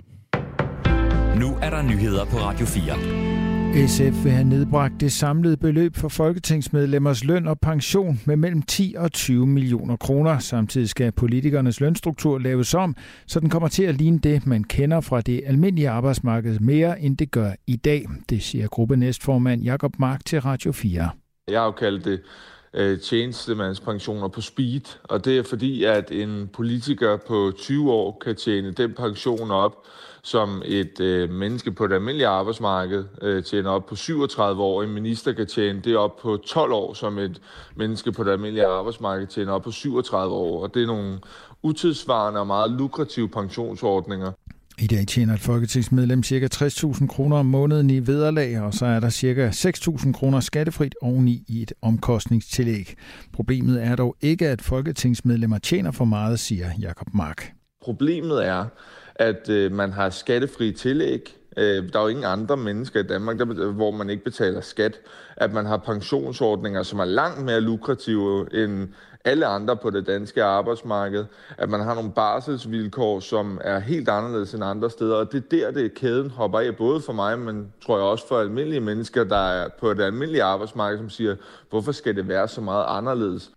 Nu 1.38 1.56
er 1.62 1.70
der 1.70 1.82
nyheder 1.82 2.24
på 2.24 2.36
Radio 2.36 2.66
4. 2.66 3.27
SF 3.74 4.24
vil 4.24 4.32
have 4.32 4.44
nedbragt 4.44 5.00
det 5.00 5.12
samlede 5.12 5.56
beløb 5.56 5.96
for 5.96 6.08
folketingsmedlemmers 6.08 7.24
løn 7.24 7.48
og 7.48 7.60
pension 7.60 8.20
med 8.26 8.36
mellem 8.36 8.62
10 8.62 8.94
og 8.98 9.12
20 9.12 9.46
millioner 9.46 9.96
kroner. 9.96 10.38
Samtidig 10.38 10.88
skal 10.88 11.12
politikernes 11.12 11.80
lønstruktur 11.80 12.38
laves 12.38 12.74
om, 12.74 12.96
så 13.26 13.40
den 13.40 13.50
kommer 13.50 13.68
til 13.68 13.82
at 13.82 13.94
ligne 13.94 14.18
det, 14.18 14.46
man 14.46 14.64
kender 14.64 15.00
fra 15.00 15.20
det 15.20 15.42
almindelige 15.46 15.90
arbejdsmarked 15.90 16.58
mere, 16.58 17.00
end 17.00 17.16
det 17.16 17.30
gør 17.30 17.50
i 17.66 17.76
dag. 17.76 18.06
Det 18.30 18.42
siger 18.42 18.68
gruppenæstformand 18.68 19.62
Jakob 19.62 19.92
Mark 19.98 20.24
til 20.24 20.40
Radio 20.40 20.72
4. 20.72 21.10
Jeg 21.48 21.60
har 21.60 21.66
jo 21.66 21.72
kaldt 21.72 22.04
det 22.04 22.20
øh, 22.74 23.00
tjenestemandspensioner 23.00 24.28
på 24.28 24.40
speed, 24.40 24.98
og 25.02 25.24
det 25.24 25.38
er 25.38 25.42
fordi, 25.42 25.84
at 25.84 26.10
en 26.10 26.48
politiker 26.52 27.16
på 27.16 27.52
20 27.58 27.92
år 27.92 28.22
kan 28.24 28.36
tjene 28.36 28.72
den 28.72 28.94
pension 28.94 29.50
op, 29.50 29.72
som 30.22 30.62
et 30.64 31.00
øh, 31.00 31.30
menneske 31.30 31.72
på 31.72 31.86
det 31.86 31.94
almindelige 31.94 32.26
arbejdsmarked 32.26 33.04
øh, 33.22 33.44
tjener 33.44 33.70
op 33.70 33.86
på 33.86 33.96
37 33.96 34.62
år. 34.62 34.82
En 34.82 34.90
minister 34.90 35.32
kan 35.32 35.46
tjene 35.46 35.80
det 35.80 35.96
op 35.96 36.16
på 36.16 36.36
12 36.46 36.72
år, 36.72 36.94
som 36.94 37.18
et 37.18 37.40
menneske 37.76 38.12
på 38.12 38.24
det 38.24 38.30
almindelige 38.30 38.66
arbejdsmarked 38.66 39.26
tjener 39.26 39.52
op 39.52 39.62
på 39.62 39.70
37 39.70 40.34
år. 40.34 40.62
Og 40.62 40.74
det 40.74 40.82
er 40.82 40.86
nogle 40.86 41.18
utidsvarende 41.62 42.40
og 42.40 42.46
meget 42.46 42.70
lukrative 42.70 43.28
pensionsordninger. 43.28 44.32
I 44.80 44.86
dag 44.86 45.06
tjener 45.06 45.34
et 45.34 45.40
folketingsmedlem 45.40 46.22
ca. 46.22 46.48
60.000 46.54 47.06
kroner 47.06 47.36
om 47.36 47.46
måneden 47.46 47.90
i 47.90 48.06
vederlag, 48.06 48.60
og 48.60 48.74
så 48.74 48.86
er 48.86 49.00
der 49.00 49.10
ca. 49.10 49.50
6.000 49.50 50.12
kroner 50.12 50.40
skattefrit 50.40 50.94
oveni 51.02 51.44
i 51.48 51.62
et 51.62 51.72
omkostningstillæg. 51.82 52.94
Problemet 53.32 53.84
er 53.84 53.96
dog 53.96 54.16
ikke, 54.20 54.48
at 54.48 54.62
folketingsmedlemmer 54.62 55.58
tjener 55.58 55.90
for 55.90 56.04
meget, 56.04 56.40
siger 56.40 56.70
Jakob 56.80 57.14
Mark. 57.14 57.57
Problemet 57.88 58.46
er, 58.46 58.64
at 59.14 59.48
øh, 59.48 59.72
man 59.72 59.92
har 59.92 60.10
skattefri 60.10 60.72
tillæg. 60.72 61.36
Øh, 61.56 61.92
der 61.92 61.98
er 61.98 62.02
jo 62.02 62.08
ingen 62.08 62.24
andre 62.24 62.56
mennesker 62.56 63.00
i 63.00 63.02
Danmark, 63.02 63.38
der, 63.38 63.72
hvor 63.72 63.90
man 63.90 64.10
ikke 64.10 64.24
betaler 64.24 64.60
skat. 64.60 65.00
At 65.36 65.52
man 65.52 65.66
har 65.66 65.76
pensionsordninger, 65.76 66.82
som 66.82 66.98
er 66.98 67.04
langt 67.04 67.44
mere 67.44 67.60
lukrative 67.60 68.62
end 68.64 68.88
alle 69.24 69.46
andre 69.46 69.76
på 69.76 69.90
det 69.90 70.06
danske 70.06 70.44
arbejdsmarked. 70.44 71.24
At 71.58 71.68
man 71.68 71.80
har 71.80 71.94
nogle 71.94 72.12
barselsvilkår, 72.12 73.20
som 73.20 73.60
er 73.64 73.78
helt 73.78 74.08
anderledes 74.08 74.54
end 74.54 74.64
andre 74.64 74.90
steder. 74.90 75.16
Og 75.16 75.32
det 75.32 75.44
er 75.44 75.48
der, 75.50 75.70
det 75.70 75.94
kæden 75.94 76.30
hopper 76.30 76.58
af, 76.58 76.76
både 76.76 77.00
for 77.00 77.12
mig, 77.12 77.38
men 77.38 77.72
tror 77.86 77.96
jeg 77.96 78.06
også 78.06 78.28
for 78.28 78.40
almindelige 78.40 78.80
mennesker, 78.80 79.24
der 79.24 79.48
er 79.48 79.68
på 79.80 79.94
det 79.94 80.02
almindelige 80.02 80.42
arbejdsmarked, 80.42 80.98
som 80.98 81.10
siger, 81.10 81.36
hvorfor 81.70 81.92
skal 81.92 82.16
det 82.16 82.28
være 82.28 82.48
så 82.48 82.60
meget 82.60 82.84
anderledes? 82.88 83.50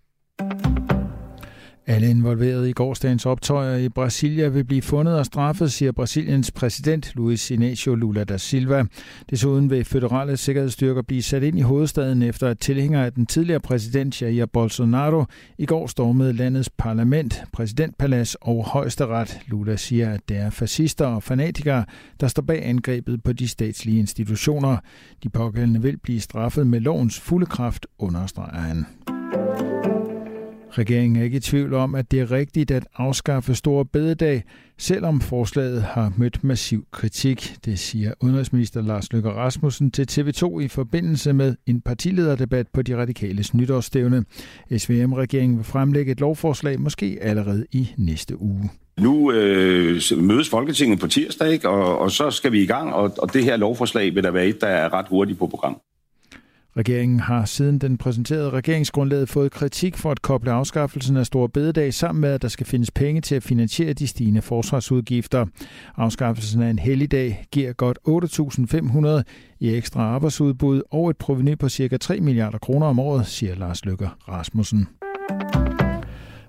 Alle 1.92 2.10
involverede 2.10 2.70
i 2.70 2.74
gårsdagens 2.74 3.26
optøjer 3.26 3.78
i 3.78 3.90
Brasilia 3.90 4.48
vil 4.48 4.64
blive 4.64 4.82
fundet 4.82 5.18
og 5.18 5.26
straffet, 5.26 5.72
siger 5.72 5.92
Brasiliens 5.92 6.52
præsident 6.52 7.16
Luiz 7.16 7.52
Inácio 7.52 7.96
Lula 7.96 8.24
da 8.24 8.38
Silva. 8.38 8.86
Desuden 9.30 9.70
vil 9.70 9.86
føderale 9.86 10.38
sikkerhedsstyrker 10.38 11.02
blive 11.02 11.22
sat 11.22 11.44
ind 11.44 11.58
i 11.58 11.62
hovedstaden 11.62 12.22
efter 12.22 12.48
at 12.48 12.60
tilhængere 12.60 13.06
af 13.06 13.14
den 13.14 13.26
tidligere 13.26 13.60
præsident 13.60 14.22
Jair 14.22 14.46
Bolsonaro 14.46 15.26
i 15.58 15.66
går 15.66 15.88
stormede 15.88 16.34
landets 16.34 16.70
parlament, 16.70 17.44
præsidentpalads 17.54 18.36
og 18.36 18.66
højesteret. 18.66 19.40
Lula 19.48 19.76
siger, 19.76 20.14
at 20.14 20.22
det 20.30 20.38
er 20.38 20.50
fascister 20.50 21.06
og 21.06 21.24
fanatikere, 21.24 21.86
der 22.20 22.28
står 22.28 22.42
bag 22.42 22.66
angrebet 22.66 23.24
på 23.24 23.34
de 23.34 23.48
statslige 23.48 24.00
institutioner. 24.00 24.78
De 25.24 25.30
pågældende 25.30 25.82
vil 25.82 25.98
blive 25.98 26.20
straffet 26.20 26.68
med 26.68 26.80
lovens 26.80 27.20
fulde 27.20 27.46
kraft, 27.46 27.88
understreger 28.00 28.60
han. 28.60 28.86
Regeringen 30.78 31.16
er 31.16 31.24
ikke 31.24 31.38
i 31.38 31.40
tvivl 31.40 31.74
om, 31.74 31.96
at 31.96 32.12
det 32.12 32.20
er 32.20 32.32
rigtigt 32.32 32.72
at 32.72 32.88
afskaffe 32.96 33.56
store 33.56 33.86
bededag, 33.86 34.44
selvom 34.78 35.22
forslaget 35.22 35.82
har 35.82 36.14
mødt 36.18 36.44
massiv 36.44 36.86
kritik. 36.92 37.56
Det 37.66 37.80
siger 37.80 38.14
udenrigsminister 38.22 38.82
Lars 38.82 39.14
Løkke 39.14 39.30
Rasmussen 39.30 39.92
til 39.92 40.08
TV2 40.12 40.60
i 40.60 40.68
forbindelse 40.68 41.34
med 41.34 41.56
en 41.68 41.82
partilederdebat 41.82 42.68
på 42.74 42.82
de 42.82 42.98
radikales 42.98 43.54
nytårsstævne. 43.54 44.26
SVM-regeringen 44.78 45.58
vil 45.58 45.66
fremlægge 45.66 46.12
et 46.12 46.20
lovforslag 46.20 46.80
måske 46.80 47.18
allerede 47.22 47.66
i 47.72 47.90
næste 47.98 48.42
uge. 48.42 48.70
Nu 49.00 49.32
øh, 49.32 50.02
mødes 50.18 50.50
Folketinget 50.50 51.00
på 51.00 51.08
tirsdag, 51.08 51.52
ikke? 51.52 51.70
Og, 51.70 52.00
og 52.00 52.12
så 52.12 52.32
skal 52.32 52.52
vi 52.52 52.64
i 52.64 52.66
gang, 52.66 52.94
og, 52.94 53.14
og 53.18 53.34
det 53.34 53.44
her 53.44 53.58
lovforslag 53.58 54.16
vil 54.16 54.24
der 54.24 54.32
være 54.32 54.48
et, 54.48 54.62
der 54.62 54.68
er 54.68 54.94
ret 54.94 55.06
hurtigt 55.10 55.40
på 55.40 55.48
program. 55.48 55.82
Regeringen 56.78 57.20
har 57.20 57.46
siden 57.46 57.80
den 57.80 57.98
præsenterede 57.98 58.50
regeringsgrundlaget 58.50 59.30
fået 59.30 59.52
kritik 59.52 59.98
for 59.98 60.12
at 60.12 60.22
koble 60.22 60.52
afskaffelsen 60.52 61.18
af 61.18 61.26
Store 61.26 61.50
Bededag 61.50 61.94
sammen 61.94 62.22
med, 62.22 62.30
at 62.30 62.42
der 62.42 62.48
skal 62.48 62.66
findes 62.66 62.92
penge 62.92 63.22
til 63.22 63.36
at 63.36 63.44
finansiere 63.44 63.94
de 63.94 64.08
stigende 64.08 64.42
forsvarsudgifter. 64.42 65.46
Afskaffelsen 65.98 66.62
af 66.62 66.70
en 66.70 66.80
helligdag 66.80 67.46
giver 67.52 67.74
godt 67.74 68.00
8.500 68.08 69.24
i 69.60 69.76
ekstra 69.76 70.02
arbejdsudbud 70.02 70.82
og 70.92 71.10
et 71.10 71.18
proveny 71.18 71.58
på 71.58 71.70
ca. 71.70 71.98
3 71.98 72.20
milliarder 72.20 72.58
kroner 72.58 72.88
om 72.88 73.00
året, 73.00 73.28
siger 73.28 73.56
Lars 73.56 73.86
Løkke 73.86 74.10
Rasmussen. 74.28 74.88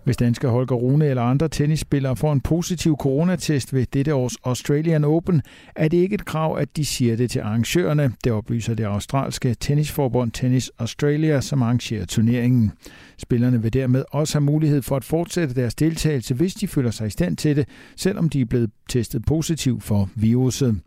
Hvis 0.05 0.17
danske 0.17 0.49
Holger 0.49 0.75
Rune 0.75 1.07
eller 1.07 1.23
andre 1.23 1.49
tennisspillere 1.49 2.17
får 2.17 2.33
en 2.33 2.41
positiv 2.41 2.97
coronatest 3.01 3.75
ved 3.75 3.87
dette 3.93 4.15
års 4.15 4.37
Australian 4.45 5.05
Open, 5.05 5.43
er 5.77 5.89
det 5.89 5.97
ikke 5.97 6.15
et 6.15 6.25
krav, 6.25 6.57
at 6.59 6.77
de 6.77 6.85
siger 6.85 7.17
det 7.17 7.31
til 7.31 7.41
arrangørerne. 7.41 8.13
Det 8.25 8.33
oplyser 8.33 8.75
det 8.75 8.85
australske 8.85 9.55
tennisforbund 9.55 10.33
Tennis 10.33 10.71
Australia, 10.79 11.41
som 11.41 11.63
arrangerer 11.63 12.05
turneringen. 12.05 12.73
Spillerne 13.19 13.63
vil 13.63 13.73
dermed 13.73 14.05
også 14.11 14.35
have 14.35 14.45
mulighed 14.45 14.83
for 14.83 14.97
at 14.97 15.05
fortsætte 15.05 15.55
deres 15.55 15.75
deltagelse, 15.75 16.35
hvis 16.35 16.55
de 16.55 16.69
føler 16.69 16.91
sig 16.91 17.07
i 17.07 17.11
stand 17.11 17.37
til 17.37 17.57
det, 17.57 17.69
selvom 17.97 18.29
de 18.29 18.41
er 18.41 18.45
blevet 18.45 18.71
testet 18.89 19.25
positiv 19.25 19.81
for 19.81 20.11
viruset. 20.15 20.81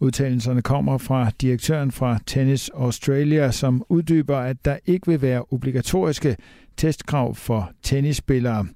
Udtalelserne 0.00 0.62
kommer 0.62 0.98
fra 0.98 1.30
direktøren 1.40 1.92
fra 1.92 2.18
Tennis 2.26 2.68
Australia, 2.68 3.50
som 3.50 3.84
uddyber, 3.88 4.36
at 4.36 4.64
der 4.64 4.76
ikke 4.86 5.06
vil 5.06 5.22
være 5.22 5.42
obligatoriske 5.50 6.36
testkrav 6.78 7.34
for 7.34 7.70
tennisspillere. 7.82 8.66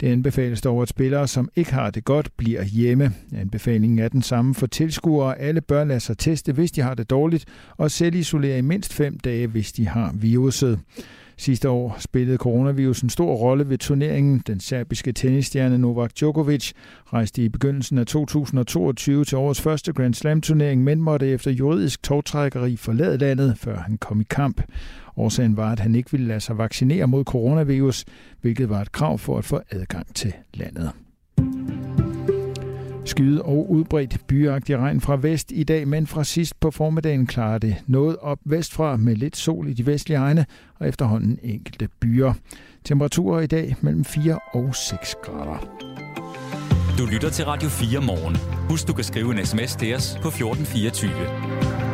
Det 0.00 0.06
anbefales 0.06 0.60
dog, 0.60 0.82
at 0.82 0.88
spillere, 0.88 1.28
som 1.28 1.48
ikke 1.56 1.72
har 1.72 1.90
det 1.90 2.04
godt, 2.04 2.28
bliver 2.36 2.64
hjemme. 2.64 3.12
Anbefalingen 3.36 3.98
er 3.98 4.08
den 4.08 4.22
samme 4.22 4.54
for 4.54 4.66
tilskuere. 4.66 5.38
Alle 5.38 5.60
bør 5.60 5.84
lade 5.84 6.00
sig 6.00 6.18
teste, 6.18 6.52
hvis 6.52 6.72
de 6.72 6.80
har 6.80 6.94
det 6.94 7.10
dårligt, 7.10 7.44
og 7.76 7.90
selv 7.90 8.14
isolere 8.14 8.58
i 8.58 8.60
mindst 8.60 8.94
fem 8.94 9.18
dage, 9.18 9.46
hvis 9.46 9.72
de 9.72 9.88
har 9.88 10.12
viruset. 10.14 10.80
Sidste 11.36 11.68
år 11.68 11.96
spillede 11.98 12.36
coronavirus 12.36 13.00
en 13.00 13.10
stor 13.10 13.34
rolle 13.34 13.68
ved 13.68 13.78
turneringen. 13.78 14.42
Den 14.46 14.60
serbiske 14.60 15.12
tennisstjerne 15.12 15.78
Novak 15.78 16.10
Djokovic 16.18 16.72
rejste 17.12 17.44
i 17.44 17.48
begyndelsen 17.48 17.98
af 17.98 18.06
2022 18.06 19.24
til 19.24 19.38
årets 19.38 19.60
første 19.60 19.92
Grand 19.92 20.14
Slam-turnering, 20.14 20.84
men 20.84 21.00
måtte 21.00 21.28
efter 21.28 21.50
juridisk 21.50 22.02
togtrækkeri 22.02 22.76
forlade 22.76 23.18
landet, 23.18 23.58
før 23.58 23.78
han 23.78 23.98
kom 23.98 24.20
i 24.20 24.24
kamp. 24.30 24.62
Årsagen 25.16 25.56
var, 25.56 25.72
at 25.72 25.80
han 25.80 25.94
ikke 25.94 26.10
ville 26.10 26.26
lade 26.26 26.40
sig 26.40 26.58
vaccinere 26.58 27.06
mod 27.06 27.24
coronavirus, 27.24 28.04
hvilket 28.40 28.68
var 28.68 28.80
et 28.80 28.92
krav 28.92 29.18
for 29.18 29.38
at 29.38 29.44
få 29.44 29.60
adgang 29.70 30.14
til 30.14 30.32
landet. 30.54 30.90
Skyde 33.04 33.42
og 33.42 33.70
udbredt 33.70 34.26
byagtig 34.26 34.78
regn 34.78 35.00
fra 35.00 35.16
vest 35.16 35.52
i 35.54 35.64
dag, 35.64 35.88
men 35.88 36.06
fra 36.06 36.24
sidst 36.24 36.60
på 36.60 36.70
formiddagen 36.70 37.26
klarer 37.26 37.58
det 37.58 37.76
noget 37.86 38.16
op 38.16 38.38
vestfra 38.44 38.96
med 38.96 39.16
lidt 39.16 39.36
sol 39.36 39.68
i 39.68 39.72
de 39.72 39.86
vestlige 39.86 40.18
egne 40.18 40.46
og 40.78 40.88
efterhånden 40.88 41.38
enkelte 41.42 41.88
byer. 42.00 42.32
Temperaturer 42.84 43.40
i 43.40 43.46
dag 43.46 43.76
mellem 43.80 44.04
4 44.04 44.38
og 44.52 44.74
6 44.74 45.16
grader. 45.22 45.68
Du 46.98 47.06
lytter 47.12 47.30
til 47.30 47.44
Radio 47.44 47.68
4 47.68 48.00
morgen. 48.00 48.36
Husk, 48.70 48.88
du 48.88 48.92
kan 48.92 49.04
skrive 49.04 49.38
en 49.38 49.46
sms 49.46 49.76
til 49.76 49.94
os 49.94 50.18
på 50.22 50.28
1424. 50.28 51.91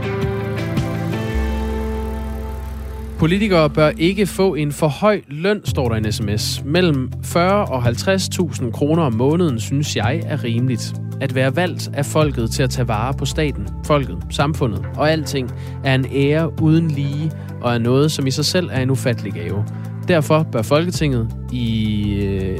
Politikere 3.18 3.70
bør 3.70 3.90
ikke 3.98 4.26
få 4.26 4.54
en 4.54 4.72
for 4.72 4.88
høj 4.88 5.20
løn, 5.28 5.61
står 5.64 5.88
der 5.88 5.94
i 5.94 5.98
en 5.98 6.12
sms. 6.12 6.62
Mellem 6.64 7.11
40 7.22 7.64
og 7.64 7.87
50.000 7.87 8.70
kroner 8.70 9.02
om 9.02 9.14
måneden 9.14 9.61
synes 9.61 9.96
jeg 9.96 10.22
er 10.26 10.44
rimeligt. 10.44 10.94
At 11.20 11.35
være 11.35 11.57
valgt 11.57 11.90
af 11.94 12.07
folket 12.07 12.50
til 12.50 12.62
at 12.62 12.70
tage 12.70 12.88
vare 12.88 13.14
på 13.14 13.24
staten, 13.24 13.68
folket, 13.85 14.18
samfundet 14.31 14.87
og 14.96 15.11
alting 15.11 15.50
er 15.85 15.94
en 15.94 16.07
ære 16.12 16.62
uden 16.62 16.90
lige 16.90 17.31
og 17.61 17.74
er 17.74 17.78
noget, 17.78 18.12
som 18.12 18.26
i 18.26 18.31
sig 18.31 18.44
selv 18.44 18.68
er 18.72 18.81
en 18.81 18.90
ufattelig 18.90 19.33
gave. 19.33 19.64
Derfor 20.09 20.42
bør 20.52 20.62
Folketinget 20.62 21.28
i, 21.52 22.12
øh, 22.14 22.59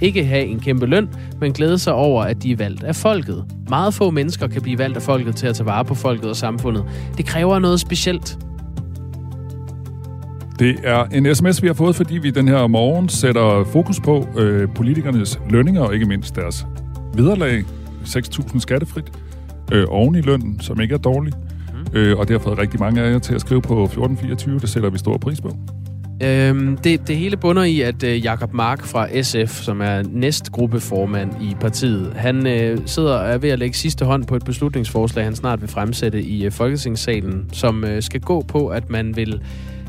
ikke 0.00 0.24
have 0.24 0.44
en 0.44 0.60
kæmpe 0.60 0.86
løn, 0.86 1.08
men 1.40 1.52
glæde 1.52 1.78
sig 1.78 1.92
over, 1.92 2.22
at 2.22 2.42
de 2.42 2.52
er 2.52 2.56
valgt 2.56 2.84
af 2.84 2.96
folket. 2.96 3.44
Meget 3.68 3.94
få 3.94 4.10
mennesker 4.10 4.46
kan 4.46 4.62
blive 4.62 4.78
valgt 4.78 4.96
af 4.96 5.02
folket 5.02 5.36
til 5.36 5.46
at 5.46 5.54
tage 5.54 5.66
vare 5.66 5.84
på 5.84 5.94
folket 5.94 6.30
og 6.30 6.36
samfundet. 6.36 6.84
Det 7.16 7.26
kræver 7.26 7.58
noget 7.58 7.80
specielt. 7.80 8.38
Det 10.60 10.76
er 10.84 11.04
en 11.04 11.34
sms, 11.34 11.62
vi 11.62 11.66
har 11.66 11.74
fået, 11.74 11.96
fordi 11.96 12.18
vi 12.18 12.30
den 12.30 12.48
her 12.48 12.66
morgen 12.66 13.08
sætter 13.08 13.64
fokus 13.72 14.00
på 14.00 14.28
øh, 14.36 14.68
politikernes 14.74 15.40
lønninger 15.50 15.80
og 15.80 15.94
ikke 15.94 16.06
mindst 16.06 16.36
deres 16.36 16.66
vederlag. 17.14 17.64
6.000 18.04 18.60
skattefrit. 18.60 19.04
øh, 19.72 19.84
oven 19.88 20.14
i 20.14 20.20
lønnen, 20.20 20.60
som 20.60 20.80
ikke 20.80 20.94
er 20.94 20.98
dårlig. 20.98 21.32
Mm. 21.92 21.98
Øh, 21.98 22.18
og 22.18 22.28
det 22.28 22.34
har 22.34 22.44
fået 22.44 22.58
rigtig 22.58 22.80
mange 22.80 23.02
af 23.02 23.12
jer 23.12 23.18
til 23.18 23.34
at 23.34 23.40
skrive 23.40 23.62
på 23.62 23.84
1424. 23.84 24.58
Det 24.58 24.68
sætter 24.68 24.90
vi 24.90 24.98
stor 24.98 25.18
pris 25.18 25.40
på. 25.40 25.56
Øhm, 26.22 26.76
det, 26.76 27.08
det 27.08 27.16
hele 27.16 27.36
bunder 27.36 27.62
i, 27.62 27.80
at 27.80 28.02
øh, 28.02 28.24
Jakob 28.24 28.52
Mark 28.52 28.84
fra 28.84 29.22
SF, 29.22 29.62
som 29.62 29.80
er 29.80 30.02
næstgruppeformand 30.10 31.42
i 31.42 31.56
partiet, 31.60 32.12
han 32.16 32.46
øh, 32.46 32.78
sidder 32.86 33.18
og 33.18 33.28
er 33.28 33.38
ved 33.38 33.50
at 33.50 33.58
lægge 33.58 33.76
sidste 33.76 34.04
hånd 34.04 34.24
på 34.24 34.36
et 34.36 34.44
beslutningsforslag, 34.44 35.24
han 35.24 35.34
snart 35.36 35.60
vil 35.60 35.68
fremsætte 35.68 36.22
i 36.22 36.44
øh, 36.44 36.52
Folketingssalen, 36.52 37.50
som 37.52 37.84
øh, 37.84 38.02
skal 38.02 38.20
gå 38.20 38.44
på, 38.48 38.68
at 38.68 38.90
man 38.90 39.16
vil 39.16 39.40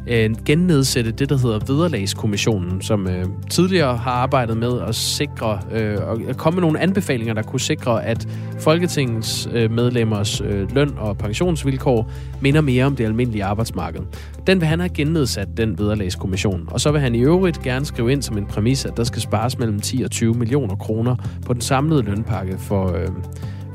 øh, 0.07 0.29
gennedsætte 0.45 1.11
det, 1.11 1.29
der 1.29 1.37
hedder 1.37 1.59
Vederlagskommissionen, 1.67 2.81
som 2.81 3.07
øh, 3.07 3.25
tidligere 3.49 3.97
har 3.97 4.11
arbejdet 4.11 4.57
med 4.57 4.81
at 4.81 4.95
sikre 4.95 5.59
øh, 5.71 5.97
og 6.07 6.21
øh, 6.21 6.33
komme 6.33 6.55
med 6.55 6.61
nogle 6.61 6.79
anbefalinger, 6.79 7.33
der 7.33 7.41
kunne 7.41 7.59
sikre, 7.59 8.05
at 8.05 8.27
Folketingets 8.59 9.49
øh, 9.53 9.71
medlemmers 9.71 10.41
øh, 10.41 10.75
løn 10.75 10.93
og 10.97 11.17
pensionsvilkår 11.17 12.11
minder 12.41 12.61
mere 12.61 12.85
om 12.85 12.95
det 12.95 13.05
almindelige 13.05 13.43
arbejdsmarked. 13.43 14.01
Den 14.47 14.59
vil 14.59 14.67
han 14.67 14.79
have 14.79 14.89
gennedsat, 14.89 15.47
den 15.57 15.79
Vederlagskommission. 15.79 16.67
Og 16.71 16.81
så 16.81 16.91
vil 16.91 17.01
han 17.01 17.15
i 17.15 17.19
øvrigt 17.19 17.61
gerne 17.61 17.85
skrive 17.85 18.11
ind 18.11 18.21
som 18.21 18.37
en 18.37 18.45
præmis, 18.45 18.85
at 18.85 18.97
der 18.97 19.03
skal 19.03 19.21
spares 19.21 19.59
mellem 19.59 19.79
10 19.79 20.01
og 20.03 20.11
20 20.11 20.33
millioner 20.33 20.75
kroner 20.75 21.15
på 21.45 21.53
den 21.53 21.61
samlede 21.61 22.01
lønpakke 22.01 22.57
for, 22.57 22.95
øh, 22.95 23.07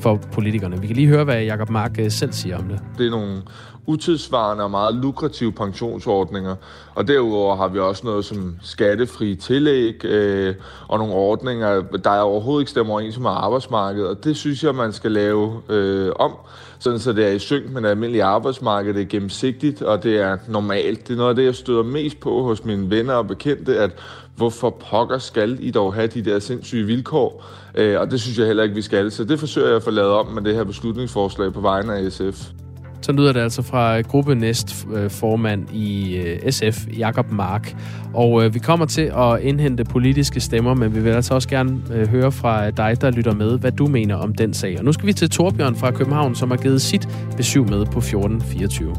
for 0.00 0.16
politikerne. 0.32 0.80
Vi 0.80 0.86
kan 0.86 0.96
lige 0.96 1.08
høre, 1.08 1.24
hvad 1.24 1.42
Jacob 1.42 1.70
Mark 1.70 1.98
øh, 1.98 2.10
selv 2.10 2.32
siger 2.32 2.58
om 2.58 2.68
det. 2.68 2.80
Det 2.98 3.06
er 3.06 3.10
nogle 3.10 3.42
utidsvarende 3.86 4.64
og 4.64 4.70
meget 4.70 4.94
lukrative 4.94 5.52
pensionsordninger. 5.52 6.56
Og 6.94 7.08
derudover 7.08 7.56
har 7.56 7.68
vi 7.68 7.78
også 7.78 8.06
noget 8.06 8.24
som 8.24 8.56
skattefri 8.62 9.34
tillæg 9.34 10.04
øh, 10.04 10.54
og 10.88 10.98
nogle 10.98 11.14
ordninger, 11.14 11.82
der 11.82 12.10
er 12.10 12.20
overhovedet 12.20 12.62
ikke 12.62 12.70
stemmer 12.70 12.92
overens 12.92 13.18
med 13.18 13.30
arbejdsmarkedet. 13.30 14.08
Og 14.08 14.24
det 14.24 14.36
synes 14.36 14.64
jeg, 14.64 14.74
man 14.74 14.92
skal 14.92 15.12
lave 15.12 15.62
øh, 15.68 16.12
om, 16.16 16.32
sådan 16.78 16.98
så 16.98 17.12
det 17.12 17.26
er 17.26 17.30
i 17.30 17.38
synk 17.38 17.70
med 17.72 17.82
det 17.82 17.88
almindelige 17.88 18.24
arbejdsmarked. 18.24 18.94
Det 18.94 19.02
er 19.02 19.06
gennemsigtigt, 19.06 19.82
og 19.82 20.02
det 20.02 20.16
er 20.16 20.36
normalt. 20.48 21.08
Det 21.08 21.14
er 21.14 21.18
noget 21.18 21.30
af 21.30 21.36
det, 21.36 21.44
jeg 21.44 21.54
støder 21.54 21.82
mest 21.82 22.20
på 22.20 22.42
hos 22.42 22.64
mine 22.64 22.90
venner 22.90 23.14
og 23.14 23.26
bekendte, 23.26 23.78
at 23.78 23.90
hvorfor 24.36 24.70
pokker 24.90 25.18
skal 25.18 25.58
I 25.60 25.70
dog 25.70 25.94
have 25.94 26.06
de 26.06 26.24
der 26.24 26.38
sindssyge 26.38 26.86
vilkår? 26.86 27.44
Øh, 27.74 28.00
og 28.00 28.10
det 28.10 28.20
synes 28.20 28.38
jeg 28.38 28.46
heller 28.46 28.62
ikke, 28.62 28.74
vi 28.74 28.82
skal. 28.82 29.10
Så 29.10 29.24
det 29.24 29.38
forsøger 29.38 29.66
jeg 29.68 29.76
at 29.76 29.82
få 29.82 29.90
lavet 29.90 30.12
om 30.12 30.26
med 30.26 30.42
det 30.42 30.54
her 30.54 30.64
beslutningsforslag 30.64 31.52
på 31.52 31.60
vegne 31.60 31.94
af 31.94 32.12
SF. 32.12 32.65
Så 33.06 33.12
lyder 33.12 33.32
det 33.32 33.40
altså 33.40 33.62
fra 33.62 33.98
øh, 33.98 34.04
gruppenæstformand 34.04 35.68
øh, 35.70 35.76
i 35.76 36.16
øh, 36.16 36.52
SF, 36.52 36.86
Jakob 36.98 37.30
Mark. 37.30 37.76
Og 38.14 38.54
vi 38.54 38.58
kommer 38.58 38.86
til 38.86 39.12
at 39.16 39.40
indhente 39.40 39.84
politiske 39.84 40.40
stemmer, 40.40 40.74
men 40.74 40.94
vi 40.94 41.00
vil 41.00 41.10
altså 41.10 41.34
også 41.34 41.48
gerne 41.48 42.06
høre 42.06 42.32
fra 42.32 42.70
dig, 42.70 43.00
der 43.00 43.10
lytter 43.10 43.34
med, 43.34 43.58
hvad 43.58 43.72
du 43.72 43.86
mener 43.86 44.14
om 44.16 44.34
den 44.34 44.54
sag. 44.54 44.78
Og 44.78 44.84
nu 44.84 44.92
skal 44.92 45.06
vi 45.06 45.12
til 45.12 45.30
Torbjørn 45.30 45.76
fra 45.76 45.90
København, 45.90 46.34
som 46.34 46.50
har 46.50 46.58
givet 46.58 46.82
sit 46.82 47.08
besøg 47.36 47.62
med 47.62 47.86
på 47.86 47.98
1424. 47.98 48.96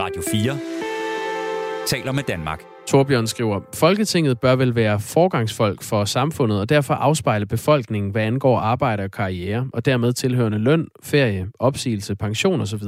Radio 0.00 0.22
4 0.32 0.58
taler 1.86 2.12
med 2.12 2.22
Danmark. 2.22 2.77
Torbjørn 2.90 3.26
skriver, 3.26 3.58
Folketinget 3.80 4.40
bør 4.40 4.54
vel 4.56 4.72
være 4.74 4.98
forgangsfolk 5.14 5.80
for 5.90 6.04
samfundet, 6.04 6.60
og 6.60 6.68
derfor 6.68 6.94
afspejle 6.94 7.46
befolkningen, 7.46 8.12
hvad 8.12 8.22
angår 8.22 8.58
arbejde 8.58 9.02
og 9.04 9.10
karriere, 9.10 9.60
og 9.74 9.86
dermed 9.86 10.12
tilhørende 10.12 10.58
løn, 10.58 10.88
ferie, 11.12 11.42
opsigelse, 11.58 12.16
pension 12.16 12.60
osv. 12.60 12.84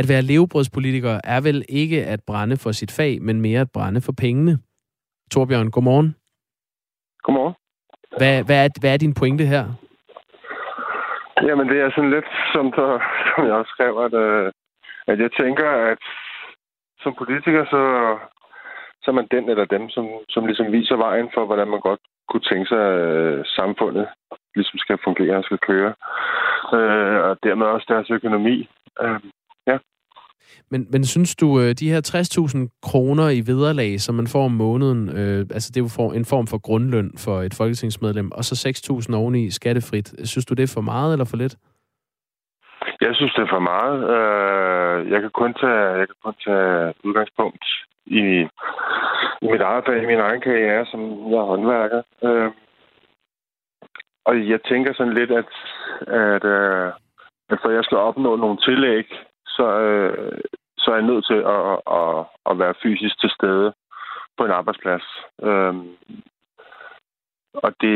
At 0.00 0.06
være 0.08 0.22
levebrødspolitiker 0.22 1.20
er 1.24 1.40
vel 1.40 1.64
ikke 1.68 2.04
at 2.04 2.20
brænde 2.26 2.56
for 2.56 2.72
sit 2.72 2.92
fag, 2.98 3.22
men 3.22 3.40
mere 3.40 3.60
at 3.60 3.70
brænde 3.74 4.00
for 4.00 4.14
pengene. 4.22 4.58
Torbjørn, 5.32 5.70
godmorgen. 5.70 6.14
Godmorgen. 7.22 7.54
Hvad, 8.18 8.44
hvad, 8.46 8.64
er, 8.64 8.68
hvad 8.80 8.92
er 8.94 8.98
din 9.04 9.14
pointe 9.14 9.44
her? 9.44 9.64
Jamen, 11.48 11.68
det 11.68 11.78
er 11.80 11.90
sådan 11.90 12.10
lidt, 12.10 12.28
som, 12.52 12.64
der, 12.72 12.90
som 13.28 13.46
jeg 13.46 13.54
også 13.60 13.72
skrev, 13.74 13.92
at, 14.06 14.14
øh, 14.14 14.52
at 15.06 15.18
jeg 15.24 15.30
tænker, 15.40 15.68
at 15.92 16.02
som 17.02 17.14
politiker, 17.18 17.64
så 17.64 17.82
så 19.08 19.12
er 19.12 19.20
man 19.22 19.34
den 19.36 19.50
eller 19.50 19.64
dem, 19.64 19.88
som, 19.88 20.06
som 20.28 20.46
ligesom 20.46 20.72
viser 20.72 20.96
vejen 20.96 21.28
for, 21.34 21.46
hvordan 21.46 21.68
man 21.68 21.80
godt 21.80 22.00
kunne 22.28 22.46
tænke 22.50 22.66
sig, 22.68 22.84
at 23.02 23.46
samfundet 23.58 24.06
ligesom 24.54 24.78
skal 24.78 24.98
fungere 25.04 25.36
og 25.36 25.44
skal 25.44 25.60
køre. 25.70 25.92
Øh, 26.76 27.18
og 27.28 27.32
dermed 27.46 27.66
også 27.66 27.86
deres 27.88 28.10
økonomi. 28.10 28.56
Øh, 29.02 29.20
ja. 29.66 29.76
Men, 30.70 30.86
men 30.92 31.04
synes 31.04 31.36
du, 31.36 31.60
øh, 31.60 31.70
de 31.80 31.90
her 31.92 32.00
60.000 32.08 32.80
kroner 32.88 33.28
i 33.28 33.40
vederlag, 33.50 34.00
som 34.00 34.14
man 34.14 34.26
får 34.26 34.44
om 34.44 34.52
måneden, 34.52 35.02
øh, 35.18 35.40
altså 35.56 35.68
det 35.74 35.80
er 35.80 35.84
jo 35.84 36.10
en 36.10 36.24
form 36.24 36.46
for 36.46 36.58
grundløn 36.58 37.10
for 37.24 37.36
et 37.42 37.54
folketingsmedlem, 37.54 38.30
og 38.32 38.44
så 38.44 38.54
6.000 39.08 39.16
oveni 39.16 39.50
skattefrit, 39.50 40.14
synes 40.24 40.46
du, 40.46 40.54
det 40.54 40.62
er 40.62 40.74
for 40.74 40.80
meget 40.92 41.12
eller 41.12 41.24
for 41.24 41.36
lidt? 41.36 41.56
Jeg 43.00 43.14
synes, 43.14 43.34
det 43.34 43.42
er 43.42 43.54
for 43.56 43.58
meget. 43.72 43.98
Øh, 44.16 45.10
jeg 45.12 45.20
kan 45.20 45.30
kun 45.30 45.54
tage, 45.54 45.84
jeg 46.00 46.06
kan 46.06 46.16
kun 46.24 46.34
tage 46.44 46.94
udgangspunkt 47.04 47.64
i, 48.06 48.22
i 49.42 49.46
mit 49.52 49.60
arbejde, 49.60 50.02
i 50.02 50.06
min 50.06 50.20
egen 50.20 50.40
karriere, 50.40 50.86
som 50.86 51.00
jeg 51.30 51.38
er 51.38 51.50
håndværker. 51.52 52.02
Øh, 52.24 52.50
og 54.24 54.48
jeg 54.48 54.60
tænker 54.62 54.92
sådan 54.94 55.14
lidt, 55.14 55.30
at, 55.30 55.50
at, 56.00 56.44
øh, 56.44 56.92
at 57.50 57.58
for 57.62 57.70
jeg 57.70 57.84
skal 57.84 57.98
opnå 57.98 58.36
nogle 58.36 58.56
tillæg, 58.56 59.06
så, 59.46 59.66
så 60.78 60.90
er 60.90 60.94
jeg 60.94 61.06
nødt 61.10 61.26
til 61.26 61.40
at, 61.56 61.62
at, 61.98 62.24
at 62.50 62.58
være 62.58 62.74
fysisk 62.82 63.20
til 63.20 63.30
stede 63.30 63.72
på 64.38 64.44
en 64.44 64.50
arbejdsplads. 64.50 65.06
Og 67.54 67.72
det, 67.80 67.94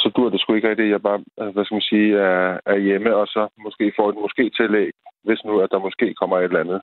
så 0.00 0.10
dur 0.16 0.30
det 0.30 0.40
sgu 0.40 0.54
ikke 0.54 0.68
rigtigt, 0.68 0.86
at 0.86 0.92
jeg 0.92 1.02
bare, 1.02 1.20
øh, 1.40 1.48
hvad 1.52 1.64
skal 1.64 1.74
man 1.74 1.90
sige, 1.92 2.18
er, 2.18 2.58
er 2.66 2.76
hjemme, 2.76 3.16
og 3.16 3.26
så 3.26 3.48
måske 3.64 3.92
får 3.96 4.08
et 4.08 4.16
måske 4.24 4.50
tillæg, 4.50 4.90
hvis 5.24 5.44
nu, 5.44 5.60
at 5.60 5.70
der 5.70 5.78
måske 5.78 6.14
kommer 6.14 6.38
et 6.38 6.44
eller 6.44 6.60
andet 6.60 6.80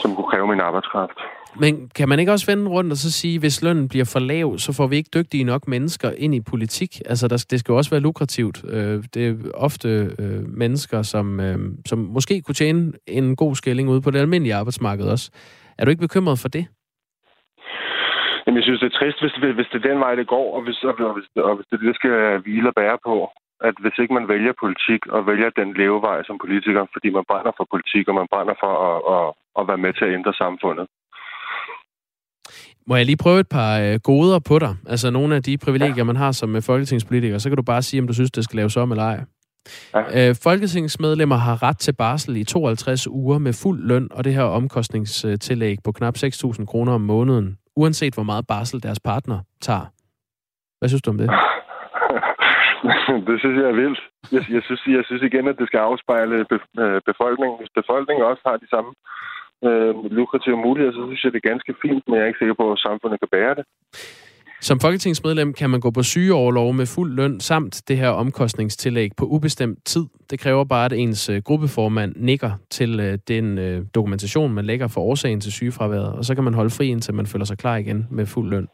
som 0.00 0.14
kunne 0.14 0.30
kræve 0.30 0.46
min 0.46 0.60
arbejdskraft. 0.60 1.18
Men 1.60 1.90
kan 1.94 2.08
man 2.08 2.18
ikke 2.18 2.32
også 2.32 2.46
vende 2.46 2.70
rundt 2.70 2.92
og 2.92 2.98
så 2.98 3.12
sige, 3.12 3.38
hvis 3.38 3.62
lønnen 3.62 3.88
bliver 3.88 4.04
for 4.04 4.18
lav, 4.18 4.58
så 4.58 4.72
får 4.72 4.86
vi 4.86 4.96
ikke 4.96 5.10
dygtige 5.14 5.44
nok 5.44 5.68
mennesker 5.68 6.10
ind 6.10 6.34
i 6.34 6.40
politik? 6.40 7.00
Altså, 7.06 7.28
der, 7.28 7.46
det 7.50 7.60
skal 7.60 7.72
jo 7.72 7.76
også 7.76 7.90
være 7.90 8.00
lukrativt. 8.00 8.64
Øh, 8.68 9.04
det 9.14 9.28
er 9.28 9.34
ofte 9.54 9.88
øh, 10.18 10.48
mennesker, 10.48 11.02
som, 11.02 11.40
som 11.86 11.98
måske 11.98 12.42
kunne 12.42 12.54
tjene 12.54 12.92
en 13.06 13.36
god 13.36 13.54
skilling 13.54 13.88
ude 13.88 14.00
på 14.00 14.10
det 14.10 14.18
almindelige 14.18 14.54
arbejdsmarked 14.54 15.04
også. 15.04 15.30
Er 15.78 15.84
du 15.84 15.90
ikke 15.90 16.00
bekymret 16.00 16.38
for 16.38 16.48
det? 16.48 16.66
Jamen, 18.44 18.56
jeg 18.58 18.64
synes, 18.64 18.80
det 18.80 18.90
er 18.92 18.98
trist, 18.98 19.20
hvis 19.22 19.32
det, 19.32 19.54
hvis 19.54 19.70
det 19.72 19.78
er 19.78 19.88
den 19.90 20.00
vej, 20.04 20.14
det 20.14 20.26
går, 20.34 20.46
og 20.56 20.60
hvis, 20.64 20.78
og 20.84 21.14
hvis, 21.16 21.26
og 21.48 21.54
hvis 21.56 21.66
det, 21.70 21.80
det 21.80 21.94
skal 21.94 22.38
hvile 22.44 22.68
og 22.68 22.74
bære 22.74 22.98
på 23.08 23.14
at 23.68 23.74
hvis 23.82 23.96
ikke 24.02 24.14
man 24.18 24.28
vælger 24.32 24.52
politik 24.64 25.00
og 25.14 25.20
vælger 25.30 25.50
den 25.60 25.68
levevej 25.80 26.18
som 26.28 26.36
politiker, 26.44 26.82
fordi 26.94 27.08
man 27.18 27.24
brænder 27.30 27.52
for 27.58 27.66
politik, 27.74 28.04
og 28.10 28.14
man 28.20 28.28
brænder 28.32 28.54
for 28.62 28.72
at, 28.88 28.98
at, 29.14 29.26
at 29.58 29.62
være 29.70 29.82
med 29.84 29.92
til 29.94 30.04
at 30.08 30.14
ændre 30.18 30.34
samfundet. 30.42 30.86
Må 32.88 32.96
jeg 32.96 33.06
lige 33.06 33.22
prøve 33.24 33.40
et 33.40 33.48
par 33.48 33.72
øh, 33.84 33.94
goder 34.10 34.38
på 34.38 34.58
dig? 34.58 34.72
Altså 34.92 35.10
nogle 35.10 35.36
af 35.36 35.42
de 35.42 35.58
privilegier, 35.58 36.04
ja. 36.04 36.10
man 36.10 36.16
har 36.16 36.32
som 36.32 36.56
øh, 36.56 36.62
folketingspolitiker. 36.62 37.38
Så 37.38 37.48
kan 37.48 37.56
du 37.56 37.62
bare 37.62 37.82
sige, 37.82 38.00
om 38.00 38.06
du 38.06 38.14
synes, 38.14 38.30
det 38.30 38.44
skal 38.44 38.56
laves 38.56 38.76
om 38.76 38.90
eller 38.90 39.04
ej. 39.04 39.20
Ja. 39.94 40.28
Øh, 40.28 40.34
folketingsmedlemmer 40.42 41.36
har 41.36 41.62
ret 41.62 41.78
til 41.78 41.92
barsel 41.92 42.36
i 42.36 42.44
52 42.44 43.08
uger 43.08 43.38
med 43.38 43.52
fuld 43.52 43.80
løn, 43.88 44.08
og 44.10 44.24
det 44.24 44.34
her 44.34 44.42
omkostningstillæg 44.42 45.76
på 45.84 45.92
knap 45.92 46.16
6.000 46.16 46.64
kroner 46.64 46.92
om 46.92 47.00
måneden, 47.00 47.58
uanset 47.76 48.14
hvor 48.14 48.28
meget 48.30 48.46
barsel 48.46 48.82
deres 48.82 49.00
partner 49.00 49.38
tager. 49.60 49.86
Hvad 50.78 50.88
synes 50.88 51.02
du 51.02 51.10
om 51.10 51.18
det? 51.18 51.28
det 53.28 53.36
synes 53.40 53.56
jeg 53.60 53.68
er 53.72 53.80
vildt. 53.82 54.00
Jeg, 54.32 54.42
jeg, 54.56 54.62
synes, 54.66 54.82
jeg 54.98 55.04
synes 55.04 55.22
igen, 55.22 55.48
at 55.48 55.58
det 55.60 55.66
skal 55.66 55.78
afspejle 55.78 56.36
øh, 56.82 57.00
befolkningen. 57.10 57.58
Hvis 57.58 57.78
befolkningen 57.80 58.24
også 58.30 58.42
har 58.48 58.56
de 58.56 58.68
samme 58.74 58.90
øh, 59.66 59.92
lukrative 60.18 60.58
muligheder, 60.66 60.94
så 60.94 61.02
synes 61.06 61.24
jeg, 61.24 61.32
det 61.32 61.40
er 61.40 61.50
ganske 61.52 61.74
fint, 61.82 62.02
men 62.06 62.14
jeg 62.14 62.22
er 62.22 62.30
ikke 62.30 62.42
sikker 62.42 62.58
på, 62.62 62.66
at 62.72 62.82
samfundet 62.86 63.20
kan 63.20 63.34
bære 63.36 63.54
det. 63.58 63.64
Som 64.68 64.80
folketingsmedlem 64.80 65.52
kan 65.52 65.70
man 65.70 65.80
gå 65.80 65.90
på 65.90 66.02
sygeoverlov 66.02 66.72
med 66.72 66.86
fuld 66.96 67.10
løn 67.18 67.40
samt 67.40 67.82
det 67.88 67.96
her 67.96 68.08
omkostningstillæg 68.08 69.10
på 69.18 69.24
ubestemt 69.24 69.78
tid. 69.84 70.04
Det 70.30 70.40
kræver 70.40 70.64
bare, 70.64 70.84
at 70.84 70.92
ens 70.92 71.28
øh, 71.28 71.42
gruppeformand 71.48 72.12
nikker 72.16 72.52
til 72.70 73.00
øh, 73.00 73.18
den 73.28 73.58
øh, 73.58 73.78
dokumentation, 73.94 74.54
man 74.54 74.64
lægger 74.64 74.88
for 74.94 75.00
årsagen 75.00 75.40
til 75.40 75.52
sygefraværet, 75.52 76.12
og 76.18 76.24
så 76.24 76.34
kan 76.34 76.44
man 76.44 76.54
holde 76.54 76.70
fri, 76.78 76.86
indtil 76.88 77.14
man 77.14 77.26
føler 77.26 77.44
sig 77.44 77.58
klar 77.58 77.76
igen 77.76 78.06
med 78.10 78.26
fuld 78.26 78.50
løn. 78.50 78.68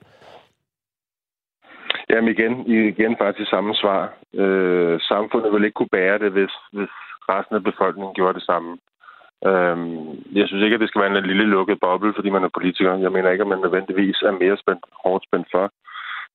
Jamen 2.11 2.29
igen, 2.35 2.53
igen 2.66 3.16
faktisk 3.22 3.50
samme 3.50 3.74
svar. 3.74 4.03
Øh, 4.35 5.00
samfundet 5.00 5.52
vil 5.52 5.65
ikke 5.65 5.79
kunne 5.79 5.94
bære 5.98 6.19
det, 6.19 6.31
hvis, 6.33 6.54
hvis 6.73 6.92
resten 7.33 7.56
af 7.56 7.65
befolkningen 7.65 8.15
gjorde 8.15 8.35
det 8.38 8.42
samme. 8.42 8.71
Øh, 9.49 9.77
jeg 10.38 10.47
synes 10.47 10.63
ikke, 10.65 10.75
at 10.77 10.81
det 10.81 10.88
skal 10.88 11.01
være 11.03 11.13
en 11.19 11.31
lille 11.31 11.47
lukket 11.55 11.81
boble, 11.81 12.13
fordi 12.17 12.31
man 12.31 12.45
er 12.45 12.57
politiker. 12.57 13.03
Jeg 13.05 13.13
mener 13.13 13.31
ikke, 13.31 13.45
at 13.47 13.53
man 13.53 13.65
nødvendigvis 13.67 14.19
er 14.29 14.41
mere 14.43 14.57
spændt, 14.63 14.85
hårdt 15.05 15.25
spændt 15.29 15.49
for 15.55 15.65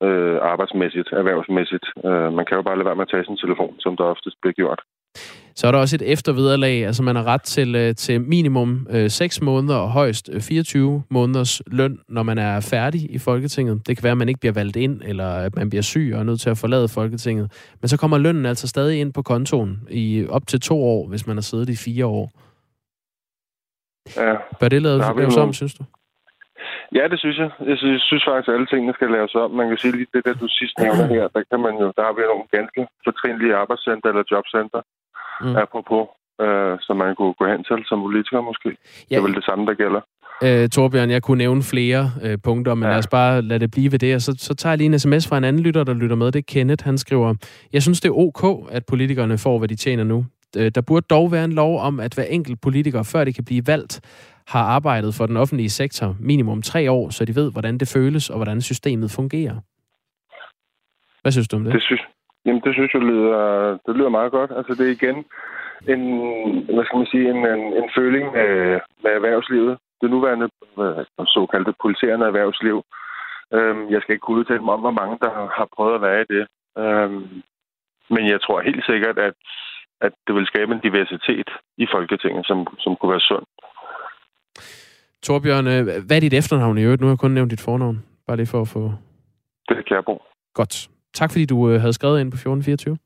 øh, 0.06 0.38
arbejdsmæssigt, 0.52 1.10
erhvervsmæssigt. 1.12 1.86
Øh, 2.06 2.30
man 2.38 2.46
kan 2.46 2.58
jo 2.58 2.64
bare 2.68 2.78
lade 2.78 2.90
være 2.90 3.00
med 3.00 3.08
at 3.08 3.12
tage 3.12 3.26
sin 3.26 3.38
telefon, 3.38 3.74
som 3.80 3.98
der 3.98 4.04
oftest 4.04 4.38
bliver 4.42 4.54
gjort. 4.62 4.82
Så 5.56 5.68
er 5.68 5.72
der 5.72 5.80
også 5.80 5.96
et 5.96 6.12
eftervederlag, 6.12 6.86
altså 6.86 7.04
man 7.04 7.16
har 7.16 7.24
ret 7.24 7.42
til, 7.42 7.76
øh, 7.76 7.96
til 7.96 8.22
minimum 8.22 8.88
øh, 8.90 9.10
6 9.10 9.42
måneder 9.42 9.76
og 9.76 9.92
højst 9.92 10.30
øh, 10.34 10.42
24 10.42 11.04
måneders 11.10 11.62
løn, 11.68 12.00
når 12.10 12.24
man 12.24 12.38
er 12.38 12.60
færdig 12.60 13.12
i 13.12 13.18
Folketinget. 13.18 13.88
Det 13.88 13.98
kan 13.98 14.04
være, 14.04 14.12
at 14.12 14.18
man 14.18 14.30
ikke 14.30 14.40
bliver 14.40 14.54
valgt 14.54 14.76
ind, 14.76 15.02
eller 15.06 15.28
at 15.28 15.56
man 15.56 15.70
bliver 15.70 15.84
syg 15.84 16.12
og 16.14 16.20
er 16.20 16.24
nødt 16.24 16.40
til 16.40 16.50
at 16.50 16.58
forlade 16.58 16.88
Folketinget. 16.88 17.52
Men 17.82 17.90
så 17.90 17.98
kommer 17.98 18.18
lønnen 18.18 18.46
altså 18.46 18.68
stadig 18.68 19.00
ind 19.00 19.14
på 19.14 19.22
kontoen 19.22 19.80
i 19.90 20.26
op 20.30 20.48
til 20.48 20.62
to 20.62 20.84
år, 20.84 21.08
hvis 21.08 21.28
man 21.28 21.36
har 21.38 21.42
siddet 21.42 21.70
i 21.70 21.76
fire 21.76 22.06
år. 22.06 22.32
Ja. 24.18 24.34
Bør 24.60 24.70
det 24.70 24.82
laves, 24.82 25.06
laves 25.18 25.38
om, 25.38 25.54
synes 25.54 25.74
du? 25.74 25.84
Ja, 26.98 27.04
det 27.12 27.20
synes 27.20 27.38
jeg. 27.44 27.50
Jeg 27.70 27.78
synes, 27.78 27.94
jeg 28.00 28.06
synes 28.10 28.24
faktisk, 28.30 28.48
at 28.50 28.56
alle 28.56 28.68
tingene 28.72 28.94
skal 28.98 29.10
laves 29.18 29.34
om. 29.44 29.52
Man 29.60 29.68
kan 29.70 29.78
sige 29.78 29.96
lige 29.98 30.14
det, 30.14 30.26
der 30.26 30.34
du 30.34 30.48
sidst 30.60 30.76
nævner 30.84 31.06
her, 31.16 31.26
der 31.36 31.42
kan 31.52 31.60
man 31.66 31.74
jo, 31.82 31.88
der 31.98 32.04
har 32.08 32.14
vi 32.18 32.22
nogle 32.34 32.48
ganske 32.58 32.82
fortrinlige 33.08 33.56
arbejdscenter 33.62 34.08
eller 34.12 34.24
jobcenter, 34.32 34.82
mm. 35.42 35.56
apropos, 35.64 36.04
øh, 36.44 36.74
som 36.86 36.96
man 37.04 37.16
kunne 37.20 37.36
gå 37.42 37.46
hen 37.54 37.62
til 37.70 37.80
som 37.90 38.00
politiker 38.08 38.42
måske. 38.50 38.70
Ja. 38.70 38.76
Det 39.10 39.18
er 39.22 39.26
vel 39.28 39.40
det 39.40 39.46
samme, 39.50 39.64
der 39.70 39.76
gælder. 39.84 40.02
Øh, 40.46 40.70
Torbjørn, 40.70 41.10
jeg 41.10 41.24
kunne 41.24 41.38
nævne 41.38 41.64
flere 41.64 42.12
øh, 42.26 42.38
punkter, 42.44 42.74
men 42.76 42.84
ja. 42.84 42.90
lad 42.90 42.98
os 42.98 43.08
bare 43.08 43.42
lade 43.42 43.60
det 43.60 43.72
blive 43.72 43.92
ved 43.92 44.00
det. 44.00 44.16
Og 44.16 44.22
så, 44.22 44.32
så 44.38 44.56
tager 44.56 44.72
jeg 44.72 44.78
lige 44.78 44.92
en 44.94 45.00
sms 45.00 45.28
fra 45.28 45.38
en 45.38 45.44
anden 45.44 45.62
lytter, 45.62 45.84
der 45.84 45.94
lytter 45.94 46.16
med. 46.16 46.32
Det 46.32 46.40
er 46.40 46.52
Kenneth. 46.54 46.86
Han 46.86 46.98
skriver, 46.98 47.34
jeg 47.74 47.82
synes, 47.84 48.02
det 48.02 48.10
er 48.10 48.18
ok, 48.18 48.44
at 48.72 48.86
politikerne 48.86 49.38
får, 49.38 49.58
hvad 49.58 49.68
de 49.68 49.76
tjener 49.76 50.04
nu. 50.04 50.26
Øh, 50.60 50.72
der 50.76 50.82
burde 50.88 51.06
dog 51.10 51.32
være 51.32 51.46
en 51.46 51.54
lov 51.54 51.80
om, 51.80 52.00
at 52.00 52.14
hver 52.14 52.24
enkelt 52.24 52.62
politiker, 52.62 53.04
før 53.14 53.24
de 53.24 53.34
kan 53.34 53.46
blive 53.46 53.64
valgt, 53.68 54.02
har 54.48 54.64
arbejdet 54.64 55.16
for 55.18 55.26
den 55.26 55.38
offentlige 55.38 55.70
sektor 55.70 56.16
minimum 56.20 56.62
tre 56.62 56.92
år, 56.92 57.10
så 57.10 57.26
de 57.26 57.36
ved, 57.36 57.52
hvordan 57.52 57.78
det 57.78 57.92
føles 57.98 58.30
og 58.30 58.36
hvordan 58.36 58.62
systemet 58.62 59.12
fungerer. 59.12 59.56
Hvad 61.22 61.32
synes 61.32 61.48
du 61.48 61.56
om 61.56 61.64
det? 61.64 61.74
Det 61.74 61.84
synes, 61.84 62.02
jamen, 62.46 62.62
det 62.62 62.74
synes 62.74 62.94
jeg 62.94 63.02
lyder, 63.02 63.38
det 63.86 63.96
lyder 63.96 64.10
meget 64.10 64.32
godt. 64.32 64.52
Altså, 64.58 64.74
det 64.74 64.88
er 64.88 64.98
igen 65.00 65.18
en, 65.94 66.02
hvad 66.76 66.86
skal 66.86 66.98
man 66.98 67.12
sige, 67.14 67.30
en, 67.30 67.42
en, 67.56 67.64
en 67.82 67.90
føling 67.98 68.26
med, 68.38 68.80
med 69.04 69.12
erhvervslivet. 69.12 69.78
Det 70.02 70.10
nuværende 70.10 70.50
såkaldte 71.26 71.74
pulserende 71.82 72.26
erhvervsliv. 72.26 72.78
Øhm, 73.54 73.90
jeg 73.90 74.02
skal 74.02 74.14
ikke 74.14 74.26
kunne 74.26 74.40
udtale 74.40 74.64
mig 74.66 74.74
om, 74.74 74.80
hvor 74.80 74.98
mange, 75.02 75.18
der 75.22 75.30
har 75.58 75.68
prøvet 75.76 75.96
at 75.96 76.02
være 76.02 76.22
i 76.22 76.32
det. 76.34 76.46
Øhm, 76.84 77.24
men 78.10 78.24
jeg 78.34 78.42
tror 78.42 78.62
helt 78.62 78.86
sikkert, 78.86 79.18
at, 79.18 79.34
at 80.02 80.14
det 80.28 80.36
vil 80.36 80.46
skabe 80.46 80.74
en 80.74 80.80
diversitet 80.80 81.50
i 81.78 81.86
Folketinget, 81.94 82.46
som, 82.46 82.68
som 82.80 82.96
kunne 82.96 83.12
være 83.12 83.28
sund. 83.30 83.46
Torbjørn, 85.24 85.68
øh, 85.68 85.84
hvad 86.08 86.18
er 86.18 86.20
dit 86.20 86.34
efternavn 86.34 86.78
i 86.78 86.84
øvrigt? 86.84 87.02
Nu 87.02 87.08
har 87.08 87.12
jeg 87.12 87.20
kun 87.20 87.32
nævnt 87.32 87.52
dit 87.52 87.62
fornavn. 87.62 88.04
Bare 88.28 88.38
lige 88.38 88.48
for 88.48 88.62
at 88.62 88.68
få... 88.68 88.82
Det 89.70 89.78
er 89.78 89.82
Kjærbo. 89.82 90.22
Godt. 90.54 90.90
Tak 91.14 91.32
fordi 91.32 91.46
du 91.46 91.70
øh, 91.70 91.82
havde 91.82 91.94
skrevet 91.94 92.20
ind 92.20 92.32
på 92.32 92.36
1424. 92.36 92.98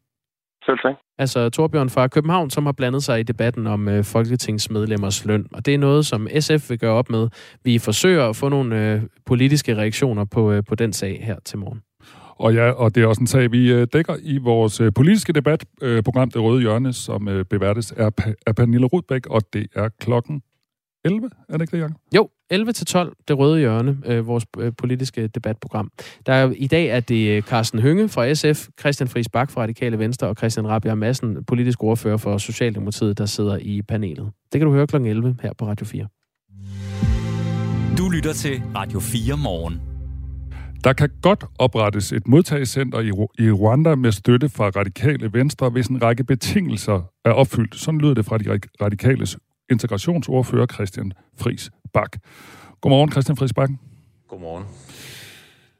Selv 0.66 0.78
tak. 0.80 0.96
Altså 1.18 1.50
Torbjørn 1.50 1.90
fra 1.90 2.08
København, 2.08 2.50
som 2.50 2.66
har 2.66 2.72
blandet 2.72 3.04
sig 3.04 3.20
i 3.20 3.24
debatten 3.24 3.68
om 3.68 3.88
øh, 3.88 4.04
folketingsmedlemmers 4.04 5.26
løn. 5.26 5.48
Og 5.54 5.66
det 5.66 5.74
er 5.74 5.78
noget, 5.78 6.06
som 6.06 6.28
SF 6.40 6.70
vil 6.70 6.80
gøre 6.80 6.94
op 6.94 7.10
med. 7.10 7.30
Vi 7.64 7.80
forsøger 7.80 8.30
at 8.30 8.36
få 8.36 8.50
nogle 8.50 8.94
øh, 8.94 9.02
politiske 9.26 9.78
reaktioner 9.78 10.26
på, 10.26 10.52
øh, 10.52 10.64
på 10.70 10.76
den 10.76 10.94
sag 10.94 11.24
her 11.24 11.40
til 11.46 11.58
morgen. 11.58 11.82
Og 12.40 12.54
ja, 12.54 12.72
og 12.72 12.96
det 12.96 13.04
er 13.04 13.08
også 13.08 13.22
en 13.22 13.28
sag, 13.28 13.52
vi 13.52 13.72
øh, 13.72 13.88
dækker 13.94 14.16
i 14.22 14.38
vores 14.38 14.82
øh, 14.82 14.94
politiske 14.94 15.34
debatprogram, 15.34 16.32
Det 16.32 16.42
Røde 16.42 16.62
Hjørne, 16.62 16.94
som 16.94 17.28
øh, 17.28 17.46
beværtes 17.46 17.92
af, 17.92 18.56
Pernille 18.56 18.86
Rudbæk, 18.86 19.28
og 19.28 19.42
det 19.54 19.68
er 19.76 19.90
klokken 20.00 20.42
11, 21.06 21.30
er 21.50 21.54
det 21.54 21.62
ikke 21.62 21.72
det, 21.72 21.82
Jacob? 21.82 21.98
Jo, 22.16 22.30
11 22.50 22.74
til 22.74 22.86
12, 22.86 23.16
Det 23.28 23.38
Røde 23.38 23.60
Hjørne, 23.60 23.98
øh, 24.06 24.28
vores 24.28 24.46
øh, 24.60 24.72
politiske 24.78 25.28
debatprogram. 25.28 25.92
Der 26.26 26.34
er, 26.34 26.52
I 26.56 26.68
dag 26.68 26.88
er 26.88 27.00
det 27.00 27.30
øh, 27.30 27.42
Carsten 27.42 27.80
Hønge 27.80 28.10
fra 28.10 28.34
SF, 28.34 28.68
Christian 28.80 29.08
Friis 29.08 29.30
Bak 29.30 29.52
fra 29.52 29.62
Radikale 29.62 30.00
Venstre 30.00 30.28
og 30.28 30.36
Christian 30.36 30.68
Rabia 30.68 30.96
Madsen, 30.96 31.46
politisk 31.46 31.84
ordfører 31.84 32.18
for 32.18 32.38
Socialdemokratiet, 32.38 33.18
der 33.18 33.26
sidder 33.26 33.58
i 33.62 33.82
panelet. 33.82 34.32
Det 34.54 34.60
kan 34.60 34.68
du 34.68 34.74
høre 34.74 34.88
kl. 34.88 34.96
11 34.96 35.38
her 35.42 35.54
på 35.58 35.68
Radio 35.68 35.86
4. 35.86 36.08
Du 37.98 38.10
lytter 38.10 38.34
til 38.34 38.62
Radio 38.76 39.00
4 39.00 39.38
morgen. 39.38 39.89
Der 40.84 40.94
kan 40.94 41.10
godt 41.22 41.46
oprettes 41.58 42.12
et 42.12 42.28
modtagecenter 42.28 43.00
i, 43.40 43.52
Rwanda 43.52 43.96
med 43.96 44.12
støtte 44.12 44.50
fra 44.50 44.70
radikale 44.70 45.34
venstre, 45.34 45.70
hvis 45.70 45.88
en 45.88 46.04
række 46.04 46.24
betingelser 46.24 47.02
er 47.26 47.32
opfyldt. 47.32 47.76
Sådan 47.76 48.02
lyder 48.02 48.14
det 48.14 48.26
fra 48.26 48.38
de 48.38 48.60
radikales 48.82 49.38
integrationsordfører 49.72 50.66
Christian 50.66 51.12
Friis 51.38 51.72
Bak. 51.94 52.18
Godmorgen, 52.82 53.12
Christian 53.12 53.38
Friis 53.38 53.54
Bak. 53.54 53.70
Godmorgen. 54.28 54.64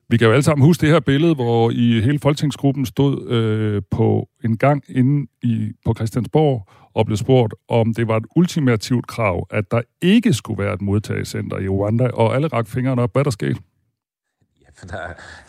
Vi 0.10 0.18
kan 0.18 0.28
jo 0.28 0.34
alle 0.34 0.44
sammen 0.44 0.66
huske 0.66 0.82
det 0.82 0.90
her 0.90 1.00
billede, 1.00 1.36
hvor 1.36 1.72
I 1.72 2.02
hele 2.02 2.20
folketingsgruppen 2.20 2.86
stod 2.86 3.28
øh, 3.28 3.82
på 3.92 4.30
en 4.44 4.58
gang 4.58 4.84
inde 4.90 5.28
i, 5.44 5.72
på 5.86 5.94
Christiansborg 5.94 6.68
og 6.94 7.06
blev 7.06 7.18
spurgt, 7.18 7.54
om 7.70 7.94
det 7.94 8.08
var 8.08 8.18
et 8.18 8.26
ultimativt 8.36 9.08
krav, 9.08 9.48
at 9.50 9.72
der 9.72 9.82
ikke 10.02 10.34
skulle 10.34 10.64
være 10.64 10.74
et 10.74 10.82
modtagecenter 10.82 11.58
i 11.58 11.68
Rwanda, 11.68 12.08
og 12.08 12.36
alle 12.36 12.48
rak 12.48 12.68
fingrene 12.68 13.02
op. 13.02 13.14
Hvad 13.14 13.22
er 13.22 13.24
der 13.24 13.32
sket? 13.32 13.58
Der, 14.82 14.98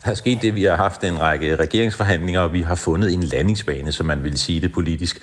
der 0.04 0.10
er 0.10 0.14
sket 0.14 0.42
det, 0.42 0.54
vi 0.54 0.64
har 0.64 0.76
haft 0.76 1.04
en 1.04 1.20
række 1.20 1.56
regeringsforhandlinger, 1.56 2.40
og 2.40 2.52
vi 2.52 2.62
har 2.62 2.74
fundet 2.74 3.12
en 3.12 3.22
landingsbane, 3.22 3.92
som 3.92 4.06
man 4.06 4.24
vil 4.24 4.38
sige 4.38 4.60
det 4.60 4.72
politisk. 4.72 5.20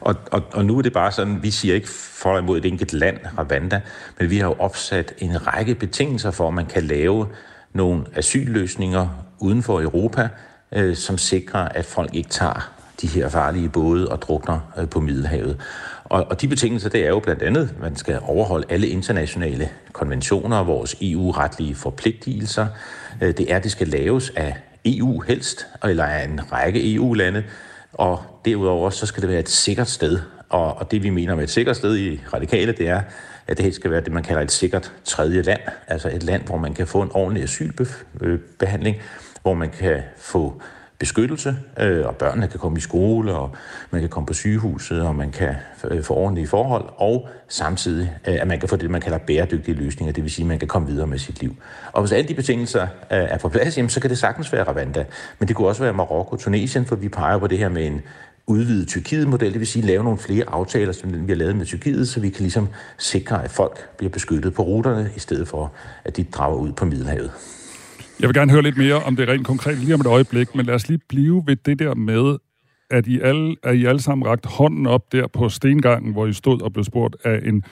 Og, 0.00 0.14
og, 0.30 0.42
og 0.52 0.64
nu 0.64 0.78
er 0.78 0.82
det 0.82 0.92
bare 0.92 1.12
sådan, 1.12 1.42
vi 1.42 1.50
siger 1.50 1.74
ikke 1.74 1.88
for 1.88 2.38
imod 2.38 2.58
et 2.58 2.64
enkelt 2.64 2.92
land, 2.92 3.18
Rwanda, 3.38 3.80
men 4.18 4.30
vi 4.30 4.38
har 4.38 4.46
jo 4.46 4.56
opsat 4.58 5.14
en 5.18 5.46
række 5.46 5.74
betingelser 5.74 6.30
for, 6.30 6.48
at 6.48 6.54
man 6.54 6.66
kan 6.66 6.82
lave 6.82 7.28
nogle 7.72 8.04
asylløsninger 8.14 9.08
uden 9.38 9.62
for 9.62 9.80
Europa, 9.80 10.28
øh, 10.72 10.96
som 10.96 11.18
sikrer, 11.18 11.68
at 11.68 11.84
folk 11.84 12.14
ikke 12.14 12.30
tager 12.30 12.72
de 13.00 13.06
her 13.06 13.28
farlige 13.28 13.68
både 13.68 14.08
og 14.08 14.22
drukner 14.22 14.60
øh, 14.78 14.88
på 14.88 15.00
Middelhavet. 15.00 15.60
Og, 16.04 16.26
og 16.30 16.40
de 16.40 16.48
betingelser, 16.48 16.88
det 16.88 17.04
er 17.04 17.08
jo 17.08 17.18
blandt 17.18 17.42
andet, 17.42 17.70
at 17.74 17.80
man 17.80 17.96
skal 17.96 18.18
overholde 18.22 18.66
alle 18.68 18.88
internationale 18.88 19.68
konventioner 19.92 20.56
og 20.56 20.66
vores 20.66 20.96
EU-retlige 21.00 21.74
forpligtelser. 21.74 22.66
Øh, 23.20 23.28
det 23.38 23.52
er, 23.52 23.56
at 23.56 23.62
det 23.62 23.72
skal 23.72 23.88
laves 23.88 24.32
af 24.36 24.56
EU 24.84 25.20
helst, 25.20 25.66
eller 25.84 26.04
af 26.04 26.24
en 26.24 26.52
række 26.52 26.94
EU-lande. 26.94 27.44
Og 27.92 28.22
derudover, 28.44 28.90
så 28.90 29.06
skal 29.06 29.22
det 29.22 29.30
være 29.30 29.40
et 29.40 29.48
sikkert 29.48 29.88
sted. 29.88 30.18
Og, 30.48 30.78
og 30.78 30.90
det, 30.90 31.02
vi 31.02 31.10
mener 31.10 31.34
med 31.34 31.44
et 31.44 31.50
sikkert 31.50 31.76
sted 31.76 31.96
i 31.96 32.20
Radikale, 32.34 32.72
det 32.72 32.88
er, 32.88 33.02
at 33.46 33.56
det 33.56 33.62
helt 33.62 33.74
skal 33.74 33.90
være 33.90 34.00
det, 34.00 34.12
man 34.12 34.22
kalder 34.22 34.42
et 34.42 34.52
sikkert 34.52 34.92
tredje 35.04 35.42
land. 35.42 35.60
Altså 35.88 36.08
et 36.08 36.22
land, 36.22 36.42
hvor 36.42 36.56
man 36.56 36.74
kan 36.74 36.86
få 36.86 37.02
en 37.02 37.10
ordentlig 37.14 37.42
asylbehandling, 37.42 38.96
øh, 38.96 39.02
hvor 39.42 39.54
man 39.54 39.70
kan 39.70 40.02
få 40.18 40.62
beskyttelse, 41.02 41.56
øh, 41.80 42.06
og 42.06 42.16
børnene 42.16 42.48
kan 42.48 42.60
komme 42.60 42.78
i 42.78 42.80
skole, 42.80 43.34
og 43.34 43.50
man 43.90 44.00
kan 44.00 44.10
komme 44.10 44.26
på 44.26 44.32
sygehuset, 44.34 45.02
og 45.02 45.14
man 45.14 45.30
kan 45.30 45.54
øh, 45.90 46.02
få 46.02 46.14
ordentlige 46.14 46.46
forhold, 46.46 46.84
og 46.96 47.28
samtidig, 47.48 48.12
øh, 48.28 48.34
at 48.40 48.46
man 48.46 48.60
kan 48.60 48.68
få 48.68 48.76
det, 48.76 48.90
man 48.90 49.00
kalder 49.00 49.18
bæredygtige 49.18 49.74
løsninger, 49.74 50.12
det 50.12 50.22
vil 50.24 50.30
sige, 50.30 50.44
at 50.44 50.48
man 50.48 50.58
kan 50.58 50.68
komme 50.68 50.88
videre 50.88 51.06
med 51.06 51.18
sit 51.18 51.40
liv. 51.40 51.56
Og 51.92 52.02
hvis 52.02 52.12
alle 52.12 52.28
de 52.28 52.34
betingelser 52.34 52.82
øh, 52.82 52.88
er 53.10 53.38
på 53.38 53.48
plads, 53.48 53.76
jamen, 53.76 53.90
så 53.90 54.00
kan 54.00 54.10
det 54.10 54.18
sagtens 54.18 54.52
være 54.52 54.72
Rwanda, 54.72 55.04
men 55.38 55.48
det 55.48 55.56
kunne 55.56 55.68
også 55.68 55.82
være 55.82 55.92
Marokko, 55.92 56.36
Tunesien, 56.36 56.86
for 56.86 56.96
vi 56.96 57.08
peger 57.08 57.38
på 57.38 57.46
det 57.46 57.58
her 57.58 57.68
med 57.68 57.86
en 57.86 58.00
udvidet 58.46 58.88
Tyrkiet-model, 58.88 59.52
det 59.52 59.60
vil 59.60 59.66
sige 59.66 59.86
lave 59.86 60.04
nogle 60.04 60.18
flere 60.18 60.44
aftaler, 60.48 60.92
som 60.92 61.10
den, 61.10 61.26
vi 61.26 61.32
har 61.32 61.36
lavet 61.36 61.56
med 61.56 61.66
Tyrkiet, 61.66 62.08
så 62.08 62.20
vi 62.20 62.28
kan 62.28 62.42
ligesom 62.42 62.68
sikre, 62.98 63.44
at 63.44 63.50
folk 63.50 63.96
bliver 63.96 64.10
beskyttet 64.10 64.54
på 64.54 64.62
ruterne, 64.62 65.10
i 65.16 65.20
stedet 65.20 65.48
for, 65.48 65.72
at 66.04 66.16
de 66.16 66.24
drager 66.24 66.56
ud 66.56 66.72
på 66.72 66.84
Middelhavet. 66.84 67.30
Jeg 68.22 68.28
vil 68.28 68.34
gerne 68.34 68.52
høre 68.52 68.62
lidt 68.62 68.76
mere 68.76 68.94
om 68.94 69.16
det 69.16 69.28
rent 69.28 69.46
konkret 69.46 69.78
lige 69.78 69.94
om 69.94 70.00
et 70.00 70.06
øjeblik, 70.06 70.54
men 70.54 70.66
lad 70.66 70.74
os 70.74 70.88
lige 70.88 71.00
blive 71.08 71.42
ved 71.46 71.56
det 71.56 71.78
der 71.78 71.94
med, 71.94 72.38
at 72.90 73.06
I 73.06 73.20
alle, 73.20 73.56
at 73.62 73.76
I 73.76 73.84
alle 73.84 74.00
sammen 74.00 74.26
rakt 74.26 74.46
hånden 74.46 74.86
op 74.86 75.12
der 75.12 75.26
på 75.26 75.48
stengangen, 75.48 76.12
hvor 76.12 76.26
I 76.26 76.32
stod 76.32 76.62
og 76.62 76.72
blev 76.72 76.84
spurgt 76.84 77.16
af 77.24 77.40
en 77.44 77.64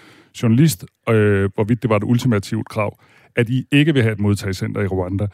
journalist, 0.43 0.85
øh, 1.09 1.51
hvorvidt 1.55 1.83
det 1.83 1.91
var 1.91 1.97
et 1.97 2.05
ultimativt 2.05 2.69
krav, 2.69 2.99
at 3.37 3.49
I 3.49 3.65
ikke 3.73 3.95
vil 3.95 4.03
have 4.03 4.13
et 4.13 4.21
modtagscenter 4.21 4.81
i 4.81 4.87
Rwanda. 4.87 5.27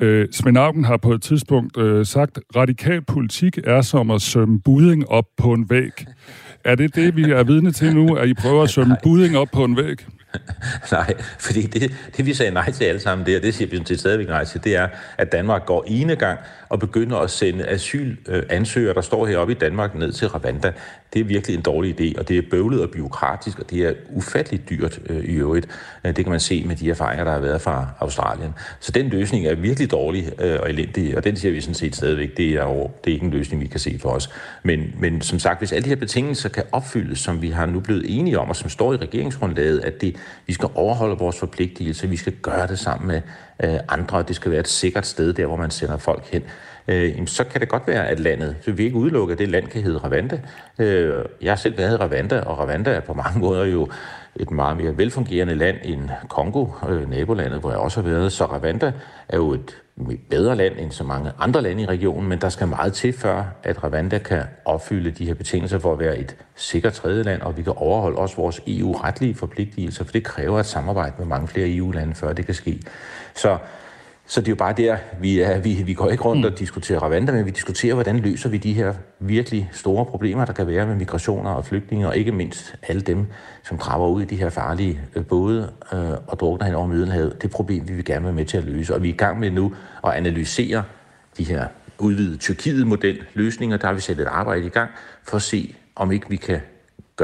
Øh, 0.00 0.28
Svend 0.32 0.58
Augen 0.58 0.84
har 0.84 0.96
på 0.96 1.12
et 1.12 1.22
tidspunkt 1.22 1.76
øh, 1.76 2.06
sagt, 2.06 2.40
radikal 2.56 3.02
politik 3.02 3.58
er 3.64 3.80
som 3.80 4.10
at 4.10 4.22
sømme 4.22 4.60
budding 4.60 5.08
op 5.08 5.26
på 5.36 5.52
en 5.52 5.70
væg. 5.70 5.92
Er 6.64 6.74
det 6.74 6.94
det, 6.94 7.16
vi 7.16 7.22
er 7.22 7.42
vidne 7.42 7.72
til 7.72 7.94
nu, 7.94 8.14
at 8.14 8.28
I 8.28 8.34
prøver 8.34 8.62
at 8.62 8.70
sømme 8.70 8.96
budding 9.02 9.36
op 9.36 9.48
på 9.52 9.64
en 9.64 9.76
væg? 9.76 9.96
Nej, 10.92 11.14
fordi 11.38 11.62
det, 11.66 11.92
det 12.16 12.26
vi 12.26 12.34
sagde 12.34 12.52
nej 12.52 12.70
til 12.70 12.84
alle 12.84 13.00
sammen, 13.00 13.26
det, 13.26 13.36
og 13.36 13.42
det 13.42 13.54
siger 13.54 13.68
vi 13.68 13.76
sådan 13.76 13.86
set 13.86 14.00
stadigvæk 14.00 14.28
nej 14.28 14.44
til, 14.44 14.64
det 14.64 14.76
er, 14.76 14.88
at 15.18 15.32
Danmark 15.32 15.66
går 15.66 15.84
ene 15.86 16.16
gang 16.16 16.38
og 16.70 16.80
begynder 16.80 17.16
at 17.16 17.30
sende 17.30 17.66
asylansøgere, 17.68 18.94
der 18.94 19.00
står 19.00 19.26
heroppe 19.26 19.52
i 19.52 19.56
Danmark, 19.56 19.94
ned 19.94 20.12
til 20.12 20.28
Rwanda. 20.28 20.72
Det 21.12 21.20
er 21.20 21.24
virkelig 21.24 21.56
en 21.56 21.62
dårlig 21.62 22.00
idé, 22.00 22.18
og 22.18 22.28
det 22.28 22.38
er 22.38 22.42
bøvlet 22.50 22.82
og 22.82 22.90
byråkratisk, 22.90 23.58
og 23.58 23.70
det 23.70 23.78
er 23.78 23.92
ufatteligt 24.10 24.70
dyrt 24.70 25.00
øh, 25.06 25.24
i 25.24 25.34
øvrigt. 25.34 25.68
Øh, 26.04 26.16
det 26.16 26.24
kan 26.24 26.30
man 26.30 26.40
se 26.40 26.64
med 26.66 26.76
de 26.76 26.90
erfaringer, 26.90 27.24
der 27.24 27.32
har 27.32 27.40
været 27.40 27.60
fra 27.60 27.86
Australien. 28.00 28.54
Så 28.80 28.92
den 28.92 29.08
løsning 29.08 29.46
er 29.46 29.54
virkelig 29.54 29.90
dårlig 29.90 30.32
øh, 30.40 30.58
og 30.60 30.70
elendig, 30.70 31.16
og 31.16 31.24
den 31.24 31.36
siger 31.36 31.52
vi 31.52 31.60
sådan 31.60 31.74
set 31.74 31.96
stadigvæk, 31.96 32.36
det 32.36 32.50
er, 32.50 32.64
jo, 32.64 32.90
det 33.04 33.10
er 33.10 33.14
ikke 33.14 33.26
en 33.26 33.32
løsning, 33.32 33.62
vi 33.62 33.66
kan 33.66 33.80
se 33.80 33.98
for 33.98 34.08
os. 34.08 34.30
Men, 34.62 34.94
men 34.98 35.20
som 35.20 35.38
sagt, 35.38 35.58
hvis 35.58 35.72
alle 35.72 35.84
de 35.84 35.88
her 35.88 35.96
betingelser 35.96 36.48
kan 36.48 36.64
opfyldes, 36.72 37.18
som 37.18 37.42
vi 37.42 37.50
har 37.50 37.66
nu 37.66 37.80
blevet 37.80 38.18
enige 38.18 38.38
om, 38.38 38.48
og 38.48 38.56
som 38.56 38.70
står 38.70 38.92
i 38.92 38.96
regeringsgrundlaget, 38.96 39.80
at 39.80 40.00
det 40.00 40.16
vi 40.46 40.52
skal 40.52 40.68
overholde 40.74 41.18
vores 41.18 41.38
forpligtelser, 41.38 42.08
vi 42.08 42.16
skal 42.16 42.32
gøre 42.32 42.66
det 42.66 42.78
sammen 42.78 43.08
med 43.08 43.20
øh, 43.64 43.78
andre, 43.88 44.18
og 44.18 44.28
det 44.28 44.36
skal 44.36 44.50
være 44.50 44.60
et 44.60 44.68
sikkert 44.68 45.06
sted 45.06 45.32
der, 45.32 45.46
hvor 45.46 45.56
man 45.56 45.70
sender 45.70 45.96
folk 45.96 46.24
hen 46.32 46.42
øh, 46.88 47.26
så 47.26 47.44
kan 47.44 47.60
det 47.60 47.68
godt 47.68 47.86
være, 47.86 48.08
at 48.08 48.20
landet, 48.20 48.56
så 48.60 48.72
vi 48.72 48.84
ikke 48.84 48.96
udelukker, 48.96 49.34
at 49.34 49.38
det 49.38 49.48
land 49.48 49.66
kan 49.66 49.82
hedde 49.82 49.98
Ravanda. 49.98 50.40
Øh, 50.78 51.24
jeg 51.42 51.50
har 51.50 51.56
selv 51.56 51.78
været 51.78 51.92
i 51.92 51.96
Ravanda, 51.96 52.40
og 52.40 52.58
Ravanda 52.58 52.90
er 52.90 53.00
på 53.00 53.14
mange 53.14 53.40
måder 53.46 53.64
jo 53.64 53.88
et 54.36 54.50
meget 54.50 54.76
mere 54.76 54.98
velfungerende 54.98 55.54
land 55.54 55.76
end 55.84 56.08
Kongo, 56.28 56.66
øh, 56.88 57.10
nabolandet, 57.10 57.60
hvor 57.60 57.70
jeg 57.70 57.78
også 57.78 58.02
har 58.02 58.08
været. 58.08 58.32
Så 58.32 58.44
Ravanda 58.44 58.92
er 59.28 59.36
jo 59.36 59.52
et 59.52 59.74
bedre 60.30 60.56
land 60.56 60.74
end 60.78 60.90
så 60.90 61.04
mange 61.04 61.32
andre 61.38 61.62
lande 61.62 61.82
i 61.82 61.86
regionen, 61.86 62.28
men 62.28 62.40
der 62.40 62.48
skal 62.48 62.68
meget 62.68 62.92
til, 62.92 63.12
før 63.12 63.44
at 63.62 63.84
Rwanda 63.84 64.18
kan 64.18 64.42
opfylde 64.64 65.10
de 65.10 65.26
her 65.26 65.34
betingelser 65.34 65.78
for 65.78 65.92
at 65.92 65.98
være 65.98 66.18
et 66.18 66.36
sikkert 66.56 66.92
tredje 66.92 67.22
land, 67.22 67.42
og 67.42 67.56
vi 67.56 67.62
kan 67.62 67.72
overholde 67.76 68.18
også 68.18 68.36
vores 68.36 68.60
EU-retlige 68.66 69.34
forpligtelser, 69.34 70.04
for 70.04 70.12
det 70.12 70.24
kræver 70.24 70.60
et 70.60 70.66
samarbejde 70.66 71.14
med 71.18 71.26
mange 71.26 71.48
flere 71.48 71.68
EU-lande, 71.68 72.14
før 72.14 72.32
det 72.32 72.46
kan 72.46 72.54
ske. 72.54 72.80
Så 73.40 73.58
så 74.26 74.40
det 74.40 74.48
er 74.48 74.52
jo 74.52 74.56
bare 74.56 74.72
der, 74.72 74.96
vi 75.20 75.40
er. 75.40 75.60
Vi, 75.60 75.82
vi 75.82 75.94
går 75.94 76.10
ikke 76.10 76.22
rundt 76.22 76.46
og 76.46 76.58
diskuterer 76.58 77.08
Rwanda, 77.08 77.32
men 77.32 77.46
vi 77.46 77.50
diskuterer, 77.50 77.94
hvordan 77.94 78.18
løser 78.18 78.48
vi 78.48 78.56
de 78.56 78.72
her 78.72 78.94
virkelig 79.18 79.70
store 79.72 80.06
problemer, 80.06 80.44
der 80.44 80.52
kan 80.52 80.66
være 80.66 80.86
med 80.86 80.94
migrationer 80.94 81.50
og 81.50 81.64
flygtninge, 81.64 82.08
og 82.08 82.16
ikke 82.16 82.32
mindst 82.32 82.74
alle 82.82 83.02
dem, 83.02 83.26
som 83.62 83.78
drager 83.78 84.08
ud 84.08 84.22
i 84.22 84.24
de 84.24 84.36
her 84.36 84.50
farlige 84.50 85.00
øh, 85.14 85.26
både 85.26 85.72
øh, 85.92 86.10
og 86.26 86.40
drukner 86.40 86.66
hen 86.66 86.74
over 86.74 86.86
Middelhavet. 86.86 87.42
Det 87.42 87.50
problem, 87.50 87.88
vi 87.88 87.94
vil 87.94 88.04
gerne 88.04 88.24
være 88.24 88.34
med 88.34 88.44
til 88.44 88.56
at 88.56 88.64
løse. 88.64 88.94
Og 88.94 89.02
vi 89.02 89.08
er 89.08 89.14
i 89.14 89.16
gang 89.16 89.38
med 89.38 89.50
nu 89.50 89.74
at 90.04 90.12
analysere 90.12 90.82
de 91.38 91.44
her 91.44 91.66
udvidede 91.98 92.36
Tyrkiet-model 92.36 93.22
løsninger. 93.34 93.76
Der 93.76 93.86
har 93.86 93.94
vi 93.94 94.00
sat 94.00 94.20
et 94.20 94.26
arbejde 94.26 94.66
i 94.66 94.68
gang 94.68 94.90
for 95.24 95.36
at 95.36 95.42
se, 95.42 95.74
om 95.96 96.12
ikke 96.12 96.26
vi 96.28 96.36
kan 96.36 96.60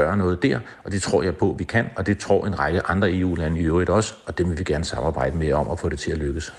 gøre 0.01 0.17
noget 0.17 0.43
der, 0.43 0.59
og 0.83 0.91
det 0.91 1.01
tror 1.01 1.23
jeg 1.23 1.35
på, 1.35 1.55
vi 1.59 1.63
kan, 1.63 1.85
og 1.95 2.05
det 2.05 2.17
tror 2.17 2.47
en 2.47 2.59
række 2.59 2.81
andre 2.81 3.17
EU-lande 3.17 3.59
i 3.61 3.63
øvrigt 3.63 3.89
også, 3.89 4.13
og 4.27 4.37
dem 4.37 4.49
vil 4.49 4.59
vi 4.59 4.63
gerne 4.63 4.85
samarbejde 4.85 5.37
med 5.37 5.51
om 5.51 5.71
at 5.71 5.79
få 5.79 5.89
det 5.89 5.99
til 5.99 6.11
at 6.11 6.17
lykkes. 6.17 6.53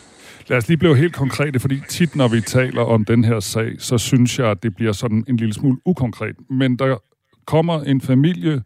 Lad 0.49 0.59
os 0.59 0.68
lige 0.68 0.78
blive 0.78 0.97
helt 0.97 1.14
konkrete, 1.14 1.61
fordi 1.61 1.82
tit, 1.89 2.16
når 2.16 2.28
vi 2.28 2.41
taler 2.41 2.82
om 2.82 3.05
den 3.05 3.24
her 3.24 3.41
sag, 3.41 3.72
så 3.78 3.99
synes 3.99 4.39
jeg, 4.39 4.51
at 4.51 4.62
det 4.62 4.74
bliver 4.74 4.93
sådan 4.93 5.24
en 5.28 5.36
lille 5.36 5.55
smule 5.55 5.78
ukonkret. 5.84 6.36
Men 6.51 6.76
der 6.76 6.97
kommer 7.47 7.80
en 7.82 8.01
familie 8.01 8.62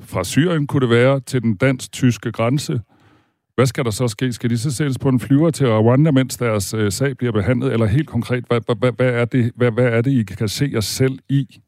fra 0.00 0.24
Syrien, 0.24 0.66
kunne 0.66 0.80
det 0.80 0.90
være, 0.90 1.20
til 1.20 1.42
den 1.42 1.56
dansk-tyske 1.56 2.32
grænse. 2.32 2.80
Hvad 3.54 3.66
skal 3.66 3.84
der 3.84 3.90
så 3.90 4.08
ske? 4.08 4.32
Skal 4.32 4.50
de 4.50 4.58
så 4.58 4.70
sættes 4.70 4.98
på 4.98 5.08
en 5.08 5.20
flyver 5.20 5.50
til 5.50 5.66
Rwanda, 5.66 6.10
mens 6.10 6.36
deres 6.36 6.74
øh, 6.74 6.92
sag 6.92 7.16
bliver 7.16 7.32
behandlet? 7.32 7.72
Eller 7.72 7.86
helt 7.86 8.08
konkret, 8.08 8.44
hvad, 8.48 8.76
hvad, 8.78 8.92
hvad, 8.92 9.10
er 9.10 9.24
det, 9.24 9.52
hvad, 9.56 9.70
hvad 9.70 9.84
er 9.84 10.00
det, 10.00 10.10
I 10.10 10.22
kan 10.22 10.48
se 10.48 10.70
jer 10.72 10.80
selv 10.80 11.18
i? 11.28 11.60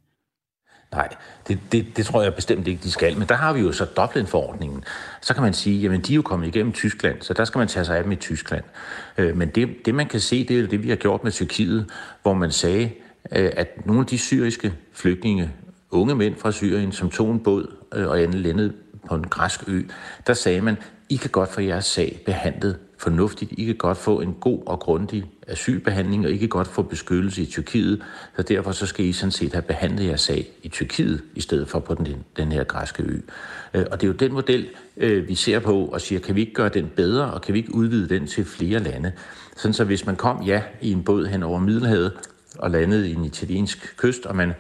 Nej, 0.94 1.08
det, 1.48 1.58
det, 1.72 1.96
det 1.96 2.06
tror 2.06 2.22
jeg 2.22 2.34
bestemt 2.34 2.68
ikke, 2.68 2.82
de 2.82 2.90
skal. 2.90 3.18
Men 3.18 3.28
der 3.28 3.34
har 3.34 3.52
vi 3.52 3.60
jo 3.60 3.72
så 3.72 3.84
Dublin-forordningen. 3.84 4.84
Så 5.20 5.34
kan 5.34 5.42
man 5.42 5.54
sige, 5.54 5.80
jamen 5.80 6.00
de 6.00 6.12
er 6.12 6.16
jo 6.16 6.22
kommet 6.22 6.46
igennem 6.46 6.72
Tyskland, 6.72 7.22
så 7.22 7.34
der 7.34 7.44
skal 7.44 7.58
man 7.58 7.68
tage 7.68 7.84
sig 7.84 7.96
af 7.96 8.02
dem 8.02 8.12
i 8.12 8.16
Tyskland. 8.16 8.64
Øh, 9.18 9.36
men 9.36 9.48
det, 9.48 9.68
det 9.86 9.94
man 9.94 10.06
kan 10.06 10.20
se, 10.20 10.48
det 10.48 10.58
er 10.58 10.66
det, 10.66 10.82
vi 10.82 10.88
har 10.88 10.96
gjort 10.96 11.24
med 11.24 11.32
Tyrkiet, 11.32 11.86
hvor 12.22 12.34
man 12.34 12.50
sagde, 12.50 12.90
øh, 13.32 13.50
at 13.56 13.86
nogle 13.86 14.00
af 14.00 14.06
de 14.06 14.18
syriske 14.18 14.74
flygtninge, 14.92 15.50
unge 15.90 16.14
mænd 16.14 16.36
fra 16.36 16.52
Syrien, 16.52 16.92
som 16.92 17.10
tog 17.10 17.30
en 17.32 17.40
båd 17.40 17.76
øh, 17.94 18.08
og 18.08 18.22
endelig 18.22 18.42
landede 18.42 18.72
på 19.08 19.14
en 19.14 19.24
græsk 19.24 19.60
ø, 19.68 19.82
der 20.26 20.34
sagde 20.34 20.60
man, 20.60 20.76
I 21.08 21.16
kan 21.16 21.30
godt 21.30 21.52
få 21.52 21.60
jeres 21.60 21.84
sag 21.84 22.20
behandlet 22.26 22.78
fornuftigt. 22.98 23.52
I 23.52 23.64
kan 23.64 23.74
godt 23.74 23.98
få 23.98 24.20
en 24.20 24.34
god 24.40 24.62
og 24.66 24.80
grundig 24.80 25.24
asylbehandling, 25.48 26.26
og 26.26 26.32
I 26.32 26.36
kan 26.36 26.48
godt 26.48 26.68
få 26.68 26.82
beskyttelse 26.82 27.42
i 27.42 27.46
Tyrkiet. 27.46 28.02
Så 28.36 28.42
derfor 28.42 28.72
så 28.72 28.86
skal 28.86 29.04
I 29.04 29.12
sådan 29.12 29.30
set 29.30 29.52
have 29.52 29.62
behandlet 29.62 30.06
jeres 30.06 30.20
sag 30.20 30.46
i 30.62 30.68
Tyrkiet, 30.68 31.22
i 31.34 31.40
stedet 31.40 31.68
for 31.68 31.78
på 31.78 31.94
den, 31.94 32.24
den 32.36 32.52
her 32.52 32.64
græske 32.64 33.02
ø. 33.02 33.18
Øh, 33.74 33.86
og 33.90 34.00
det 34.00 34.06
er 34.06 34.08
jo 34.08 34.14
den 34.14 34.32
model, 34.32 34.68
øh, 34.96 35.28
vi 35.28 35.34
ser 35.34 35.58
på 35.58 35.84
og 35.84 36.00
siger, 36.00 36.20
kan 36.20 36.34
vi 36.34 36.40
ikke 36.40 36.54
gøre 36.54 36.68
den 36.68 36.90
bedre, 36.96 37.32
og 37.32 37.42
kan 37.42 37.54
vi 37.54 37.58
ikke 37.58 37.74
udvide 37.74 38.08
den 38.08 38.26
til 38.26 38.44
flere 38.44 38.78
lande? 38.78 39.12
Sådan 39.56 39.72
så 39.72 39.84
hvis 39.84 40.06
man 40.06 40.16
kom, 40.16 40.42
ja, 40.42 40.62
i 40.80 40.92
en 40.92 41.04
båd 41.04 41.26
hen 41.26 41.42
over 41.42 41.58
Middelhavet, 41.58 42.12
og 42.58 42.70
landede 42.70 43.10
i 43.10 43.14
en 43.14 43.24
italiensk 43.24 43.94
kyst, 43.96 44.26
og 44.26 44.36
man 44.36 44.52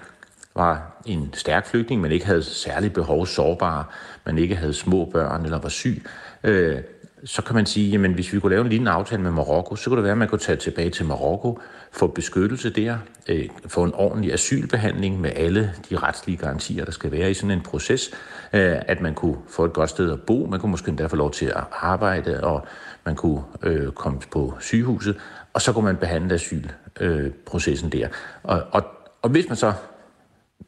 var 0.54 1.02
en 1.06 1.30
stærk 1.34 1.66
flygtning, 1.66 2.00
men 2.00 2.12
ikke 2.12 2.26
havde 2.26 2.42
særlig 2.42 2.92
behov, 2.92 3.26
sårbare, 3.26 3.84
man 4.26 4.38
ikke 4.38 4.56
havde 4.56 4.74
små 4.74 5.04
børn 5.04 5.44
eller 5.44 5.58
var 5.58 5.68
syg, 5.68 6.02
øh, 6.44 6.76
så 7.24 7.42
kan 7.42 7.54
man 7.54 7.66
sige, 7.66 7.90
jamen 7.90 8.12
hvis 8.12 8.32
vi 8.32 8.40
kunne 8.40 8.50
lave 8.50 8.62
en 8.62 8.68
lignende 8.68 8.90
aftale 8.90 9.22
med 9.22 9.30
Marokko, 9.30 9.76
så 9.76 9.90
kunne 9.90 9.96
det 9.96 10.04
være, 10.04 10.12
at 10.12 10.18
man 10.18 10.28
kunne 10.28 10.38
tage 10.38 10.56
tilbage 10.56 10.90
til 10.90 11.04
Marokko, 11.04 11.58
få 11.92 12.06
beskyttelse 12.06 12.70
der, 12.70 12.98
øh, 13.28 13.48
få 13.66 13.84
en 13.84 13.94
ordentlig 13.94 14.32
asylbehandling 14.32 15.20
med 15.20 15.30
alle 15.36 15.72
de 15.90 15.96
retslige 15.96 16.36
garantier, 16.36 16.84
der 16.84 16.92
skal 16.92 17.12
være 17.12 17.30
i 17.30 17.34
sådan 17.34 17.50
en 17.50 17.60
proces, 17.60 18.10
øh, 18.52 18.76
at 18.86 19.00
man 19.00 19.14
kunne 19.14 19.36
få 19.48 19.64
et 19.64 19.72
godt 19.72 19.90
sted 19.90 20.12
at 20.12 20.22
bo, 20.22 20.46
man 20.50 20.60
kunne 20.60 20.70
måske 20.70 20.88
endda 20.88 21.06
få 21.06 21.16
lov 21.16 21.30
til 21.30 21.46
at 21.46 21.64
arbejde, 21.72 22.44
og 22.44 22.66
man 23.04 23.16
kunne 23.16 23.42
øh, 23.62 23.92
komme 23.92 24.20
på 24.30 24.54
sygehuset, 24.60 25.16
og 25.52 25.62
så 25.62 25.72
kunne 25.72 25.84
man 25.84 25.96
behandle 25.96 26.34
asylprocessen 26.34 27.92
der. 27.92 28.08
Og, 28.42 28.62
og, 28.72 28.84
og 29.22 29.30
hvis 29.30 29.48
man 29.48 29.56
så 29.56 29.72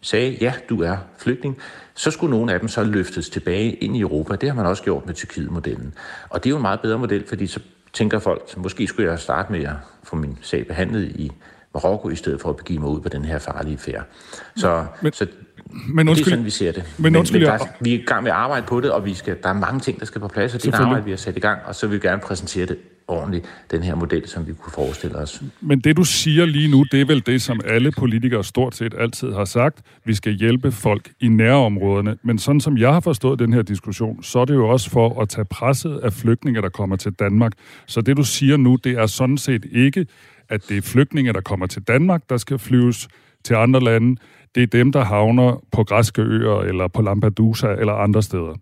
sagde, 0.03 0.37
ja, 0.41 0.53
du 0.69 0.83
er 0.83 0.97
flygtning, 1.19 1.59
så 1.95 2.11
skulle 2.11 2.31
nogle 2.31 2.53
af 2.53 2.61
dem 2.61 2.69
så 2.69 2.85
løftes 2.85 3.29
tilbage 3.29 3.73
ind 3.73 3.97
i 3.97 4.01
Europa. 4.01 4.37
Det 4.37 4.49
har 4.49 4.57
man 4.57 4.67
også 4.67 4.83
gjort 4.83 5.07
med 5.07 5.15
Tyrkiet-modellen. 5.15 5.95
Og 6.29 6.45
det 6.45 6.49
er 6.49 6.51
jo 6.51 6.57
en 6.57 6.63
meget 6.63 6.81
bedre 6.81 6.99
model, 6.99 7.27
fordi 7.29 7.47
så 7.47 7.61
tænker 7.93 8.19
folk, 8.19 8.57
måske 8.57 8.87
skulle 8.87 9.11
jeg 9.11 9.19
starte 9.19 9.53
med 9.53 9.65
at 9.65 9.75
få 10.05 10.17
min 10.17 10.39
sag 10.43 10.67
behandlet 10.67 11.17
i 11.17 11.33
Marokko, 11.75 12.09
i 12.09 12.17
stedet 12.17 12.41
for 12.41 12.51
at 12.51 12.57
begive 12.57 12.81
mig 12.81 12.89
ud 12.89 13.01
på 13.01 13.09
den 13.09 13.25
her 13.25 13.39
farlige 13.39 13.79
færd. 13.79 14.05
Så, 14.57 14.87
men, 15.03 15.13
så 15.13 15.27
men 15.89 16.09
undskyld, 16.09 16.25
det 16.25 16.31
er 16.31 16.37
sådan, 16.37 16.45
vi 16.45 16.51
ser 16.51 16.73
det. 16.73 16.85
Men, 16.97 17.03
men, 17.03 17.17
undskyld, 17.17 17.41
men 17.41 17.49
der, 17.49 17.67
vi 17.81 17.95
er 17.95 17.99
i 17.99 18.03
gang 18.07 18.23
med 18.23 18.31
at 18.31 18.37
arbejde 18.37 18.67
på 18.67 18.81
det, 18.81 18.91
og 18.91 19.05
vi 19.05 19.15
skal, 19.15 19.37
der 19.43 19.49
er 19.49 19.53
mange 19.53 19.81
ting, 19.81 20.01
der 20.01 20.07
skal 20.07 20.21
på 20.21 20.29
plads, 20.29 20.55
og 20.55 20.63
det 20.63 20.75
er 20.75 20.79
arbejde, 20.79 21.05
vi 21.05 21.11
har 21.11 21.17
sat 21.17 21.37
i 21.37 21.41
gang, 21.41 21.61
og 21.65 21.75
så 21.75 21.87
vil 21.87 22.03
vi 22.03 22.09
gerne 22.09 22.23
præsentere 22.23 22.67
det 22.67 22.79
ordentligt, 23.09 23.47
den 23.71 23.83
her 23.83 23.95
model, 23.95 24.29
som 24.29 24.47
vi 24.47 24.53
kunne 24.53 24.73
forestille 24.73 25.17
os. 25.17 25.43
Men 25.61 25.81
det, 25.81 25.97
du 25.97 26.05
siger 26.05 26.45
lige 26.45 26.71
nu, 26.71 26.85
det 26.93 27.01
er 27.01 27.05
vel 27.05 27.27
det, 27.27 27.43
som 27.43 27.61
alle 27.65 27.91
politikere 27.91 28.45
stort 28.45 28.75
set 28.75 28.95
altid 28.99 29.33
har 29.33 29.45
sagt. 29.45 29.83
Vi 30.05 30.15
skal 30.15 30.33
hjælpe 30.33 30.73
folk 30.73 31.11
i 31.21 31.29
nærområderne. 31.29 32.17
Men 32.23 32.39
sådan 32.39 32.61
som 32.61 32.79
jeg 32.79 32.93
har 32.93 33.01
forstået 33.01 33.39
den 33.39 33.53
her 33.53 33.63
diskussion, 33.63 34.23
så 34.23 34.39
er 34.39 34.45
det 34.45 34.55
jo 34.55 34.69
også 34.69 34.91
for 34.91 35.21
at 35.21 35.29
tage 35.29 35.45
presset 35.45 35.99
af 35.99 36.13
flygtninge, 36.13 36.63
der 36.63 36.69
kommer 36.69 36.97
til 36.97 37.13
Danmark. 37.13 37.53
Så 37.87 38.01
det, 38.01 38.17
du 38.17 38.25
siger 38.25 38.57
nu, 38.57 38.77
det 38.85 38.93
er 38.93 39.07
sådan 39.07 39.39
set 39.39 39.67
ikke, 39.73 40.07
at 40.49 40.69
det 40.69 40.77
er 40.77 40.83
flygtninge, 40.83 41.33
der 41.33 41.41
kommer 41.41 41.67
til 41.67 41.83
Danmark, 41.83 42.23
der 42.31 42.37
skal 42.37 42.59
flyves 42.59 43.09
til 43.45 43.55
andre 43.55 43.81
lande. 43.81 44.21
Det 44.55 44.63
er 44.63 44.67
dem, 44.67 44.93
der 44.93 45.05
havner 45.05 45.63
på 45.73 45.85
græske 45.85 46.23
øer, 46.23 46.61
eller 46.61 46.89
på 46.89 47.03
Lampedusa, 47.03 47.67
eller 47.67 47.93
andre 47.93 48.23
steder. 48.23 48.55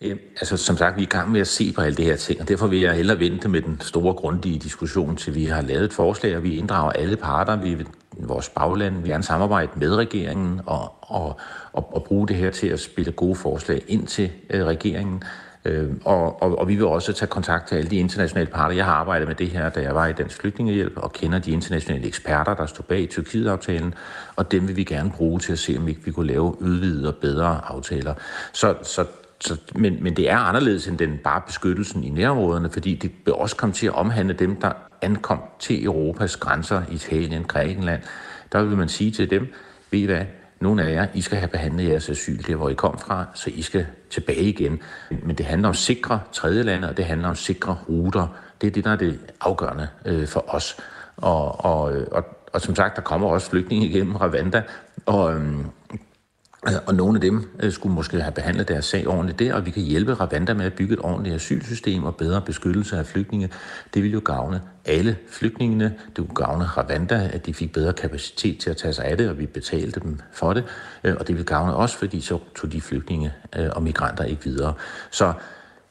Øh, 0.00 0.16
altså, 0.36 0.56
som 0.56 0.76
sagt, 0.76 0.96
vi 0.96 1.02
er 1.02 1.06
i 1.06 1.10
gang 1.10 1.30
med 1.30 1.40
at 1.40 1.46
se 1.46 1.72
på 1.72 1.80
alle 1.80 1.96
det 1.96 2.04
her 2.04 2.16
ting, 2.16 2.40
og 2.40 2.48
derfor 2.48 2.66
vil 2.66 2.80
jeg 2.80 2.94
hellere 2.94 3.20
vente 3.20 3.48
med 3.48 3.62
den 3.62 3.80
store, 3.80 4.14
grundige 4.14 4.58
diskussion, 4.58 5.16
til 5.16 5.34
vi 5.34 5.44
har 5.44 5.62
lavet 5.62 5.84
et 5.84 5.92
forslag, 5.92 6.36
og 6.36 6.42
vi 6.42 6.56
inddrager 6.56 6.92
alle 6.92 7.16
parter. 7.16 7.56
Vi 7.56 7.74
vil 7.74 7.86
vores 8.18 8.48
bagland 8.48 9.02
vil 9.02 9.10
gerne 9.10 9.24
samarbejde 9.24 9.70
med 9.76 9.96
regeringen 9.96 10.60
og, 10.66 10.92
og, 11.00 11.36
og, 11.72 11.94
og 11.94 12.04
bruge 12.04 12.28
det 12.28 12.36
her 12.36 12.50
til 12.50 12.68
at 12.68 12.80
spille 12.80 13.12
gode 13.12 13.36
forslag 13.36 13.82
ind 13.88 14.06
til 14.06 14.30
øh, 14.50 14.64
regeringen. 14.64 15.22
Øh, 15.64 15.88
og, 16.04 16.42
og, 16.42 16.58
og 16.58 16.68
vi 16.68 16.74
vil 16.74 16.84
også 16.84 17.12
tage 17.12 17.28
kontakt 17.28 17.68
til 17.68 17.76
alle 17.76 17.90
de 17.90 17.96
internationale 17.96 18.50
parter. 18.50 18.76
Jeg 18.76 18.84
har 18.84 18.92
arbejdet 18.92 19.28
med 19.28 19.34
det 19.34 19.50
her, 19.50 19.68
da 19.68 19.80
jeg 19.80 19.94
var 19.94 20.06
i 20.06 20.12
Dansk 20.12 20.40
Flygtningehjælp, 20.40 20.96
og 20.96 21.12
kender 21.12 21.38
de 21.38 21.50
internationale 21.50 22.06
eksperter, 22.06 22.54
der 22.54 22.66
står 22.66 22.82
bag 22.82 23.08
Tyrkiet-aftalen, 23.10 23.94
og 24.36 24.52
dem 24.52 24.68
vil 24.68 24.76
vi 24.76 24.84
gerne 24.84 25.10
bruge 25.10 25.40
til 25.40 25.52
at 25.52 25.58
se, 25.58 25.74
om 25.78 25.88
ikke 25.88 26.00
vi 26.04 26.10
kunne 26.10 26.26
lave 26.26 26.62
udvidede 26.62 27.08
og 27.08 27.14
bedre 27.14 27.60
aftaler. 27.64 28.14
Så, 28.52 28.74
så 28.82 29.04
så, 29.40 29.56
men, 29.74 30.02
men 30.02 30.16
det 30.16 30.30
er 30.30 30.36
anderledes 30.36 30.88
end 30.88 30.98
den 30.98 31.18
bare 31.24 31.42
beskyttelsen 31.46 32.04
i 32.04 32.10
nærområderne, 32.10 32.70
fordi 32.70 32.94
det 32.94 33.12
vil 33.24 33.34
også 33.34 33.56
komme 33.56 33.72
til 33.72 33.86
at 33.86 33.94
omhandle 33.94 34.34
dem, 34.34 34.60
der 34.60 34.72
ankom 35.02 35.40
til 35.58 35.84
Europas 35.84 36.36
grænser, 36.36 36.82
Italien, 36.90 37.44
Grækenland. 37.44 38.02
Der 38.52 38.62
vil 38.62 38.76
man 38.76 38.88
sige 38.88 39.10
til 39.10 39.30
dem, 39.30 39.52
ved 39.90 39.98
I 39.98 40.04
hvad, 40.04 40.24
nogle 40.60 40.82
af 40.82 40.92
jer, 40.92 41.06
I 41.14 41.20
skal 41.20 41.38
have 41.38 41.48
behandlet 41.48 41.88
jeres 41.88 42.10
asyl 42.10 42.42
der, 42.46 42.56
hvor 42.56 42.68
I 42.68 42.74
kom 42.74 42.98
fra, 42.98 43.24
så 43.34 43.50
I 43.54 43.62
skal 43.62 43.86
tilbage 44.10 44.42
igen. 44.42 44.80
Men 45.22 45.36
det 45.36 45.46
handler 45.46 45.68
om 45.68 45.74
sikre 45.74 46.20
tredjelande, 46.32 46.88
og 46.88 46.96
det 46.96 47.04
handler 47.04 47.28
om 47.28 47.34
sikre 47.34 47.78
ruter. 47.88 48.26
Det 48.60 48.66
er 48.66 48.70
det, 48.70 48.84
der 48.84 48.90
er 48.90 48.96
det 48.96 49.20
afgørende 49.40 49.88
øh, 50.04 50.26
for 50.26 50.44
os. 50.48 50.76
Og, 51.16 51.64
og, 51.64 51.96
øh, 51.96 52.06
og, 52.12 52.24
og 52.52 52.60
som 52.60 52.74
sagt, 52.74 52.96
der 52.96 53.02
kommer 53.02 53.28
også 53.28 53.50
flygtninge 53.50 53.86
igennem 53.86 54.16
Rwanda, 54.16 54.62
og, 55.06 55.34
øhm, 55.34 55.66
og 56.86 56.94
nogle 56.94 57.16
af 57.16 57.20
dem 57.20 57.50
øh, 57.60 57.72
skulle 57.72 57.94
måske 57.94 58.20
have 58.20 58.32
behandlet 58.32 58.68
deres 58.68 58.84
sag 58.84 59.08
ordentligt 59.08 59.38
der, 59.38 59.54
og 59.54 59.66
vi 59.66 59.70
kan 59.70 59.82
hjælpe 59.82 60.14
Rwanda 60.14 60.54
med 60.54 60.66
at 60.66 60.72
bygge 60.72 60.94
et 60.94 61.00
ordentligt 61.00 61.34
asylsystem 61.34 62.04
og 62.04 62.16
bedre 62.16 62.40
beskyttelse 62.40 62.98
af 62.98 63.06
flygtninge. 63.06 63.50
Det 63.94 64.02
vil 64.02 64.12
jo 64.12 64.20
gavne 64.24 64.60
alle 64.84 65.16
flygtningene. 65.30 65.84
Det 66.16 66.24
vil 66.24 66.34
gavne 66.34 66.64
Rwanda, 66.76 67.30
at 67.32 67.46
de 67.46 67.54
fik 67.54 67.72
bedre 67.72 67.92
kapacitet 67.92 68.58
til 68.58 68.70
at 68.70 68.76
tage 68.76 68.92
sig 68.92 69.04
af 69.04 69.16
det, 69.16 69.28
og 69.28 69.38
vi 69.38 69.46
betalte 69.46 70.00
dem 70.00 70.20
for 70.32 70.52
det. 70.52 70.64
Øh, 71.04 71.14
og 71.20 71.28
det 71.28 71.36
vil 71.36 71.44
gavne 71.44 71.76
os, 71.76 71.94
fordi 71.94 72.20
så 72.20 72.38
tog 72.54 72.72
de 72.72 72.80
flygtninge 72.80 73.32
øh, 73.56 73.68
og 73.72 73.82
migranter 73.82 74.24
ikke 74.24 74.44
videre. 74.44 74.72
Så 75.10 75.32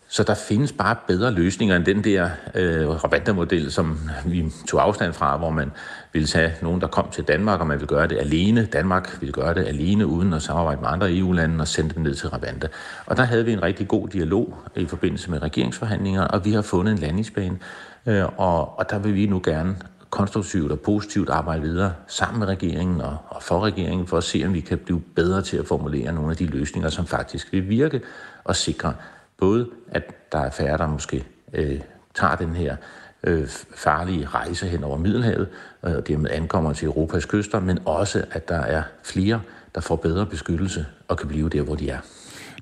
så 0.08 0.24
der 0.24 0.36
findes 0.36 0.72
bare 0.72 0.96
bedre 1.08 1.32
løsninger 1.32 1.76
end 1.76 1.86
den 1.86 2.04
der 2.04 2.30
øh, 2.56 2.88
Rwanda-model, 2.88 3.72
som 3.72 4.00
vi 4.26 4.52
tog 4.68 4.84
afstand 4.84 5.14
fra, 5.14 5.38
hvor 5.38 5.50
man 5.50 5.72
ville 6.14 6.28
tage 6.28 6.54
nogen, 6.62 6.82
der 6.82 6.88
kom 6.88 7.10
til 7.12 7.24
Danmark, 7.24 7.60
og 7.60 7.68
man 7.68 7.78
ville 7.78 7.88
gøre 7.88 8.08
det 8.08 8.18
alene. 8.18 8.66
Danmark 8.66 9.18
ville 9.20 9.34
gøre 9.34 9.54
det 9.54 9.66
alene, 9.66 10.06
uden 10.06 10.34
at 10.34 10.42
samarbejde 10.42 10.82
med 10.82 10.90
andre 10.90 11.18
EU-lande 11.18 11.62
og 11.62 11.68
sende 11.68 11.94
dem 11.96 12.04
ned 12.04 12.16
til 12.16 12.30
Rwanda. 12.30 12.68
Og 13.06 13.18
der 13.18 13.24
havde 13.24 13.46
vi 13.46 13.54
en 13.54 13.64
rigtig 13.64 13.88
god 13.88 14.08
dialog 14.08 14.58
i 14.76 14.86
forbindelse 14.86 15.32
med 15.32 15.42
regeringsforhandlinger, 15.42 16.24
og 16.24 16.46
vi 16.46 16.52
har 16.52 16.62
fundet 16.62 16.92
en 16.92 16.98
landingsbane, 16.98 17.58
øh, 18.06 18.26
og, 18.38 18.80
og 18.80 18.90
der 18.90 19.00
vil 19.00 19.16
vi 19.16 19.26
nu 19.26 19.42
gerne 19.44 19.76
konstruktivt 20.10 20.72
og 20.72 20.80
positivt 20.80 21.30
arbejde 21.30 21.62
videre 21.62 21.94
sammen 22.08 22.40
med 22.40 22.48
regeringen 22.48 23.02
og, 23.02 23.18
og 23.28 23.44
for 23.44 23.60
regeringen, 23.60 24.08
for 24.08 24.18
at 24.18 24.24
se, 24.24 24.44
om 24.46 24.54
vi 24.54 24.60
kan 24.60 24.78
blive 24.78 25.02
bedre 25.16 25.42
til 25.42 25.58
at 25.58 25.68
formulere 25.68 26.14
nogle 26.14 26.32
af 26.32 26.38
de 26.38 26.46
løsninger, 26.46 26.90
som 26.90 27.06
faktisk 27.06 27.52
vil 27.52 27.70
virke 27.70 28.02
og 28.44 28.56
sikre 28.56 28.94
både, 29.38 29.70
at 29.88 30.32
der 30.32 30.40
er 30.40 30.52
færre, 30.52 30.78
der 30.78 30.88
måske 30.88 31.24
øh, 31.54 31.80
tager 32.16 32.36
den 32.36 32.56
her 32.56 32.76
øh, 33.24 33.48
farlige 33.76 34.26
rejse 34.26 34.68
hen 34.68 34.84
over 34.84 34.98
Middelhavet, 34.98 35.48
øh, 35.86 35.96
og 35.96 36.08
dermed 36.08 36.30
ankommer 36.32 36.74
til 36.74 36.86
Europas 36.86 37.26
kyster, 37.26 37.60
men 37.60 37.80
også, 37.86 38.26
at 38.32 38.50
der 38.50 38.60
er 38.60 38.84
flere, 39.04 39.42
der 39.76 39.82
får 39.82 39.96
bedre 39.96 40.26
beskyttelse 40.26 40.86
og 41.08 41.18
kan 41.18 41.28
blive 41.28 41.50
der, 41.50 41.62
hvor 41.62 41.76
de 41.76 41.90
er. 41.90 42.00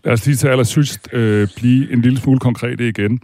Lad 0.04 0.14
os 0.14 0.26
lige 0.26 0.36
til 0.36 0.48
allersidst 0.48 1.14
øh, 1.14 1.48
blive 1.56 1.92
en 1.92 2.02
lille 2.02 2.20
smule 2.20 2.40
konkrete 2.40 2.88
igen. 2.88 3.20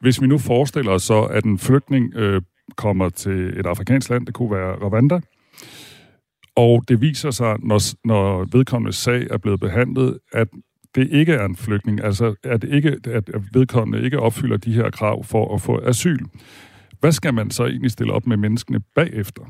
Hvis 0.00 0.20
vi 0.20 0.26
nu 0.26 0.38
forestiller 0.38 0.92
os 0.92 1.02
så, 1.02 1.22
at 1.22 1.44
en 1.44 1.58
flygtning 1.58 2.14
øh, 2.16 2.42
kommer 2.76 3.08
til 3.08 3.60
et 3.60 3.66
afrikansk 3.66 4.10
land, 4.10 4.26
det 4.26 4.34
kunne 4.34 4.50
være 4.50 4.74
Rwanda, 4.74 5.20
og 6.56 6.84
det 6.88 7.00
viser 7.00 7.30
sig, 7.30 7.56
når, 7.62 8.06
når 8.06 8.48
vedkommende 8.52 8.92
sag 8.92 9.26
er 9.30 9.38
blevet 9.38 9.60
behandlet, 9.60 10.18
at 10.32 10.48
det 10.94 11.08
ikke 11.10 11.32
er 11.32 11.44
en 11.44 11.56
flygtning, 11.56 12.04
altså 12.04 12.34
at, 12.44 12.64
ikke, 12.64 12.96
at 13.06 13.30
vedkommende 13.52 14.04
ikke 14.04 14.20
opfylder 14.20 14.56
de 14.56 14.72
her 14.72 14.90
krav 14.90 15.24
for 15.24 15.54
at 15.54 15.60
få 15.60 15.80
asyl. 15.84 16.26
Hvad 17.00 17.12
skal 17.12 17.34
man 17.34 17.50
så 17.50 17.66
egentlig 17.66 17.90
stille 17.90 18.12
op 18.12 18.26
med 18.26 18.36
menneskene 18.36 18.80
bagefter? 18.94 19.42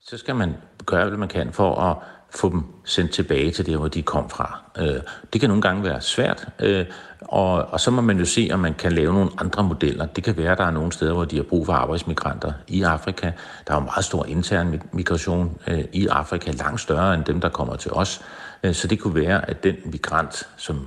Så 0.00 0.18
skal 0.18 0.36
man 0.36 0.54
gøre, 0.86 1.08
hvad 1.08 1.18
man 1.18 1.28
kan 1.28 1.52
for 1.52 1.74
at 1.74 1.96
få 2.34 2.50
dem 2.50 2.62
sendt 2.84 3.10
tilbage 3.10 3.50
til 3.50 3.66
der, 3.66 3.76
hvor 3.76 3.88
de 3.88 4.02
kom 4.02 4.30
fra. 4.30 4.58
Øh, 4.78 5.00
det 5.32 5.40
kan 5.40 5.50
nogle 5.50 5.62
gange 5.62 5.84
være 5.84 6.00
svært, 6.00 6.48
øh, 6.60 6.86
og, 7.20 7.52
og 7.52 7.80
så 7.80 7.90
må 7.90 8.00
man 8.00 8.18
jo 8.18 8.24
se, 8.24 8.48
om 8.52 8.60
man 8.60 8.74
kan 8.74 8.92
lave 8.92 9.12
nogle 9.12 9.30
andre 9.38 9.64
modeller. 9.64 10.06
Det 10.06 10.24
kan 10.24 10.36
være, 10.36 10.52
at 10.52 10.58
der 10.58 10.64
er 10.64 10.70
nogle 10.70 10.92
steder, 10.92 11.12
hvor 11.12 11.24
de 11.24 11.36
har 11.36 11.42
brug 11.42 11.66
for 11.66 11.72
arbejdsmigranter 11.72 12.52
i 12.68 12.82
Afrika. 12.82 13.32
Der 13.66 13.74
er 13.74 13.78
jo 13.78 13.84
meget 13.84 14.04
stor 14.04 14.26
intern 14.26 14.82
migration 14.92 15.58
øh, 15.68 15.84
i 15.92 16.06
Afrika, 16.06 16.50
langt 16.50 16.80
større 16.80 17.14
end 17.14 17.24
dem, 17.24 17.40
der 17.40 17.48
kommer 17.48 17.76
til 17.76 17.92
os. 17.92 18.22
Øh, 18.62 18.74
så 18.74 18.88
det 18.88 19.00
kunne 19.00 19.14
være, 19.14 19.50
at 19.50 19.64
den 19.64 19.76
migrant, 19.84 20.48
som 20.56 20.86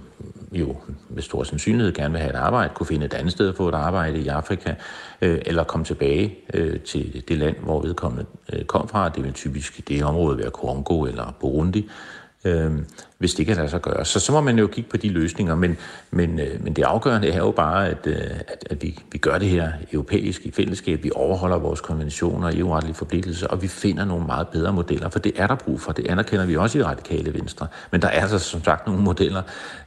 jo 0.52 0.76
med 1.10 1.22
stor 1.22 1.44
sandsynlighed 1.44 1.94
gerne 1.94 2.12
vil 2.12 2.22
have 2.22 2.34
et 2.34 2.38
arbejde, 2.38 2.74
kunne 2.74 2.88
finde 2.88 3.06
et 3.06 3.14
andet 3.14 3.32
sted 3.32 3.50
at 3.50 3.56
få 3.56 3.70
et 3.70 3.76
arbejde 3.76 4.20
i 4.20 4.28
Afrika, 4.28 4.76
øh, 5.22 5.42
eller 5.46 5.64
komme 5.64 5.86
tilbage 5.86 6.38
øh, 6.54 6.80
til 6.80 7.24
det 7.28 7.38
land, 7.38 7.56
hvor 7.58 7.82
vedkommende 7.82 8.26
kom 8.68 8.88
fra. 8.88 9.10
Det 9.10 9.24
vil 9.24 9.34
typisk 9.34 9.88
det 9.88 10.04
område 10.04 10.38
være 10.38 10.52
Kongo 10.52 11.06
eller 11.06 11.36
Burundi 11.40 11.90
hvis 13.24 13.34
det 13.34 13.46
kan 13.46 13.56
lade 13.56 13.70
sig 13.70 13.82
gøre. 13.82 14.06
Så 14.06 14.20
så 14.20 14.32
må 14.32 14.42
man 14.42 14.60
jo 14.60 14.68
kigge 14.68 14.90
på 14.90 14.98
de 14.98 15.10
løsninger, 15.10 15.56
men, 15.56 15.78
men, 16.12 16.40
øh, 16.40 16.64
men 16.64 16.74
det 16.74 16.84
afgørende 16.84 17.30
er 17.30 17.38
jo 17.38 17.52
bare, 17.52 17.90
at, 17.90 18.08
øh, 18.08 18.16
at, 18.48 18.68
at 18.70 18.84
vi, 18.84 19.00
vi 19.12 19.18
gør 19.18 19.38
det 19.38 19.50
her 19.50 19.72
europæisk 19.94 20.46
i 20.46 20.52
fællesskab, 20.52 21.04
vi 21.04 21.12
overholder 21.16 21.58
vores 21.58 21.82
konventioner 21.82 22.48
og 22.48 22.58
EU-retlige 22.58 22.96
forpligtelser, 22.96 23.48
og 23.48 23.62
vi 23.62 23.68
finder 23.68 24.06
nogle 24.06 24.26
meget 24.26 24.48
bedre 24.48 24.74
modeller, 24.74 25.10
for 25.10 25.20
det 25.20 25.32
er 25.36 25.48
der 25.48 25.56
brug 25.56 25.82
for. 25.82 25.92
Det 25.92 26.08
anerkender 26.08 26.46
vi 26.46 26.58
også 26.58 26.80
i 26.80 26.84
radikale 26.84 27.34
venstre. 27.34 27.68
Men 27.92 28.02
der 28.02 28.08
er 28.08 28.22
altså 28.22 28.40
som 28.40 28.64
sagt 28.64 28.88
nogle 28.88 29.02
modeller, 29.02 29.42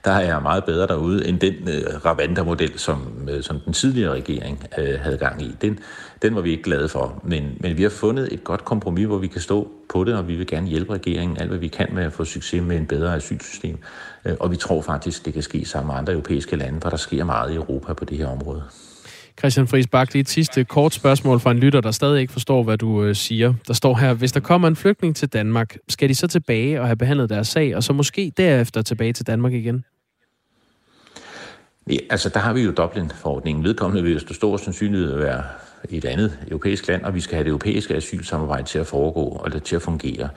der 0.05 0.13
er 0.13 0.41
meget 0.41 0.65
bedre 0.65 0.87
derude, 0.87 1.29
end 1.29 1.41
den 1.41 1.55
øh, 1.69 2.05
Ravanda-model, 2.05 2.79
som, 2.79 3.29
øh, 3.31 3.43
som 3.43 3.61
den 3.61 3.73
tidligere 3.73 4.13
regering 4.13 4.65
øh, 4.79 5.01
havde 5.01 5.19
gang 5.19 5.43
i. 5.43 5.57
Den, 5.63 5.79
den 6.23 6.35
var 6.35 6.41
vi 6.41 6.51
ikke 6.51 6.63
glade 6.63 6.89
for, 6.89 7.23
men, 7.25 7.57
men 7.61 7.77
vi 7.77 7.83
har 7.83 7.91
fundet 7.91 8.33
et 8.33 8.45
godt 8.45 8.65
kompromis, 8.65 9.07
hvor 9.07 9.19
vi 9.19 9.27
kan 9.27 9.41
stå 9.41 9.71
på 9.89 10.05
det, 10.05 10.15
og 10.15 10.29
vi 10.29 10.35
vil 10.35 10.47
gerne 10.47 10.67
hjælpe 10.67 10.95
regeringen 10.95 11.37
alt, 11.41 11.49
hvad 11.49 11.59
vi 11.59 11.69
kan 11.69 11.89
med 11.93 12.05
at 12.05 12.13
få 12.13 12.25
succes 12.25 12.63
med 12.63 12.77
en 12.77 12.87
bedre 12.87 13.13
asylsystem. 13.27 13.79
Øh, 14.25 14.35
og 14.41 14.51
vi 14.51 14.57
tror 14.57 14.83
faktisk, 14.83 15.25
det 15.25 15.33
kan 15.33 15.43
ske 15.43 15.65
sammen 15.65 15.87
med 15.89 15.99
andre 15.99 16.13
europæiske 16.13 16.57
lande, 16.57 16.81
for 16.81 16.91
der 16.91 16.97
sker 16.97 17.25
meget 17.25 17.53
i 17.53 17.55
Europa 17.55 17.93
på 17.93 18.05
det 18.05 18.19
her 18.19 18.27
område. 18.27 18.63
Christian 19.39 19.69
Friis 19.69 19.87
Bak, 19.87 20.13
lige 20.13 20.21
et 20.21 20.29
sidste 20.29 20.65
kort 20.65 20.95
spørgsmål 20.95 21.41
fra 21.41 21.51
en 21.51 21.59
lytter, 21.59 21.81
der 21.81 21.91
stadig 21.91 22.21
ikke 22.21 22.33
forstår, 22.33 22.63
hvad 22.63 22.79
du 22.79 23.05
øh, 23.05 23.15
siger. 23.15 23.55
Der 23.67 23.75
står 23.75 23.95
her, 23.95 24.15
hvis 24.15 24.33
der 24.33 24.41
kommer 24.41 24.69
en 24.69 24.77
flygtning 24.77 25.17
til 25.17 25.29
Danmark, 25.29 25.77
skal 25.89 26.09
de 26.09 26.15
så 26.15 26.27
tilbage 26.27 26.81
og 26.81 26.87
have 26.87 26.97
behandlet 26.97 27.31
deres 27.31 27.49
sag, 27.49 27.77
og 27.77 27.83
så 27.83 27.93
måske 27.93 28.33
derefter 28.37 28.83
tilbage 28.83 29.13
til 29.13 29.27
Danmark 29.27 29.53
igen? 29.53 29.85
Ja, 31.91 31.97
altså 32.11 32.29
der 32.29 32.41
har 32.41 32.53
vi 32.53 32.63
jo 32.63 32.71
Dublin-forordningen. 32.73 33.65
Vedkommende 33.65 34.03
vil 34.03 34.13
jo 34.13 34.19
stå 34.19 34.35
stor 34.35 34.57
sandsynlighed 34.57 35.13
at 35.13 35.19
være 35.19 35.43
et 35.91 36.05
andet 36.05 36.39
europæisk 36.49 36.89
land, 36.89 37.03
og 37.03 37.15
vi 37.15 37.21
skal 37.21 37.35
have 37.35 37.45
det 37.45 37.51
europæiske 37.51 37.95
asylsamarbejde 37.95 38.67
til 38.67 38.79
at 38.79 38.87
foregå 38.87 39.25
og 39.25 39.65
til 39.65 39.77
at 39.77 39.83
fungere. 39.83 40.29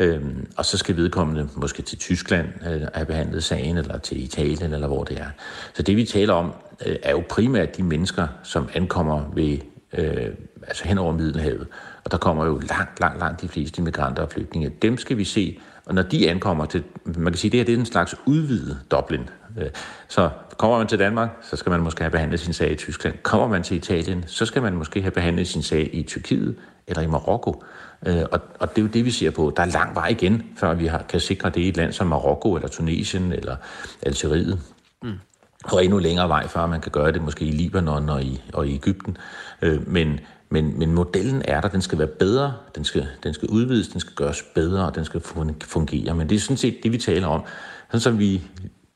Øhm, 0.00 0.46
og 0.56 0.64
så 0.64 0.78
skal 0.78 0.96
vedkommende 0.96 1.48
måske 1.56 1.82
til 1.82 1.98
Tyskland 1.98 2.46
øh, 2.66 2.80
have 2.94 3.06
behandlet 3.06 3.44
sagen, 3.44 3.76
eller 3.76 3.98
til 3.98 4.24
Italien, 4.24 4.72
eller 4.72 4.86
hvor 4.86 5.04
det 5.04 5.18
er. 5.18 5.26
Så 5.74 5.82
det 5.82 5.96
vi 5.96 6.04
taler 6.04 6.34
om, 6.34 6.52
øh, 6.86 6.96
er 7.02 7.10
jo 7.10 7.22
primært 7.28 7.76
de 7.76 7.82
mennesker, 7.82 8.26
som 8.42 8.68
ankommer 8.74 9.32
ved, 9.34 9.58
øh, 9.92 10.34
altså 10.66 10.84
hen 10.84 10.98
over 10.98 11.12
Middelhavet. 11.12 11.66
Og 12.04 12.10
der 12.10 12.18
kommer 12.18 12.46
jo 12.46 12.58
langt, 12.68 13.00
langt, 13.00 13.20
langt 13.20 13.42
de 13.42 13.48
fleste 13.48 13.82
migranter 13.82 14.22
og 14.22 14.30
flygtninge. 14.30 14.70
Dem 14.82 14.96
skal 14.96 15.18
vi 15.18 15.24
se, 15.24 15.58
og 15.86 15.94
når 15.94 16.02
de 16.02 16.30
ankommer 16.30 16.66
til, 16.66 16.82
man 17.04 17.32
kan 17.32 17.34
sige, 17.34 17.50
det 17.50 17.60
her 17.60 17.64
det 17.64 17.74
er 17.74 17.78
en 17.78 17.86
slags 17.86 18.14
udvidet 18.26 18.78
Dublin. 18.90 19.28
Øh, 19.58 19.70
så 20.08 20.30
kommer 20.56 20.78
man 20.78 20.86
til 20.86 20.98
Danmark, 20.98 21.28
så 21.42 21.56
skal 21.56 21.70
man 21.70 21.80
måske 21.80 22.02
have 22.02 22.10
behandlet 22.10 22.40
sin 22.40 22.52
sag 22.52 22.70
i 22.70 22.74
Tyskland. 22.74 23.14
Kommer 23.22 23.48
man 23.48 23.62
til 23.62 23.76
Italien, 23.76 24.24
så 24.26 24.46
skal 24.46 24.62
man 24.62 24.74
måske 24.74 25.02
have 25.02 25.10
behandlet 25.10 25.48
sin 25.48 25.62
sag 25.62 25.90
i 25.92 26.02
Tyrkiet 26.02 26.56
eller 26.86 27.02
i 27.02 27.06
Marokko. 27.06 27.64
Øh, 28.06 28.22
og, 28.32 28.40
og 28.60 28.70
det 28.70 28.78
er 28.78 28.82
jo 28.82 28.88
det, 28.88 29.04
vi 29.04 29.10
ser 29.10 29.30
på. 29.30 29.52
Der 29.56 29.62
er 29.62 29.66
lang 29.66 29.94
vej 29.94 30.08
igen, 30.08 30.42
før 30.56 30.74
vi 30.74 30.86
har, 30.86 31.02
kan 31.08 31.20
sikre 31.20 31.50
det 31.50 31.60
i 31.60 31.68
et 31.68 31.76
land 31.76 31.92
som 31.92 32.06
Marokko 32.06 32.54
eller 32.54 32.68
Tunesien 32.68 33.32
eller 33.32 33.56
Algeriet. 34.02 34.60
Mm. 35.02 35.12
Og 35.64 35.84
endnu 35.84 35.98
længere 35.98 36.28
vej, 36.28 36.48
før 36.48 36.66
man 36.66 36.80
kan 36.80 36.92
gøre 36.92 37.12
det 37.12 37.22
måske 37.22 37.44
i 37.44 37.50
Libanon 37.50 38.08
og 38.08 38.22
i, 38.22 38.42
og 38.52 38.68
i 38.68 38.74
Ægypten. 38.74 39.16
Øh, 39.62 39.88
men, 39.88 40.20
men, 40.50 40.78
men 40.78 40.92
modellen 40.92 41.42
er 41.44 41.60
der, 41.60 41.68
den 41.68 41.82
skal 41.82 41.98
være 41.98 42.08
bedre, 42.08 42.54
den 42.74 42.84
skal, 42.84 43.06
den 43.22 43.34
skal 43.34 43.48
udvides, 43.48 43.88
den 43.88 44.00
skal 44.00 44.14
gøres 44.14 44.42
bedre, 44.54 44.86
og 44.86 44.94
den 44.94 45.04
skal 45.04 45.20
fungere. 45.62 46.14
Men 46.14 46.28
det 46.28 46.36
er 46.36 46.40
sådan 46.40 46.56
set 46.56 46.78
det, 46.82 46.92
vi 46.92 46.98
taler 46.98 47.26
om. 47.26 47.42
Sådan 47.90 48.00
som 48.00 48.18
vi 48.18 48.42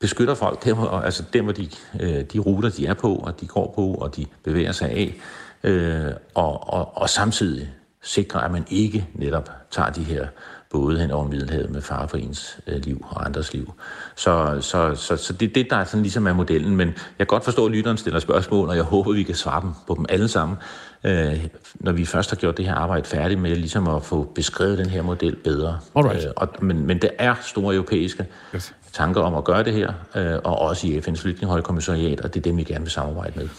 beskytter 0.01 0.33
folk, 0.33 0.65
der 0.65 0.73
hvor, 0.73 0.87
altså 0.87 1.23
der, 1.33 1.41
hvor 1.41 1.51
de, 1.51 1.69
øh, 1.99 2.23
de 2.23 2.39
ruter, 2.39 2.69
de 2.69 2.85
er 2.85 2.93
på, 2.93 3.15
og 3.15 3.41
de 3.41 3.47
går 3.47 3.73
på, 3.75 3.93
og 3.93 4.15
de 4.15 4.25
bevæger 4.43 4.71
sig 4.71 4.89
af, 4.89 5.15
øh, 5.63 6.11
og, 6.35 6.73
og, 6.73 6.97
og 6.97 7.09
samtidig 7.09 7.69
sikre, 8.03 8.45
at 8.45 8.51
man 8.51 8.65
ikke 8.69 9.07
netop 9.13 9.49
tager 9.71 9.89
de 9.89 10.03
her 10.03 10.27
både 10.71 10.99
hen 10.99 11.11
over 11.11 11.27
Middelhavet 11.27 11.69
med 11.69 11.81
far 11.81 12.07
for 12.07 12.17
ens 12.17 12.59
øh, 12.67 12.81
liv 12.83 13.05
og 13.09 13.25
andres 13.25 13.53
liv. 13.53 13.73
Så, 14.15 14.57
så, 14.61 14.95
så, 14.95 15.15
så 15.15 15.33
det 15.33 15.49
er 15.49 15.53
det, 15.53 15.69
der 15.69 15.75
er 15.75 15.83
sådan 15.83 16.01
ligesom 16.01 16.27
er 16.27 16.33
modellen. 16.33 16.75
Men 16.75 16.87
jeg 16.87 16.95
kan 17.17 17.27
godt 17.27 17.43
forstå, 17.43 17.65
at 17.65 17.71
lytteren 17.71 17.97
stiller 17.97 18.19
spørgsmål, 18.19 18.69
og 18.69 18.75
jeg 18.75 18.83
håber, 18.83 19.13
vi 19.13 19.23
kan 19.23 19.35
svare 19.35 19.61
dem 19.61 19.69
på 19.87 19.95
dem 19.95 20.05
alle 20.09 20.27
sammen, 20.27 20.57
øh, 21.03 21.45
når 21.75 21.91
vi 21.91 22.05
først 22.05 22.29
har 22.29 22.37
gjort 22.37 22.57
det 22.57 22.65
her 22.65 22.75
arbejde 22.75 23.07
færdigt 23.07 23.39
med 23.39 23.55
ligesom 23.55 23.87
at 23.87 24.03
få 24.03 24.31
beskrevet 24.35 24.77
den 24.77 24.89
her 24.89 25.01
model 25.01 25.35
bedre. 25.35 25.79
Alright. 25.95 26.25
Øh, 26.25 26.31
og, 26.35 26.49
men, 26.61 26.85
men 26.87 27.01
der 27.01 27.09
er 27.19 27.35
store 27.41 27.75
europæiske 27.75 28.25
yes 28.55 28.73
tanker 28.93 29.21
om 29.21 29.35
at 29.35 29.43
gøre 29.43 29.63
det 29.63 29.73
her, 29.73 29.93
øh, 30.15 30.39
og 30.43 30.59
også 30.59 30.87
i 30.87 30.99
FN's 30.99 31.21
flygtningehøjkommissariat, 31.21 32.21
og 32.21 32.33
det 32.33 32.39
er 32.39 32.43
dem, 32.43 32.57
vi 32.57 32.63
gerne 32.63 32.81
vil 32.81 32.91
samarbejde 32.91 33.39
med. 33.39 33.49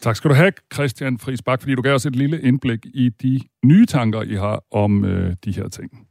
Tak 0.00 0.16
skal 0.16 0.30
du 0.30 0.34
have, 0.34 0.52
Christian 0.74 1.18
Friis 1.18 1.42
Bak, 1.42 1.60
fordi 1.62 1.74
du 1.74 1.82
gav 1.82 1.94
os 1.94 2.06
et 2.06 2.16
lille 2.16 2.40
indblik 2.40 2.86
i 2.86 3.08
de 3.22 3.40
nye 3.64 3.86
tanker, 3.86 4.22
I 4.22 4.34
har 4.34 4.62
om 4.72 5.04
øh, 5.04 5.36
de 5.44 5.52
her 5.52 5.68
ting. 5.68 6.07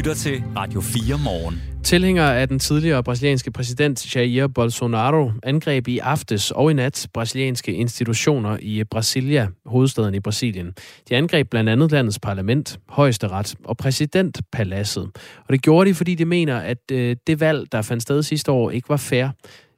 Lytter 0.00 0.14
til 0.14 0.42
Radio 0.56 0.80
4 0.80 1.18
morgen. 1.24 1.62
Tilhængere 1.84 2.40
af 2.40 2.48
den 2.48 2.58
tidligere 2.58 3.02
brasilianske 3.02 3.50
præsident 3.50 4.16
Jair 4.16 4.46
Bolsonaro 4.46 5.30
angreb 5.42 5.88
i 5.88 5.98
aftes 5.98 6.50
og 6.50 6.70
i 6.70 6.74
nat 6.74 7.08
brasilianske 7.14 7.72
institutioner 7.72 8.58
i 8.60 8.84
Brasilia, 8.84 9.48
hovedstaden 9.66 10.14
i 10.14 10.20
Brasilien. 10.20 10.74
De 11.08 11.16
angreb 11.16 11.50
blandt 11.50 11.70
andet 11.70 11.92
landets 11.92 12.18
parlament, 12.18 12.80
højesteret 12.88 13.54
og 13.64 13.76
præsidentpaladset. 13.76 15.10
Og 15.46 15.52
det 15.52 15.62
gjorde 15.62 15.90
de, 15.90 15.94
fordi 15.94 16.14
de 16.14 16.24
mener, 16.24 16.56
at 16.56 16.90
øh, 16.92 17.16
det 17.26 17.40
valg, 17.40 17.72
der 17.72 17.82
fandt 17.82 18.02
sted 18.02 18.22
sidste 18.22 18.52
år, 18.52 18.70
ikke 18.70 18.88
var 18.88 18.96
fair. 18.96 19.28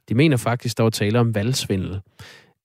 De 0.09 0.15
mener 0.15 0.37
faktisk, 0.37 0.77
der 0.77 0.83
var 0.83 0.89
tale 0.89 1.19
om 1.19 1.35
valgsvindel. 1.35 1.99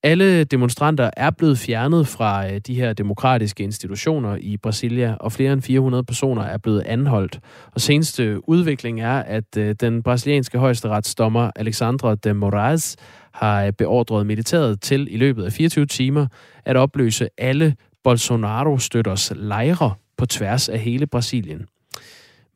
Alle 0.02 0.44
demonstranter 0.44 1.10
er 1.16 1.30
blevet 1.30 1.58
fjernet 1.58 2.06
fra 2.06 2.52
øh, 2.52 2.60
de 2.66 2.74
her 2.74 2.92
demokratiske 2.92 3.62
institutioner 3.62 4.36
i 4.40 4.56
Brasilia, 4.56 5.16
og 5.20 5.32
flere 5.32 5.52
end 5.52 5.62
400 5.62 6.04
personer 6.04 6.42
er 6.42 6.58
blevet 6.58 6.80
anholdt. 6.80 7.40
Og 7.74 7.80
seneste 7.80 8.48
udvikling 8.48 9.00
er, 9.00 9.18
at 9.18 9.56
øh, 9.56 9.74
den 9.80 10.02
brasilianske 10.02 10.58
højesteretsdommer 10.58 11.50
Alexandra 11.56 12.14
de 12.14 12.34
Moraes 12.34 12.96
har 13.32 13.64
øh, 13.64 13.72
beordret 13.72 14.26
militæret 14.26 14.80
til 14.80 15.08
i 15.10 15.16
løbet 15.16 15.44
af 15.44 15.52
24 15.52 15.86
timer 15.86 16.26
at 16.64 16.76
opløse 16.76 17.28
alle 17.38 17.76
Bolsonaro-støtters 18.04 19.32
lejre 19.36 19.94
på 20.16 20.26
tværs 20.26 20.68
af 20.68 20.78
hele 20.78 21.06
Brasilien. 21.06 21.66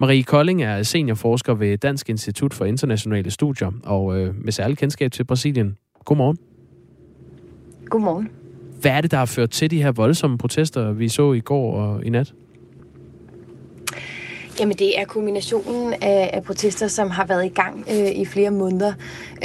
Marie 0.01 0.23
Kolding 0.23 0.63
er 0.63 0.83
seniorforsker 0.83 1.55
ved 1.55 1.79
Dansk 1.79 2.09
Institut 2.09 2.55
for 2.55 2.65
Internationale 2.65 3.31
Studier, 3.31 3.71
og 3.85 4.13
med 4.35 4.53
særlig 4.53 4.79
kendskab 4.79 5.13
til 5.13 5.25
Brasilien. 5.25 5.77
Godmorgen. 6.05 6.52
Godmorgen. 7.93 8.29
Hvad 8.81 8.91
er 8.91 9.01
det, 9.01 9.11
der 9.11 9.17
har 9.17 9.27
ført 9.27 9.51
til 9.51 9.71
de 9.71 9.83
her 9.83 9.93
voldsomme 9.93 10.39
protester, 10.39 10.93
vi 10.93 11.09
så 11.09 11.33
i 11.33 11.41
går 11.41 11.75
og 11.75 12.05
i 12.05 12.11
nat? 12.11 12.35
Jamen 14.61 14.77
det 14.77 15.01
er 15.01 15.05
kombinationen 15.05 15.93
af, 15.93 16.31
af 16.33 16.43
protester, 16.43 16.89
som 16.89 17.11
har 17.11 17.27
været 17.27 17.45
i 17.45 17.49
gang 17.49 17.85
øh, 17.91 18.11
i 18.11 18.25
flere 18.25 18.51
måneder, 18.51 18.93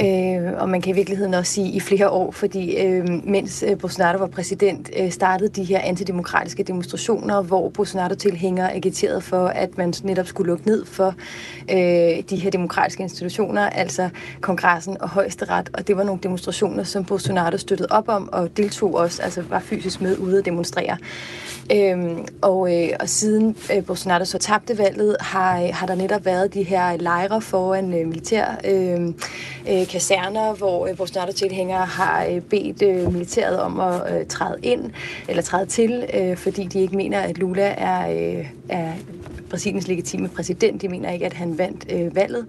øh, 0.00 0.52
og 0.58 0.68
man 0.68 0.80
kan 0.80 0.92
i 0.92 0.94
virkeligheden 0.94 1.34
også 1.34 1.52
sige 1.52 1.70
i 1.70 1.80
flere 1.80 2.10
år, 2.10 2.30
fordi 2.30 2.76
øh, 2.76 3.08
mens 3.24 3.64
øh, 3.68 3.78
Bolsonaro 3.78 4.18
var 4.18 4.26
præsident, 4.26 4.90
øh, 4.98 5.10
startede 5.10 5.48
de 5.48 5.64
her 5.64 5.80
antidemokratiske 5.80 6.62
demonstrationer, 6.62 7.42
hvor 7.42 7.68
Bolsonaro-tilhængere 7.68 8.74
agiterede 8.74 9.20
for, 9.20 9.46
at 9.46 9.78
man 9.78 9.94
netop 10.02 10.26
skulle 10.26 10.48
lukke 10.48 10.66
ned 10.66 10.84
for 10.84 11.14
øh, 11.70 12.22
de 12.30 12.36
her 12.36 12.50
demokratiske 12.50 13.02
institutioner, 13.02 13.62
altså 13.70 14.08
kongressen 14.40 14.96
og 15.00 15.08
højesteret, 15.08 15.70
og 15.72 15.88
det 15.88 15.96
var 15.96 16.04
nogle 16.04 16.20
demonstrationer, 16.22 16.82
som 16.82 17.04
Bolsonaro 17.04 17.56
støttede 17.56 17.88
op 17.90 18.08
om 18.08 18.28
og 18.32 18.56
deltog 18.56 18.94
også, 18.94 19.22
altså 19.22 19.42
var 19.48 19.60
fysisk 19.60 20.00
med 20.00 20.18
ude 20.18 20.38
at 20.38 20.44
demonstrere. 20.44 20.96
Øh, 21.72 22.18
og, 22.42 22.74
øh, 22.74 22.88
og 23.00 23.08
siden 23.08 23.56
øh, 23.76 23.84
Bolsonaro 23.84 24.24
så 24.24 24.38
tabte 24.38 24.78
valget, 24.78 25.16
har, 25.20 25.62
øh, 25.62 25.68
har 25.72 25.86
der 25.86 25.94
netop 25.94 26.24
været 26.24 26.54
de 26.54 26.62
her 26.62 26.96
lejre 26.96 27.40
foran 27.40 27.94
øh, 27.94 28.06
militær 28.06 28.46
øh, 28.64 29.00
øh, 29.70 29.87
kaserner, 29.88 30.54
hvor 30.54 30.86
øh, 30.86 30.98
NATO-tilhængere 31.16 31.86
har 31.86 32.26
øh, 32.30 32.40
bedt 32.40 32.82
øh, 32.82 33.12
militæret 33.12 33.60
om 33.60 33.80
at 33.80 34.20
øh, 34.20 34.26
træde 34.26 34.58
ind, 34.62 34.90
eller 35.28 35.42
træde 35.42 35.66
til, 35.66 36.04
øh, 36.14 36.36
fordi 36.36 36.64
de 36.64 36.80
ikke 36.80 36.96
mener, 36.96 37.20
at 37.20 37.38
Lula 37.38 37.74
er, 37.78 38.10
øh, 38.10 38.46
er 38.68 38.92
Brasiliens 39.50 39.88
legitime 39.88 40.28
præsident. 40.28 40.82
De 40.82 40.88
mener 40.88 41.10
ikke, 41.12 41.26
at 41.26 41.32
han 41.32 41.58
vandt 41.58 41.86
øh, 41.92 42.16
valget. 42.16 42.46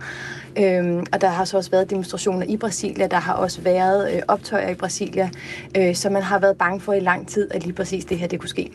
Øhm, 0.59 1.05
og 1.13 1.21
der 1.21 1.27
har 1.27 1.45
så 1.45 1.57
også 1.57 1.71
været 1.71 1.89
demonstrationer 1.89 2.45
i 2.49 2.57
Brasilia. 2.57 3.07
Der 3.07 3.17
har 3.17 3.33
også 3.33 3.61
været 3.61 4.13
øh, 4.15 4.21
optøjer 4.27 4.69
i 4.69 4.75
Brasilia. 4.75 5.29
Øh, 5.77 5.95
så 5.95 6.09
man 6.09 6.21
har 6.21 6.39
været 6.39 6.57
bange 6.57 6.79
for 6.79 6.93
i 6.93 6.99
lang 6.99 7.27
tid, 7.27 7.47
at 7.51 7.63
lige 7.63 7.73
præcis 7.73 8.05
det 8.05 8.17
her 8.17 8.27
det 8.27 8.39
kunne 8.39 8.49
ske. 8.49 8.71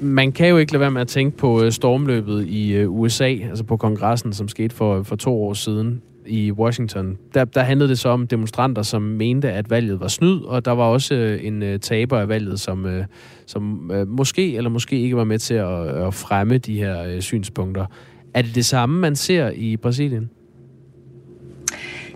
Man 0.00 0.32
kan 0.32 0.48
jo 0.48 0.56
ikke 0.56 0.72
lade 0.72 0.80
være 0.80 0.90
med 0.90 1.00
at 1.00 1.08
tænke 1.08 1.36
på 1.36 1.62
øh, 1.62 1.72
stormløbet 1.72 2.46
i 2.46 2.72
øh, 2.72 2.90
USA, 2.90 3.36
altså 3.48 3.64
på 3.64 3.76
kongressen, 3.76 4.32
som 4.32 4.48
skete 4.48 4.76
for, 4.76 5.02
for 5.02 5.16
to 5.16 5.44
år 5.44 5.54
siden 5.54 6.02
i 6.30 6.52
Washington. 6.52 7.18
Der, 7.34 7.44
der 7.44 7.60
handlede 7.60 7.88
det 7.88 7.98
så 7.98 8.08
om 8.08 8.26
demonstranter, 8.26 8.82
som 8.82 9.02
mente, 9.02 9.52
at 9.52 9.70
valget 9.70 10.00
var 10.00 10.08
snyd, 10.08 10.40
og 10.40 10.64
der 10.64 10.70
var 10.70 10.84
også 10.84 11.14
øh, 11.14 11.44
en 11.46 11.62
øh, 11.62 11.80
taber 11.80 12.18
af 12.18 12.28
valget, 12.28 12.60
som, 12.60 12.86
øh, 12.86 13.04
som 13.46 13.90
øh, 13.94 14.08
måske 14.08 14.56
eller 14.56 14.70
måske 14.70 15.00
ikke 15.00 15.16
var 15.16 15.24
med 15.24 15.38
til 15.38 15.54
at, 15.54 15.86
at 15.86 16.14
fremme 16.14 16.58
de 16.58 16.78
her 16.78 17.20
synspunkter. 17.20 17.86
Er 18.34 18.42
det 18.42 18.54
det 18.54 18.64
samme, 18.64 19.00
man 19.00 19.16
ser 19.16 19.50
i 19.50 19.76
Brasilien? 19.76 20.30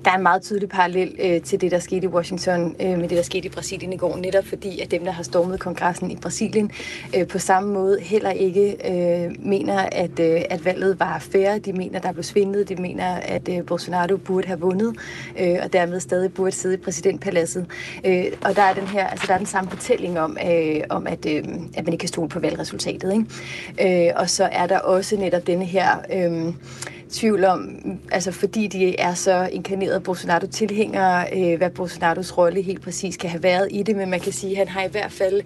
Der 0.05 0.11
er 0.11 0.17
en 0.17 0.23
meget 0.23 0.43
tydelig 0.43 0.69
parallel 0.69 1.17
øh, 1.19 1.41
til 1.41 1.61
det, 1.61 1.71
der 1.71 1.79
skete 1.79 2.05
i 2.05 2.09
Washington 2.09 2.77
øh, 2.81 2.99
med 2.99 3.09
det, 3.09 3.17
der 3.17 3.23
skete 3.23 3.47
i 3.47 3.49
Brasilien 3.49 3.93
i 3.93 3.97
går, 3.97 4.17
netop 4.17 4.45
fordi, 4.47 4.81
at 4.81 4.91
dem, 4.91 5.05
der 5.05 5.11
har 5.11 5.23
stormet 5.23 5.61
kongressen 5.61 6.11
i 6.11 6.17
Brasilien, 6.17 6.71
øh, 7.17 7.27
på 7.27 7.39
samme 7.39 7.73
måde 7.73 8.01
heller 8.01 8.31
ikke 8.31 8.77
øh, 8.91 9.37
mener, 9.39 9.79
at, 9.93 10.21
øh, 10.21 10.43
at 10.51 10.65
valget 10.65 11.01
var 11.01 11.19
fair. 11.19 11.59
De 11.59 11.73
mener, 11.73 11.99
der 11.99 12.13
blev 12.13 12.23
svindlet. 12.23 12.69
De 12.69 12.77
mener, 12.77 13.15
at 13.15 13.49
øh, 13.49 13.67
Bolsonaro 13.67 14.17
burde 14.17 14.47
have 14.47 14.61
vundet, 14.61 14.97
øh, 15.41 15.57
og 15.63 15.73
dermed 15.73 16.01
stadig 16.01 16.35
burde 16.35 16.53
sidde 16.53 16.75
i 16.75 16.79
præsidentpaladset. 16.79 17.67
Øh, 18.05 18.25
og 18.45 18.57
der 18.57 18.63
er 18.63 18.75
den 18.75 18.87
her, 18.87 19.07
altså 19.07 19.27
der 19.27 19.35
er 19.35 19.39
den 19.39 19.47
samme 19.47 19.71
fortælling 19.71 20.21
om, 20.21 20.39
øh, 20.51 20.81
om 20.91 21.07
at, 21.07 21.27
øh, 21.27 21.45
at 21.77 21.85
man 21.85 21.93
ikke 21.93 21.99
kan 21.99 22.09
stole 22.09 22.29
på 22.29 22.41
valgresultatet. 22.41 23.13
Ikke? 23.13 24.07
Øh, 24.09 24.13
og 24.17 24.31
så 24.31 24.49
er 24.53 24.67
der 24.67 24.79
også 24.79 25.17
netop 25.17 25.47
denne 25.47 25.65
her... 25.65 25.89
Øh, 26.13 26.55
tvivl 27.15 27.45
om, 27.45 27.81
altså 28.13 28.33
fordi 28.33 28.67
de 28.67 29.01
er 29.01 29.15
så 29.15 29.49
inkarnerede 29.53 30.01
Bolsonaro-tilhængere, 30.01 31.27
øh, 31.37 31.59
hvad 31.59 31.71
Bolsonaros 31.71 32.39
rolle 32.39 32.63
helt 32.63 32.83
præcis 32.83 33.17
kan 33.17 33.31
have 33.31 33.43
været 33.43 33.69
i 33.71 33.83
det, 33.83 33.97
men 33.97 34.11
man 34.11 34.21
kan 34.21 34.33
sige, 34.33 34.53
at 34.53 34.59
han 34.59 34.69
har 34.69 34.83
i 34.83 34.91
hvert 34.91 35.13
fald, 35.13 35.43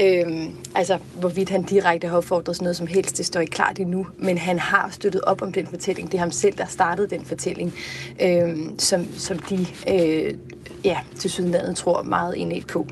øh, 0.00 0.26
altså 0.74 0.98
hvorvidt 1.18 1.50
han 1.50 1.62
direkte 1.62 2.08
har 2.08 2.16
opfordret 2.16 2.56
sådan 2.56 2.64
noget 2.64 2.76
som 2.76 2.86
helst, 2.86 3.18
det 3.18 3.26
står 3.26 3.40
ikke 3.40 3.50
klart 3.50 3.78
endnu, 3.78 4.06
men 4.18 4.38
han 4.38 4.58
har 4.58 4.88
støttet 4.90 5.20
op 5.20 5.42
om 5.42 5.52
den 5.52 5.66
fortælling. 5.66 6.12
Det 6.12 6.14
er 6.14 6.20
ham 6.20 6.30
selv, 6.30 6.58
der 6.58 6.66
startede 6.66 7.08
den 7.08 7.24
fortælling, 7.24 7.74
øh, 8.22 8.56
som, 8.78 9.08
som 9.16 9.38
de 9.38 9.66
øh, 9.88 10.34
ja, 10.84 10.98
til 11.18 11.30
sydenlandet 11.30 11.76
tror 11.76 12.02
meget 12.02 12.34
indad 12.34 12.62
på. 12.62 12.86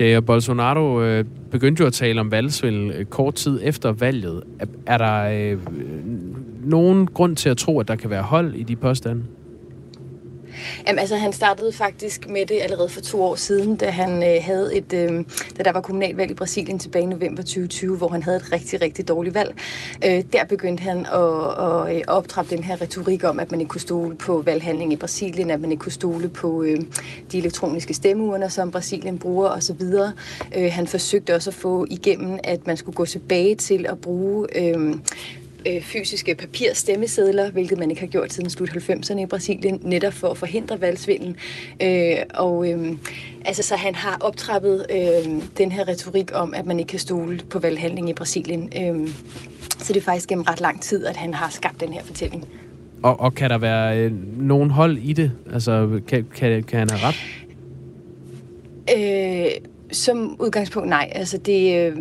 Jair 0.00 0.20
Bolsonaro 0.20 1.02
øh, 1.02 1.24
begyndte 1.50 1.80
jo 1.80 1.86
at 1.86 1.92
tale 1.92 2.20
om 2.20 2.30
valgsvindel 2.30 2.90
øh, 2.90 3.04
kort 3.04 3.34
tid 3.34 3.60
efter 3.62 3.92
valget. 3.92 4.42
Er, 4.58 4.66
er 4.86 4.98
der 4.98 5.50
øh, 5.52 5.58
nogen 6.64 7.06
grund 7.06 7.36
til 7.36 7.48
at 7.48 7.56
tro, 7.56 7.80
at 7.80 7.88
der 7.88 7.96
kan 7.96 8.10
være 8.10 8.22
hold 8.22 8.54
i 8.54 8.62
de 8.62 8.76
påstande? 8.76 9.22
Jamen, 10.86 10.98
altså, 10.98 11.16
han 11.16 11.32
startede 11.32 11.72
faktisk 11.72 12.28
med 12.28 12.46
det 12.46 12.58
allerede 12.62 12.88
for 12.88 13.00
to 13.00 13.22
år 13.22 13.34
siden, 13.34 13.76
da 13.76 13.90
han 13.90 14.22
øh, 14.22 14.42
havde 14.42 14.76
et, 14.76 14.92
øh, 14.92 15.24
da 15.58 15.62
der 15.62 15.72
var 15.72 15.80
kommunalvalg 15.80 16.30
i 16.30 16.34
Brasilien 16.34 16.78
tilbage 16.78 17.02
i 17.02 17.06
november 17.06 17.42
2020, 17.42 17.96
hvor 17.96 18.08
han 18.08 18.22
havde 18.22 18.36
et 18.36 18.52
rigtig, 18.52 18.82
rigtig 18.82 19.08
dårligt 19.08 19.34
valg. 19.34 19.54
Øh, 20.06 20.24
der 20.32 20.44
begyndte 20.44 20.82
han 20.82 20.98
at, 20.98 21.14
at, 21.64 21.96
at 21.96 22.08
optrappe 22.08 22.56
den 22.56 22.64
her 22.64 22.80
retorik 22.80 23.24
om, 23.24 23.40
at 23.40 23.50
man 23.50 23.60
ikke 23.60 23.70
kunne 23.70 23.80
stole 23.80 24.16
på 24.16 24.42
valghandling 24.42 24.92
i 24.92 24.96
Brasilien, 24.96 25.50
at 25.50 25.60
man 25.60 25.70
ikke 25.70 25.80
kunne 25.80 25.92
stole 25.92 26.28
på 26.28 26.62
øh, 26.62 26.80
de 27.32 27.38
elektroniske 27.38 27.94
stemmeurner, 27.94 28.48
som 28.48 28.70
Brasilien 28.70 29.18
bruger 29.18 29.48
osv. 29.48 29.82
Øh, 30.56 30.72
han 30.72 30.86
forsøgte 30.86 31.34
også 31.34 31.50
at 31.50 31.54
få 31.54 31.86
igennem, 31.90 32.38
at 32.44 32.66
man 32.66 32.76
skulle 32.76 32.96
gå 32.96 33.04
tilbage 33.04 33.54
til 33.54 33.86
at 33.88 34.00
bruge 34.00 34.46
øh, 34.56 34.94
øh, 35.66 35.82
fysiske 35.82 36.34
papirstemmesedler, 36.34 37.50
hvilket 37.50 37.78
man 37.78 37.90
ikke 37.90 38.02
har 38.02 38.08
gjort 38.08 38.32
siden 38.32 38.50
slut 38.50 38.68
90'erne 38.68 39.18
i 39.18 39.26
Brasilien, 39.26 39.80
netop 39.82 40.12
for 40.12 40.28
at 40.28 40.38
forhindre 40.38 40.80
valgsvindel. 40.80 41.36
Øh, 41.82 42.16
og 42.34 42.70
øh, 42.70 42.92
altså, 43.44 43.62
så 43.62 43.76
han 43.76 43.94
har 43.94 44.18
optrappet 44.20 44.86
øh, 44.90 45.42
den 45.58 45.72
her 45.72 45.88
retorik 45.88 46.30
om, 46.34 46.54
at 46.54 46.66
man 46.66 46.78
ikke 46.78 46.90
kan 46.90 46.98
stole 46.98 47.40
på 47.50 47.58
valghandling 47.58 48.10
i 48.10 48.12
Brasilien. 48.12 48.72
Øh, 48.76 49.08
så 49.78 49.92
det 49.92 50.00
er 50.00 50.04
faktisk 50.04 50.28
gennem 50.28 50.44
ret 50.44 50.60
lang 50.60 50.82
tid, 50.82 51.06
at 51.06 51.16
han 51.16 51.34
har 51.34 51.50
skabt 51.50 51.80
den 51.80 51.92
her 51.92 52.02
fortælling. 52.02 52.48
Og, 53.02 53.20
og 53.20 53.34
kan 53.34 53.50
der 53.50 53.58
være 53.58 53.98
øh, 53.98 54.12
nogen 54.38 54.70
hold 54.70 54.98
i 54.98 55.12
det? 55.12 55.32
Altså, 55.52 56.00
kan, 56.08 56.26
kan, 56.34 56.62
kan 56.62 56.78
han 56.78 56.90
have 56.90 57.08
ret? 57.08 57.44
Øh, 58.96 59.50
som 59.92 60.36
udgangspunkt 60.40 60.88
nej. 60.88 61.12
Altså, 61.14 61.38
det, 61.38 61.86
øh, 61.86 61.96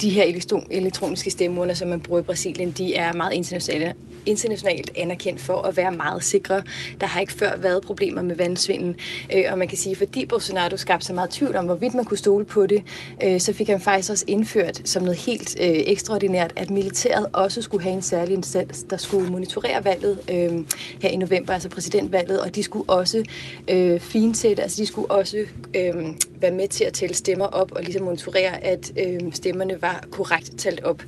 de 0.00 0.10
her 0.10 0.24
elektroniske 0.70 1.30
stemmeurner, 1.30 1.74
som 1.74 1.88
man 1.88 2.00
bruger 2.00 2.20
i 2.20 2.24
Brasilien, 2.24 2.70
de 2.70 2.94
er 2.94 3.12
meget 3.12 3.32
internationale 3.32 3.94
internationalt 4.26 4.90
anerkendt 4.96 5.40
for 5.40 5.62
at 5.62 5.76
være 5.76 5.92
meget 5.92 6.24
sikre. 6.24 6.62
Der 7.00 7.06
har 7.06 7.20
ikke 7.20 7.32
før 7.32 7.56
været 7.56 7.82
problemer 7.82 8.22
med 8.22 8.36
vandsvinden, 8.36 8.96
øh, 9.34 9.44
og 9.50 9.58
man 9.58 9.68
kan 9.68 9.78
sige, 9.78 9.96
fordi 9.96 10.26
Bolsonaro 10.26 10.76
skabte 10.76 11.06
så 11.06 11.12
meget 11.12 11.30
tvivl 11.30 11.56
om, 11.56 11.64
hvorvidt 11.64 11.94
man 11.94 12.04
kunne 12.04 12.18
stole 12.18 12.44
på 12.44 12.66
det, 12.66 12.82
øh, 13.24 13.40
så 13.40 13.52
fik 13.52 13.68
han 13.68 13.80
faktisk 13.80 14.10
også 14.10 14.24
indført 14.28 14.80
som 14.84 15.02
noget 15.02 15.18
helt 15.18 15.56
øh, 15.60 15.66
ekstraordinært, 15.68 16.52
at 16.56 16.70
militæret 16.70 17.26
også 17.32 17.62
skulle 17.62 17.82
have 17.82 17.94
en 17.94 18.02
særlig 18.02 18.34
instans, 18.34 18.82
der 18.90 18.96
skulle 18.96 19.30
monitorere 19.30 19.84
valget 19.84 20.18
øh, 20.30 20.64
her 21.02 21.08
i 21.08 21.16
november, 21.16 21.52
altså 21.52 21.68
præsidentvalget, 21.68 22.40
og 22.40 22.54
de 22.54 22.62
skulle 22.62 22.90
også 22.90 23.24
øh, 23.68 24.00
finsætte, 24.00 24.62
altså 24.62 24.82
de 24.82 24.86
skulle 24.86 25.10
også 25.10 25.36
øh, 25.76 25.94
være 26.40 26.52
med 26.52 26.68
til 26.68 26.84
at 26.84 26.92
tælle 26.92 27.14
stemmer 27.14 27.46
op 27.46 27.72
og 27.72 27.82
ligesom 27.82 28.02
monitorere, 28.02 28.64
at 28.64 28.92
øh, 28.96 29.32
stemmerne 29.58 29.82
var 29.82 30.04
korrekt 30.10 30.58
talt 30.58 30.84
op. 30.84 31.02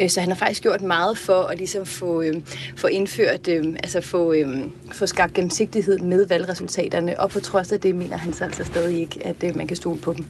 Øh, 0.00 0.08
så 0.08 0.20
han 0.20 0.28
har 0.28 0.36
faktisk 0.36 0.62
gjort 0.62 0.82
meget 0.82 1.18
for 1.18 1.42
at 1.42 1.58
ligesom 1.58 1.86
få, 1.86 2.22
øh, 2.22 2.34
få 2.76 2.86
indført, 2.86 3.48
øh, 3.48 3.64
altså 3.66 4.00
få, 4.00 4.32
øh, 4.32 4.46
få 4.92 5.06
skabt 5.06 5.34
gennemsigtighed 5.34 5.98
med 5.98 6.26
valgresultaterne, 6.28 7.20
og 7.20 7.30
på 7.30 7.40
trods 7.40 7.72
af 7.72 7.80
det 7.80 7.94
mener 7.94 8.16
han 8.16 8.32
så 8.32 8.44
altså 8.44 8.64
stadig 8.64 9.00
ikke, 9.00 9.26
at 9.26 9.36
øh, 9.44 9.56
man 9.56 9.66
kan 9.66 9.76
stole 9.76 9.98
på 9.98 10.12
dem. 10.12 10.24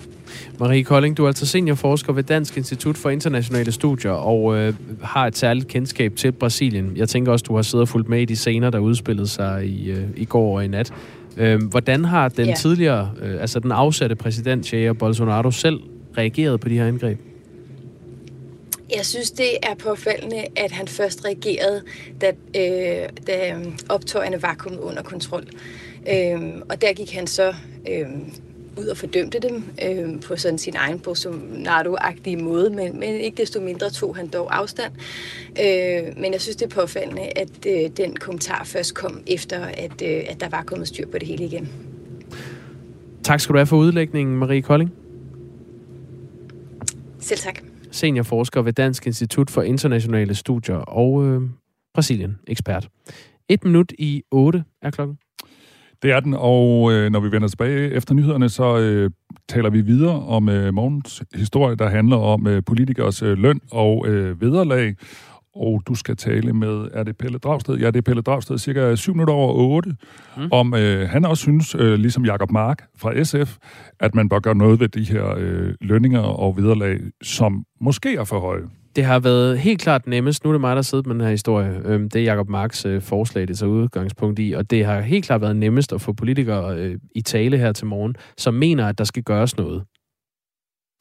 Marie 0.59 0.85
Kolding, 0.85 1.17
du 1.17 1.25
er 1.25 1.29
altså 1.29 1.47
seniorforsker 1.47 2.13
ved 2.13 2.23
Dansk 2.23 2.57
Institut 2.57 2.97
for 2.97 3.11
Internationale 3.11 3.73
Studier 3.73 4.13
og 4.13 4.57
øh, 4.57 4.75
har 5.03 5.27
et 5.27 5.37
særligt 5.37 5.69
kendskab 5.69 6.17
til 6.17 6.33
Brasilien. 6.33 6.93
Jeg 6.97 7.09
tænker 7.09 7.33
også, 7.33 7.45
du 7.49 7.55
har 7.55 7.63
siddet 7.63 7.83
og 7.83 7.89
fulgt 7.89 8.09
med 8.09 8.21
i 8.21 8.25
de 8.25 8.37
scener, 8.37 8.71
der 8.71 8.79
udspillede 8.79 9.29
sig 9.29 9.67
i, 9.67 9.91
øh, 9.91 10.05
i 10.17 10.25
går 10.25 10.57
og 10.57 10.65
i 10.65 10.69
nat. 10.69 10.93
Øh, 11.37 11.63
hvordan 11.71 12.05
har 12.05 12.29
den 12.29 12.47
ja. 12.47 12.55
tidligere, 12.55 13.11
øh, 13.23 13.41
altså 13.41 13.61
den 13.61 13.73
afsatte 13.73 14.17
præsident 14.17 14.73
Jair 14.73 14.93
Bolsonaro 14.93 15.51
selv 15.51 15.81
reageret 16.19 16.61
på 16.61 16.69
de 16.69 16.79
her 16.79 16.87
angreb? 16.87 17.32
Jeg 18.97 19.07
synes, 19.07 19.31
det 19.31 19.57
er 19.63 19.75
påfaldende, 19.75 20.45
at 20.57 20.73
han 20.73 20.89
først 20.89 21.25
reagerede, 21.25 21.83
da, 22.21 22.33
øh, 22.57 23.09
da 23.27 23.57
optøjerne 23.89 24.43
var 24.43 24.55
kommet 24.55 24.81
under 24.81 25.03
kontrol. 25.03 25.47
Øh, 26.09 26.41
og 26.71 26.83
der 26.83 26.93
gik 26.93 27.13
han 27.15 27.27
så 27.27 27.55
øh, 27.89 28.07
ud 28.79 28.87
og 28.87 28.97
fordømte 28.97 29.39
dem 29.39 29.65
øh, 29.87 30.21
på 30.21 30.37
sådan 30.37 30.59
sin 30.59 30.77
egen 30.77 30.99
Bolsonaro-agtige 30.99 32.37
måde, 32.37 32.71
men, 32.71 33.01
men 33.01 33.15
ikke 33.15 33.37
desto 33.37 33.61
mindre 33.61 33.91
tog 33.91 34.17
han 34.17 34.29
dog 34.29 34.57
afstand. 34.57 34.93
Øh, 35.51 36.21
men 36.21 36.33
jeg 36.33 36.41
synes, 36.41 36.57
det 36.57 36.65
er 36.67 36.81
påfaldende, 36.81 37.23
at 37.23 37.67
øh, 37.67 37.91
den 37.97 38.17
kommentar 38.17 38.65
først 38.65 38.95
kom 38.95 39.23
efter, 39.27 39.65
at, 39.65 40.03
øh, 40.03 40.25
at 40.29 40.41
der 40.41 40.49
var 40.49 40.63
kommet 40.63 40.89
styr 40.89 41.07
på 41.07 41.19
det 41.19 41.29
hele 41.29 41.45
igen. 41.45 41.69
Tak 43.25 43.41
skal 43.41 43.53
du 43.53 43.59
have 43.59 43.67
for 43.67 43.77
udlægningen, 43.77 44.37
Marie 44.37 44.63
Kolding. 44.63 44.93
Selv 47.21 47.41
tak. 47.41 47.72
Seniorforsker 47.93 48.63
ved 48.63 48.73
Dansk 48.73 49.07
Institut 49.07 49.51
for 49.51 49.63
Internationale 49.63 50.35
Studier 50.35 50.77
og 50.77 51.27
øh, 51.27 51.41
Brasilien-ekspert. 51.95 52.89
Et 53.49 53.65
minut 53.65 53.93
i 53.99 54.23
8 54.31 54.65
er 54.83 54.91
klokken. 54.91 55.19
Det 56.03 56.11
er 56.11 56.21
den, 56.21 56.35
og 56.39 56.93
øh, 56.93 57.11
når 57.11 57.21
vi 57.21 57.33
vender 57.33 57.49
tilbage 57.49 57.91
efter 57.91 58.15
nyhederne, 58.15 58.49
så 58.49 58.79
øh, 58.79 59.11
taler 59.49 59.71
vi 59.71 59.81
videre 59.81 60.23
om 60.23 60.49
øh, 60.49 60.75
morgens 60.75 61.23
historie, 61.35 61.77
der 61.77 61.89
handler 61.89 62.17
om 62.17 62.47
øh, 62.47 62.63
politikers 62.67 63.23
øh, 63.23 63.39
løn 63.39 63.61
og 63.73 64.09
øh, 64.09 64.41
vederlag. 64.41 64.97
Og 65.55 65.83
du 65.87 65.95
skal 65.95 66.17
tale 66.17 66.53
med, 66.53 66.89
er 66.93 67.03
det 67.03 67.17
Pelle 67.17 67.39
Dragsted? 67.39 67.77
Ja, 67.77 67.87
det 67.87 67.97
er 67.97 68.03
Pelle 68.03 68.23
Dragsted, 68.23 68.59
cirka 68.59 68.95
7 68.95 69.13
minutter 69.13 69.35
over 69.35 69.53
8, 69.55 69.91
mm. 70.37 70.49
om 70.51 70.75
øh, 70.75 71.09
han 71.09 71.25
også 71.25 71.41
synes, 71.41 71.75
øh, 71.75 71.95
ligesom 71.95 72.25
Jakob 72.25 72.51
Mark 72.51 72.85
fra 72.97 73.25
SF, 73.25 73.57
at 74.01 74.15
man 74.15 74.29
bør 74.29 74.39
gøre 74.39 74.55
noget 74.55 74.81
ved 74.81 74.89
de 74.89 75.05
her 75.05 75.35
øh, 75.39 75.75
lønninger 75.81 76.21
og 76.21 76.57
vederlag, 76.57 76.99
som 77.23 77.65
måske 77.81 78.17
er 78.17 78.25
for 78.25 78.41
høje. 78.41 78.63
Det 78.97 79.05
har 79.05 79.19
været 79.19 79.59
helt 79.59 79.81
klart 79.81 80.07
nemmest. 80.07 80.45
Nu 80.45 80.51
er 80.51 80.55
det 80.55 80.61
mig, 80.61 80.77
der 80.77 80.83
sidder 80.83 81.05
med 81.07 81.15
den 81.15 81.23
her 81.23 81.31
historie. 81.31 81.81
Øhm, 81.85 82.11
det 82.11 82.21
er 82.21 82.25
Jacob 82.25 82.49
Marks 82.49 82.87
øh, 82.87 83.03
forslag, 83.03 83.49
det 83.49 83.59
tager 83.59 83.71
udgangspunkt 83.71 84.39
i. 84.39 84.53
Og 84.53 84.71
det 84.71 84.85
har 84.85 85.01
helt 85.01 85.25
klart 85.25 85.41
været 85.41 85.57
nemmest 85.57 85.93
at 85.93 86.01
få 86.01 86.13
politikere 86.13 86.77
øh, 86.77 86.99
i 87.15 87.21
tale 87.21 87.59
her 87.59 87.73
til 87.73 87.87
morgen, 87.87 88.15
som 88.39 88.55
mener, 88.55 88.87
at 88.87 88.99
der 88.99 89.05
skal 89.05 89.23
gøres 89.23 89.57
noget. 89.57 89.83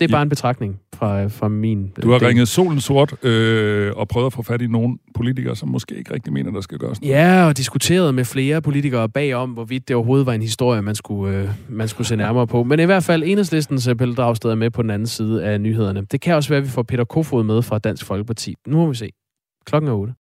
Det 0.01 0.09
er 0.09 0.15
bare 0.15 0.21
en 0.21 0.29
betragtning 0.29 0.79
fra, 0.95 1.27
fra 1.27 1.47
min... 1.47 1.91
Du 2.03 2.11
har 2.11 2.19
del. 2.19 2.27
ringet 2.27 2.47
solen 2.47 2.81
sort 2.81 3.25
øh, 3.25 3.91
og 3.95 4.07
prøvet 4.07 4.25
at 4.25 4.33
få 4.33 4.43
fat 4.43 4.61
i 4.61 4.67
nogle 4.67 4.97
politikere, 5.15 5.55
som 5.55 5.69
måske 5.69 5.95
ikke 5.95 6.13
rigtig 6.13 6.33
mener, 6.33 6.51
der 6.51 6.61
skal 6.61 6.77
gøres 6.77 7.01
noget. 7.01 7.13
Ja, 7.13 7.45
og 7.47 7.57
diskuteret 7.57 8.15
med 8.15 8.25
flere 8.25 8.61
politikere 8.61 9.09
bagom, 9.09 9.49
hvorvidt 9.49 9.87
det 9.87 9.95
overhovedet 9.95 10.25
var 10.25 10.33
en 10.33 10.41
historie, 10.41 10.81
man 10.81 10.95
skulle, 10.95 11.37
øh, 11.37 11.49
man 11.69 11.87
skulle 11.87 12.07
se 12.07 12.15
nærmere 12.15 12.47
på. 12.47 12.63
Men 12.63 12.79
i 12.79 12.83
hvert 12.83 13.03
fald, 13.03 13.23
enhedslistens 13.23 13.89
Pelle 13.97 14.15
Dragsted 14.15 14.49
er 14.49 14.55
med 14.55 14.69
på 14.69 14.81
den 14.81 14.89
anden 14.89 15.07
side 15.07 15.43
af 15.45 15.61
nyhederne. 15.61 16.05
Det 16.11 16.21
kan 16.21 16.35
også 16.35 16.49
være, 16.49 16.57
at 16.57 16.65
vi 16.65 16.69
får 16.69 16.83
Peter 16.83 17.03
Kofod 17.03 17.43
med 17.43 17.61
fra 17.61 17.79
Dansk 17.79 18.05
Folkeparti. 18.05 18.55
Nu 18.67 18.77
må 18.77 18.87
vi 18.87 18.95
se. 18.95 19.09
Klokken 19.65 19.89
er 19.89 19.93
8. 19.93 20.13